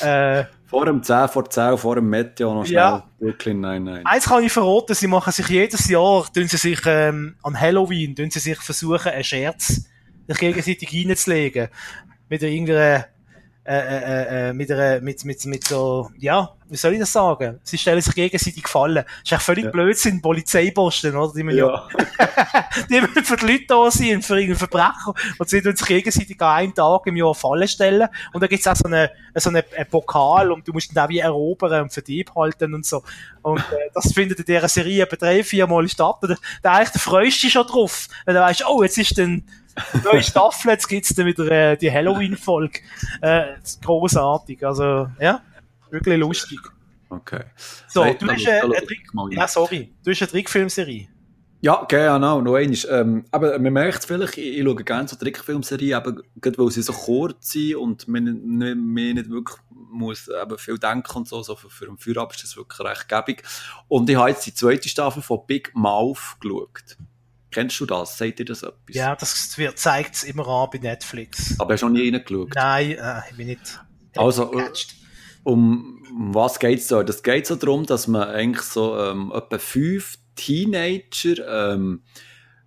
[0.00, 3.06] Äh, vor dem 10 vor 10, vor dem Meteo noch schnell ja.
[3.18, 4.06] Brooklyn 99.
[4.06, 8.14] Eins kann ich verraten, sie machen sich jedes Jahr, tun sie sich ähm, an Halloween,
[8.14, 9.82] tun sie sich versuchen, einen Scherz
[10.28, 11.68] sich gegenseitig reinzulegen.
[12.28, 13.06] Mit irgendeiner,
[13.64, 17.60] äh, äh, äh, mit einer, mit, mit, mit so, ja, wie soll ich das sagen?
[17.62, 19.04] Sie stellen sich gegenseitig gefallen.
[19.04, 19.70] Das ist echt völlig ja.
[19.70, 21.32] Blödsinn, Polizeiposten, oder?
[21.32, 21.86] Die, ja.
[22.90, 25.14] die müssen für die Leute da sein, für irgendeinen Verbrecher.
[25.38, 28.08] Und sie tun sich gegenseitig an einen Tag im Jahr Fallen stellen.
[28.32, 31.08] Und da gibt's auch so eine, so eine, eine Pokal und du musst ihn auch
[31.08, 33.04] wie erobern und für die halten und so.
[33.42, 36.16] Und äh, das findet in dieser Serie etwa drei, vier Mal statt.
[36.22, 38.08] Und da eigentlich, da freust du dich schon drauf.
[38.24, 39.44] Wenn du weißt, oh, jetzt ist dann,
[40.04, 42.80] neue Staffel, jetzt gibt's dann wieder äh, die Halloween-Folge.
[43.20, 43.54] Äh,
[43.84, 44.64] großartig.
[44.64, 45.42] Also, ja,
[45.90, 46.58] wirklich lustig.
[47.08, 47.44] Okay.
[47.88, 49.02] So, hey, du hast äh, eine Trick...
[49.30, 49.92] Ja, sorry.
[50.02, 51.08] Du hast eine Trickfilmserie.
[51.60, 52.78] Ja, genau, noch einmal.
[52.88, 56.70] Ähm, aber man merkt es vielleicht, ich, ich schaue gerne so Trickfilmserien, aber gerade weil
[56.72, 61.28] sie so kurz sind und man nicht, man nicht wirklich muss eben viel denken und
[61.28, 63.42] so, so für, für einen Feierabend ist das wirklich recht gäbig.
[63.88, 66.96] Und ich habe jetzt die zweite Staffel von Big Mouth geschaut.
[67.52, 68.18] Kennst du das?
[68.18, 68.94] Seht ihr das etwas?
[68.94, 71.58] Ja, das wird, zeigt es immer an bei Netflix.
[71.60, 72.50] Aber hast du noch nie reingeschaut?
[72.54, 73.80] Nein, äh, ich bin nicht.
[74.16, 74.94] Also, gecatcht.
[75.44, 77.02] um, um was geht es da?
[77.02, 82.02] Das geht so darum, dass man eigentlich so ähm, etwa fünf Teenager ähm,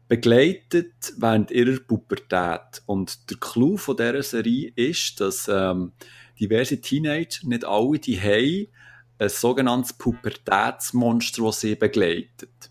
[0.08, 2.84] begleitet während ihrer Pubertät.
[2.86, 5.94] Und der Clou von dieser Serie ist, dass ähm,
[6.40, 8.68] diverse Teenager, nicht alle, die haben
[9.18, 12.70] ein sogenanntes Pubertätsmonster, das sie begleitet.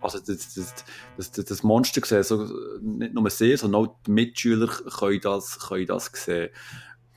[0.00, 0.84] Also das, das,
[1.16, 2.44] das, das Monster sehen, so,
[2.80, 6.50] nicht nur sie, sondern auch die Mitschüler können das, können das sehen,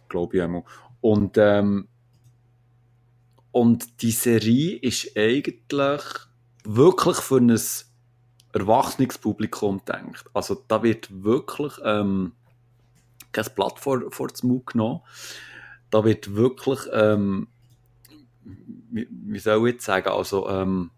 [0.09, 0.63] glaube ich einmal.
[0.99, 1.87] Und, ähm,
[3.51, 5.59] und die Serie ist eigentlich
[6.63, 7.57] wirklich für ein
[8.53, 10.25] erwachsenes Publikum gedacht.
[10.33, 12.33] Also da wird wirklich ähm,
[13.31, 15.01] kein Blatt vor, vor den Mund genommen.
[15.89, 17.47] Da wird wirklich, ähm,
[18.43, 20.91] wie, wie soll ich jetzt sagen, also ähm,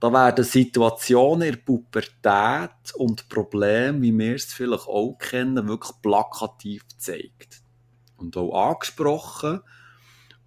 [0.00, 5.92] da werden Situationen in der Pubertät und Probleme, wie wir es vielleicht auch kennen, wirklich
[6.02, 7.62] plakativ gezeigt.
[8.16, 9.60] Und auch angesprochen.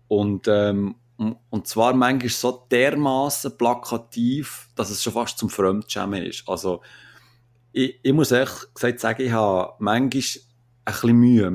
[0.07, 6.47] Und, ähm, und zwar manchmal so dermaßen plakativ, dass es schon fast zum Fremdschämen ist.
[6.47, 6.81] Also,
[7.71, 10.09] ich, ich muss ehrlich gesagt sagen, ich habe manchmal ein
[10.85, 11.51] bisschen Mühe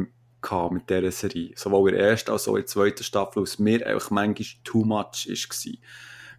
[0.71, 1.53] mit dieser Serie.
[1.57, 4.85] Sowohl in der ersten als auch in der zweiten Staffel, weil mir einfach manchmal too
[4.85, 5.79] much war.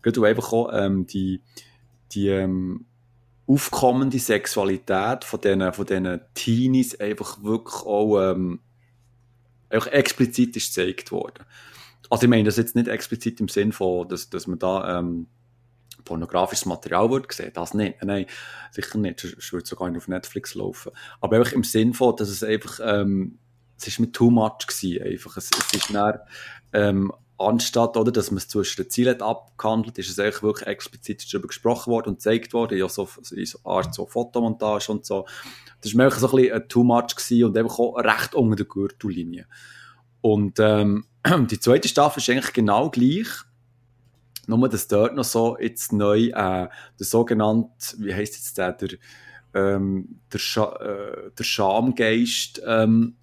[0.05, 1.41] Gerade weil einfach auch ähm, die,
[2.11, 2.85] die ähm,
[3.47, 8.59] aufkommende Sexualität von diesen, von Teenies einfach wirklich auch ähm,
[9.67, 11.43] einfach explizit ist gezeigt worden.
[12.11, 15.25] Also ich meine das jetzt nicht explizit im Sinn von, dass, dass man da ähm,
[16.03, 18.03] pornografisches Material wird gesehen, das nicht.
[18.03, 18.27] Nein,
[18.69, 19.23] sicher nicht.
[19.23, 20.91] Es würde sogar nicht auf Netflix laufen.
[21.19, 23.39] Aber einfach im Sinn von, dass es einfach, ähm,
[23.75, 25.35] es ist mit too much gewesen, einfach.
[25.37, 26.19] Es, es ist dann,
[26.73, 31.25] ähm, anstatt, oder, dass man es zwischen den Zielen abgehandelt, ist es eigentlich wirklich explizit
[31.31, 35.25] darüber gesprochen worden und gezeigt worden, ja, so, in so Art so Fotomontage und so.
[35.81, 38.65] Das war mir so ein bisschen too much gewesen und einfach auch recht unter der
[38.65, 39.47] Gürtellinie.
[40.21, 41.05] Und, ähm,
[41.49, 43.27] die zweite Staffel ist eigentlich genau gleich.
[44.47, 48.89] Nur, dass dort noch so jetzt neu, äh, der sogenannte, wie heisst jetzt der, der,
[49.53, 53.15] ähm, der, Scha äh, der Schamgeist, ähm,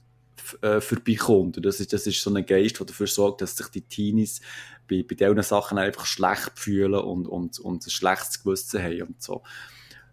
[0.63, 1.57] äh, vorbeikommt.
[1.57, 4.41] Und das ist, das ist so ein Geist, der dafür sorgt, dass sich die Teenies
[4.89, 9.23] bei, bei diesen Sachen einfach schlecht fühlen und, und, und ein schlechtes Gewissen haben und
[9.23, 9.43] so.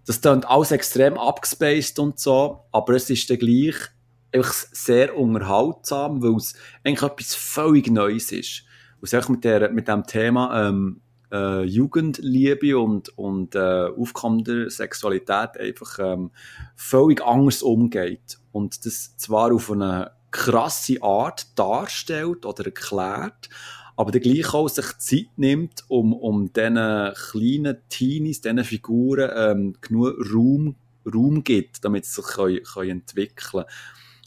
[0.05, 3.75] Das klingt alles extrem abgespaced und so, aber es ist dann gleich
[4.33, 8.63] einfach sehr unterhaltsam, weil es eigentlich etwas völlig Neues ist.
[9.01, 11.01] Und es mit, der, mit dem Thema ähm,
[11.31, 16.31] äh, Jugendliebe und, und äh, aufkommender Sexualität einfach ähm,
[16.75, 18.39] völlig anders umgeht.
[18.51, 23.49] Und das zwar auf eine krasse Art darstellt oder erklärt,
[23.95, 29.75] aber der gleich auch sich Zeit nimmt, um, um diesen kleinen Teenies, diesen Figuren ähm,
[29.81, 30.75] genug Raum,
[31.05, 33.65] Raum gibt, damit sie sich können, können entwickeln können.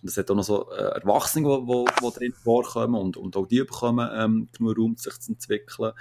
[0.04, 3.46] Es hat auch noch so äh, Erwachsene, die, die, die drin vorkommen und, und auch
[3.46, 5.92] die bekommen ähm, genug Raum, sich zu entwickeln.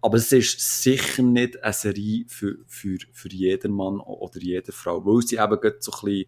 [0.00, 5.04] Aber es ist sicher nicht eine Serie für, für, für jeden Mann oder jede Frau,
[5.04, 6.26] weil sie eben so ein bisschen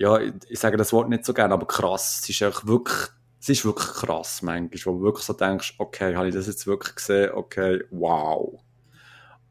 [0.00, 0.18] ja,
[0.48, 2.20] ich sage das Wort nicht so gerne, aber krass.
[2.22, 3.08] Es ist einfach wirklich,
[3.38, 6.66] es ist wirklich krass manchmal, wo du wirklich so denkst, okay, habe ich das jetzt
[6.66, 7.32] wirklich gesehen?
[7.34, 8.58] Okay, wow.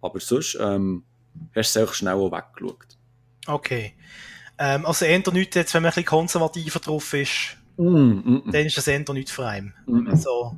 [0.02, 1.04] Aber sonst ähm,
[1.56, 2.98] hast du es auch schnell weggeschaut.
[3.46, 3.94] Okay.
[4.58, 8.52] Ähm, also eher nichts, jetzt, wenn man ein bisschen konservativer drauf ist, mm, mm, mm.
[8.52, 9.76] dann ist das eher nichts für einen.
[9.86, 10.08] Mm, mm.
[10.08, 10.58] Also,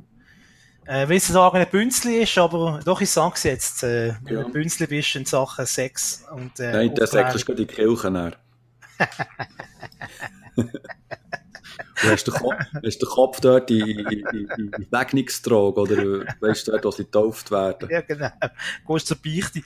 [0.86, 4.40] äh, will sagen, ein Bünzli ist, aber doch, ich sag's jetzt, äh, wenn ja.
[4.40, 7.72] du ein Bünzli bist in Sachen Sex und äh, Nein, der Sex ist gerade die
[7.72, 8.32] Kirche.
[12.02, 12.54] Du hast den, Kopf,
[12.84, 17.04] hast den Kopf dort in, in, in, in Segnungstrog oder weißt du, dort, wo sie
[17.04, 17.88] getauft werden.
[17.90, 18.30] Ja, genau.
[18.86, 19.62] Gehst zur Beichte.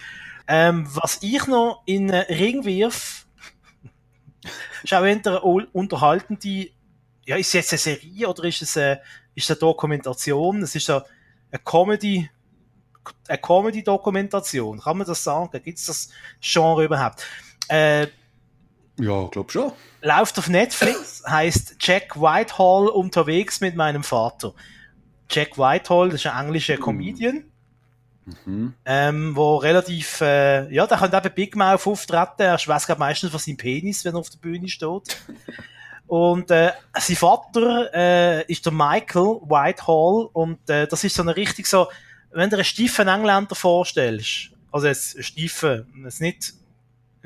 [0.46, 3.26] Ähm, was ich noch in den Ring wirf,
[4.82, 6.68] ist auch eine unterhaltende,
[7.24, 9.00] ja, ist jetzt eine Serie oder ist es eine,
[9.34, 10.62] ist eine Dokumentation?
[10.62, 11.04] Es ist eine,
[11.50, 12.28] eine Comedy,
[13.28, 14.80] eine Comedy-Dokumentation.
[14.80, 15.50] Kann man das sagen?
[15.62, 17.24] Gibt es das Genre überhaupt?
[17.68, 18.08] Äh,
[18.98, 19.72] ja, glaub schon.
[20.02, 24.54] Läuft auf Netflix, heißt Jack Whitehall unterwegs mit meinem Vater.
[25.30, 27.44] Jack Whitehall, das ist ein englischer Comedian.
[28.44, 28.74] Mhm.
[28.84, 32.42] Ähm, wo relativ, äh, ja, der kann eben Big Mouth auftreten.
[32.42, 35.16] Er weiß gerade meistens von seinem Penis, wenn er auf der Bühne steht.
[36.08, 41.36] und äh, sein Vater äh, ist der Michael Whitehall und äh, das ist so eine
[41.36, 41.86] richtig so,
[42.32, 46.54] wenn du einen steifen Engländer vorstellst, also jetzt steifen, jetzt nicht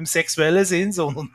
[0.01, 1.31] im sexuellen Sinn, sondern.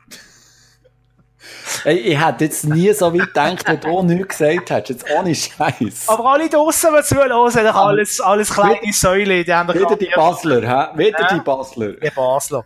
[1.84, 5.02] Ich hätte jetzt nie so weit gedacht, wenn du nichts gesagt hättest.
[5.02, 6.08] Jetzt ohne Scheiß.
[6.08, 9.44] Aber alle draussen, die zuhören, doch alles, alles kleine Säule.
[9.44, 10.98] Die haben wieder die Basler, hä?
[10.98, 11.92] Wieder ja, die Basler.
[11.92, 12.64] Die Basler.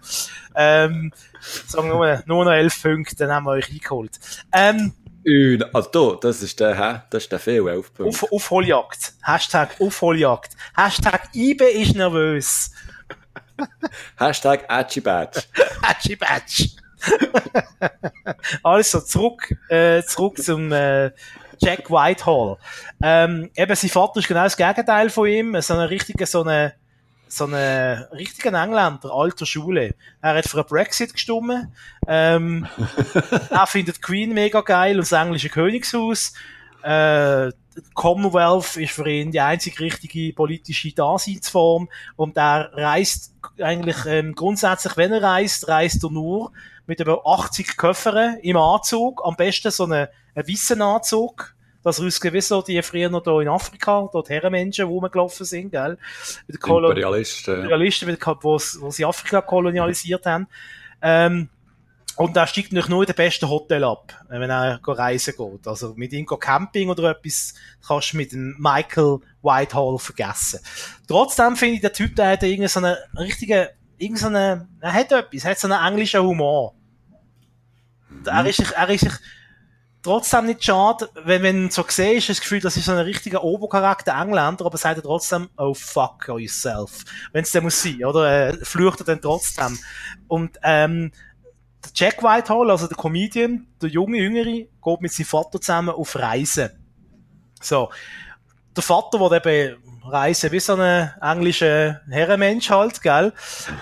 [0.54, 1.12] Ähm,
[1.66, 4.18] sagen wir nur, nur noch elf Punkte, dann haben wir euch eingeholt.
[4.52, 4.94] Ähm,
[5.74, 7.02] also du, das ist der, hä?
[7.10, 8.24] Das ist der viel, elf Punkte.
[8.24, 9.12] Auf, Aufholjagd.
[9.22, 10.56] Hashtag Aufholjagd.
[10.74, 12.70] Hashtag Ibe ist nervös.
[14.18, 14.64] Hashtag.
[15.82, 16.68] Atchi Badge.
[18.62, 21.10] also zurück, äh, zurück zum äh,
[21.58, 22.56] Jack Whitehall.
[23.02, 25.60] Ähm, eben sein Vater ist genau das Gegenteil von ihm.
[25.60, 26.74] So eine richtige, so eine,
[27.28, 29.94] so eine richtigen Engländer alter Schule.
[30.22, 31.68] Er hat für einen Brexit gestimmt.
[32.06, 32.66] Ähm,
[33.50, 36.32] er findet Queen mega geil und das englische Königshaus.
[36.82, 37.52] Äh,
[37.94, 44.96] Commonwealth ist für ihn die einzig richtige politische Daseinsform und er reist eigentlich ähm, grundsätzlich,
[44.96, 46.52] wenn er reist, reist er nur
[46.86, 52.36] mit über 80 Köffern im Anzug, am besten so einen, einen weißen Anzug, Das rausgegeben,
[52.36, 55.96] wie so die früher noch da in Afrika, dort Herrenmenschen, wo rumgelaufen sind, gell?
[56.46, 57.54] Mit Imperialisten.
[57.56, 60.46] Imperialisten, wo sie Afrika kolonialisiert haben.
[61.00, 61.48] Ähm,
[62.16, 65.66] und er steigt natürlich nur in den besten Hotel ab, wenn er reisen geht.
[65.66, 67.54] Also mit ihm Camping oder etwas
[67.86, 70.60] kannst du mit dem Michael Whitehall vergessen.
[71.06, 73.68] Trotzdem finde ich, der Typ, der hat irgendwie so einen richtigen,
[73.98, 76.74] irgendwie so er hat etwas, er hat so einen englischen Humor.
[78.08, 78.26] Mhm.
[78.26, 79.14] Er ist sich, er ist sich
[80.02, 83.44] trotzdem nicht schade, wenn, wenn du so siehst, das Gefühl, das ist so ein richtiger
[83.44, 87.04] Obercharakter Engländer, aber sagt er trotzdem, oh fuck yourself.
[87.32, 88.48] Wenn es der muss sein, oder?
[88.48, 89.78] Äh, flucht er dann trotzdem.
[90.28, 91.12] Und, ähm,
[91.84, 96.16] der Jack Whitehall, also der Comedian, der junge Jüngere, geht mit seinem Vater zusammen auf
[96.16, 96.70] Reisen.
[97.60, 97.90] So.
[98.76, 103.32] Der Vater, der eben reisen wie so ein englischer Herrenmensch halt, gell?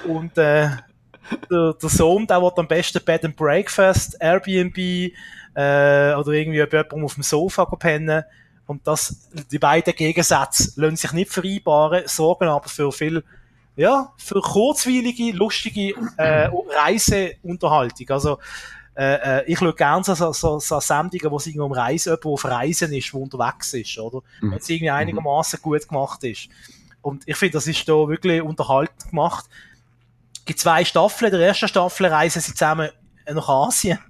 [0.07, 0.71] Und, äh,
[1.51, 6.79] der, der Sohn, der wird am besten Bed and Breakfast, Airbnb, äh, oder irgendwie bei
[6.79, 8.25] jemandem auf dem Sofa pennen.
[8.67, 13.25] Und das, die beiden Gegensätze lassen sich nicht vereinbaren, sorgen aber für viel
[13.79, 18.11] ja, für kurzweilige, lustige äh, Reiseunterhaltung.
[18.11, 18.39] Also,
[18.97, 22.27] äh, äh, ich schaue gerne so, so, so, Sendungen, wo es irgendwie um Reisen, jemand,
[22.27, 24.21] auf Reisen ist, der unterwegs ist, oder?
[24.41, 24.51] Mhm.
[24.51, 24.97] Wenn es irgendwie mhm.
[24.97, 26.49] einigermaßen gut gemacht ist.
[27.03, 29.45] Und ich finde, das ist da wirklich unterhaltend gemacht.
[30.35, 31.33] Es gibt zwei Staffeln.
[31.33, 32.91] In der ersten Staffel reisen sie zusammen
[33.33, 34.01] nach Asien.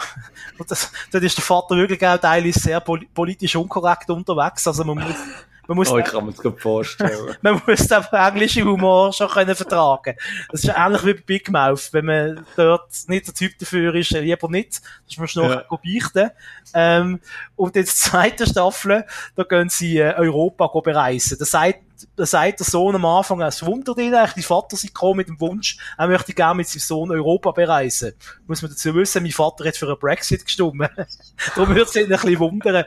[0.58, 4.66] Und das, dort ist der Vater wirklich auch teilweise sehr politisch unkorrekt unterwegs.
[4.68, 5.16] Also man muss,
[5.66, 7.36] man muss oh, ich kann mir das gut vorstellen.
[7.42, 10.16] man muss den englischen Humor schon können vertragen.
[10.50, 11.92] Das ist ähnlich wie bei Big Mouth.
[11.92, 14.82] Wenn man dort nicht der Typ dafür ist, lieber nicht.
[15.06, 16.00] Das muss man noch ja.
[16.00, 16.30] beichten.
[16.74, 17.20] Ähm,
[17.56, 19.04] und in der zweiten Staffel,
[19.36, 21.38] da gehen sie äh, Europa bereisen.
[21.38, 21.80] Da sagt,
[22.16, 25.28] da sagt der Sohn am Anfang, es wundert ihn eigentlich, die Vater sind gekommen mit
[25.28, 28.12] dem Wunsch, er möchte gerne mit seinem Sohn Europa bereisen.
[28.46, 30.90] Muss man dazu wissen, mein Vater hat für einen Brexit gestimmt.
[31.54, 32.84] Darum würde es ihn ein bisschen wundern.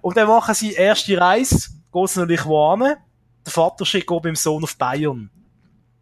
[0.00, 2.96] Und dann machen sie erste Reise geht es natürlich wohin?
[3.46, 5.30] Der Vater schickt beim Sohn auf Bayern.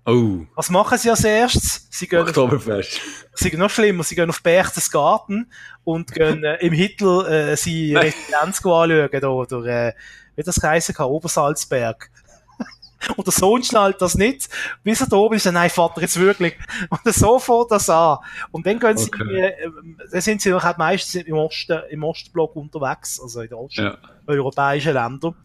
[0.05, 0.41] Oh.
[0.57, 1.87] Was machen sie als erstes?
[1.91, 2.97] Sie gehen Oktoberfest.
[3.33, 5.53] Auf, sie gehen noch schlimmer, sie gehen auf Berchtesgaden
[5.85, 9.93] und gehen äh, im Hitler äh, sie Residenz anschauen, oder, äh,
[10.35, 12.11] wie das geheißen kann, Obersalzberg.
[13.17, 14.49] und der Sohn schnallt das nicht,
[14.83, 16.57] bis er da oben ist, nein, Vater, jetzt wirklich.
[16.89, 18.19] Und so fährt das an.
[18.51, 19.37] Und dann gehen sie, okay.
[19.37, 19.71] äh,
[20.11, 24.95] dann sind sie noch halt meistens im Osten, im Ostblock unterwegs, also in den osteuropäischen
[24.97, 25.07] ja.
[25.07, 25.37] Ländern.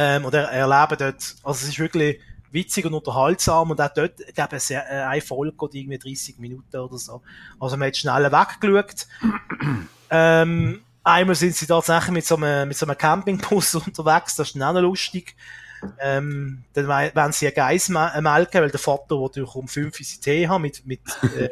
[0.00, 2.20] Ähm, und er, erleben dort, also es ist wirklich
[2.52, 6.76] witzig und unterhaltsam und auch dort, glaube ich, äh, eine Folge geht irgendwie 30 Minuten
[6.76, 7.20] oder so.
[7.58, 9.08] Also man hat schnell weggeschaut.
[10.10, 14.62] ähm, einmal sind sie tatsächlich mit so einem, mit so einem Campingbus unterwegs, das ist
[14.62, 15.34] auch lustig.
[15.98, 20.06] Ähm, dann wollen sie einen Geiss melken, weil der Vater, der durch um 5 Uhr
[20.22, 21.00] Tee haben mit, mit
[21.36, 21.48] äh,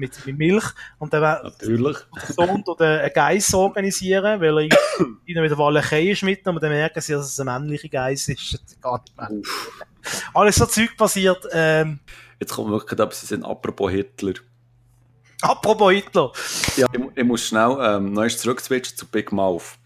[0.00, 0.64] mit, mit Milch.
[0.98, 1.96] Und dann Natürlich.
[2.28, 4.64] Sohn oder einen Geiss organisieren, weil er
[5.26, 8.58] ihnen wieder Walachei ist mit, und dann merken sie, dass es ein männlicher Geiss ist.
[8.80, 9.48] Gar nicht männlich.
[10.34, 11.46] Alles so Zeug passiert.
[11.52, 12.00] Ähm,
[12.40, 14.34] Jetzt kommt wirklich etwas, sie sind apropos Hitler.
[15.42, 16.32] Apropos Hitler.
[16.76, 19.78] Ja, ich, ich muss schnell ähm, noch zu Big Mouth.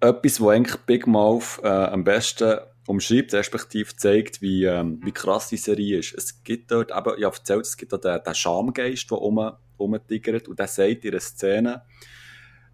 [0.00, 2.58] Etwas, wo eigentlich Big Mouth äh, am besten
[2.90, 6.12] umschreibt, respektive zeigt, wie, ähm, wie krass die Serie ist.
[6.12, 9.52] Es gibt dort eben, ich habe erzählt, es gibt dort den, den Schamgeist, der rum,
[9.78, 11.82] rumtigert und der sagt in einer Szene,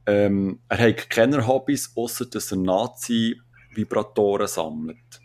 [0.06, 5.20] ähm, er hat keine Hobbys, außer dass er Nazi-Vibratoren sammelt.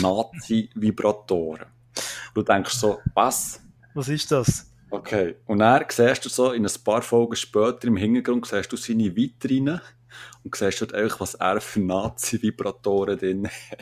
[0.00, 1.66] Nazi-Vibratoren.
[2.34, 3.62] Du denkst so, was?
[3.94, 4.70] Was ist das?
[4.90, 5.36] Okay.
[5.46, 9.16] Und dann siehst du so, in ein paar Folgen später im Hintergrund, siehst du seine
[9.16, 9.80] Vitrine
[10.44, 13.78] und siehst dort einfach, was er für Nazi-Vibratoren drin hat.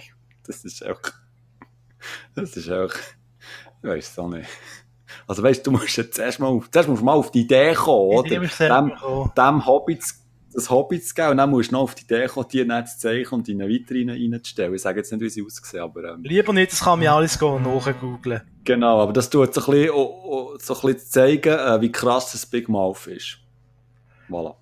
[0.46, 1.00] Das ist auch,
[2.34, 2.92] das ist auch,
[3.82, 4.48] ich weiss es auch nicht.
[5.26, 7.72] Also weißt du, du musst jetzt erst mal, zuerst musst du mal auf die Idee
[7.74, 8.28] kommen, oder?
[8.28, 8.92] Dem,
[9.36, 10.14] dem Hobby zu,
[10.52, 12.88] das Hobby zu geben, und dann musst du noch auf die Idee kommen, die nicht
[12.88, 14.74] zu zeichnen und in eine Vitrine reinzustellen.
[14.74, 16.14] Ich sage jetzt nicht, wie sie aussehen, aber...
[16.14, 18.42] Ähm, Lieber nicht, das kann mir alles nachgoogeln.
[18.64, 19.88] Genau, aber das tut so ein bisschen,
[20.60, 23.38] so ein bisschen zeigen, äh, wie krass das Big Mouth ist.
[24.28, 24.56] Voilà.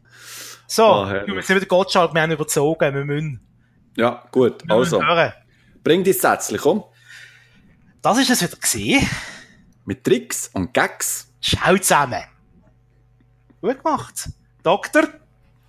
[0.74, 3.38] So, ah, wir sind wieder Gottschalk, wir haben überzogen, wir müssen.
[3.94, 5.02] Ja, gut, wir also.
[5.84, 6.84] Bring dein Sätzchen, komm.
[8.00, 9.06] Das ist es wieder gesehen.
[9.84, 11.30] Mit Tricks und Gags.
[11.42, 12.22] Schau zusammen.
[13.60, 14.30] Gut gemacht.
[14.62, 15.08] Doktor.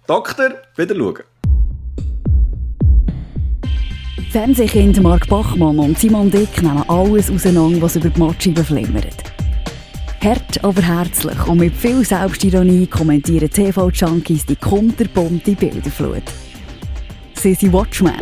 [0.07, 1.23] Doktor, wieder schauen.
[4.31, 9.33] Fernsehkind Mark Bachmann und Simon Dick nehmen alles auseinander, was über die Matscheibe flimmert.
[10.23, 16.23] Hart, aber herzlich und mit viel Selbstironie kommentieren TV-Junkies die kunterbunte Bilderflut.
[17.33, 18.15] Sie sind Watchmen.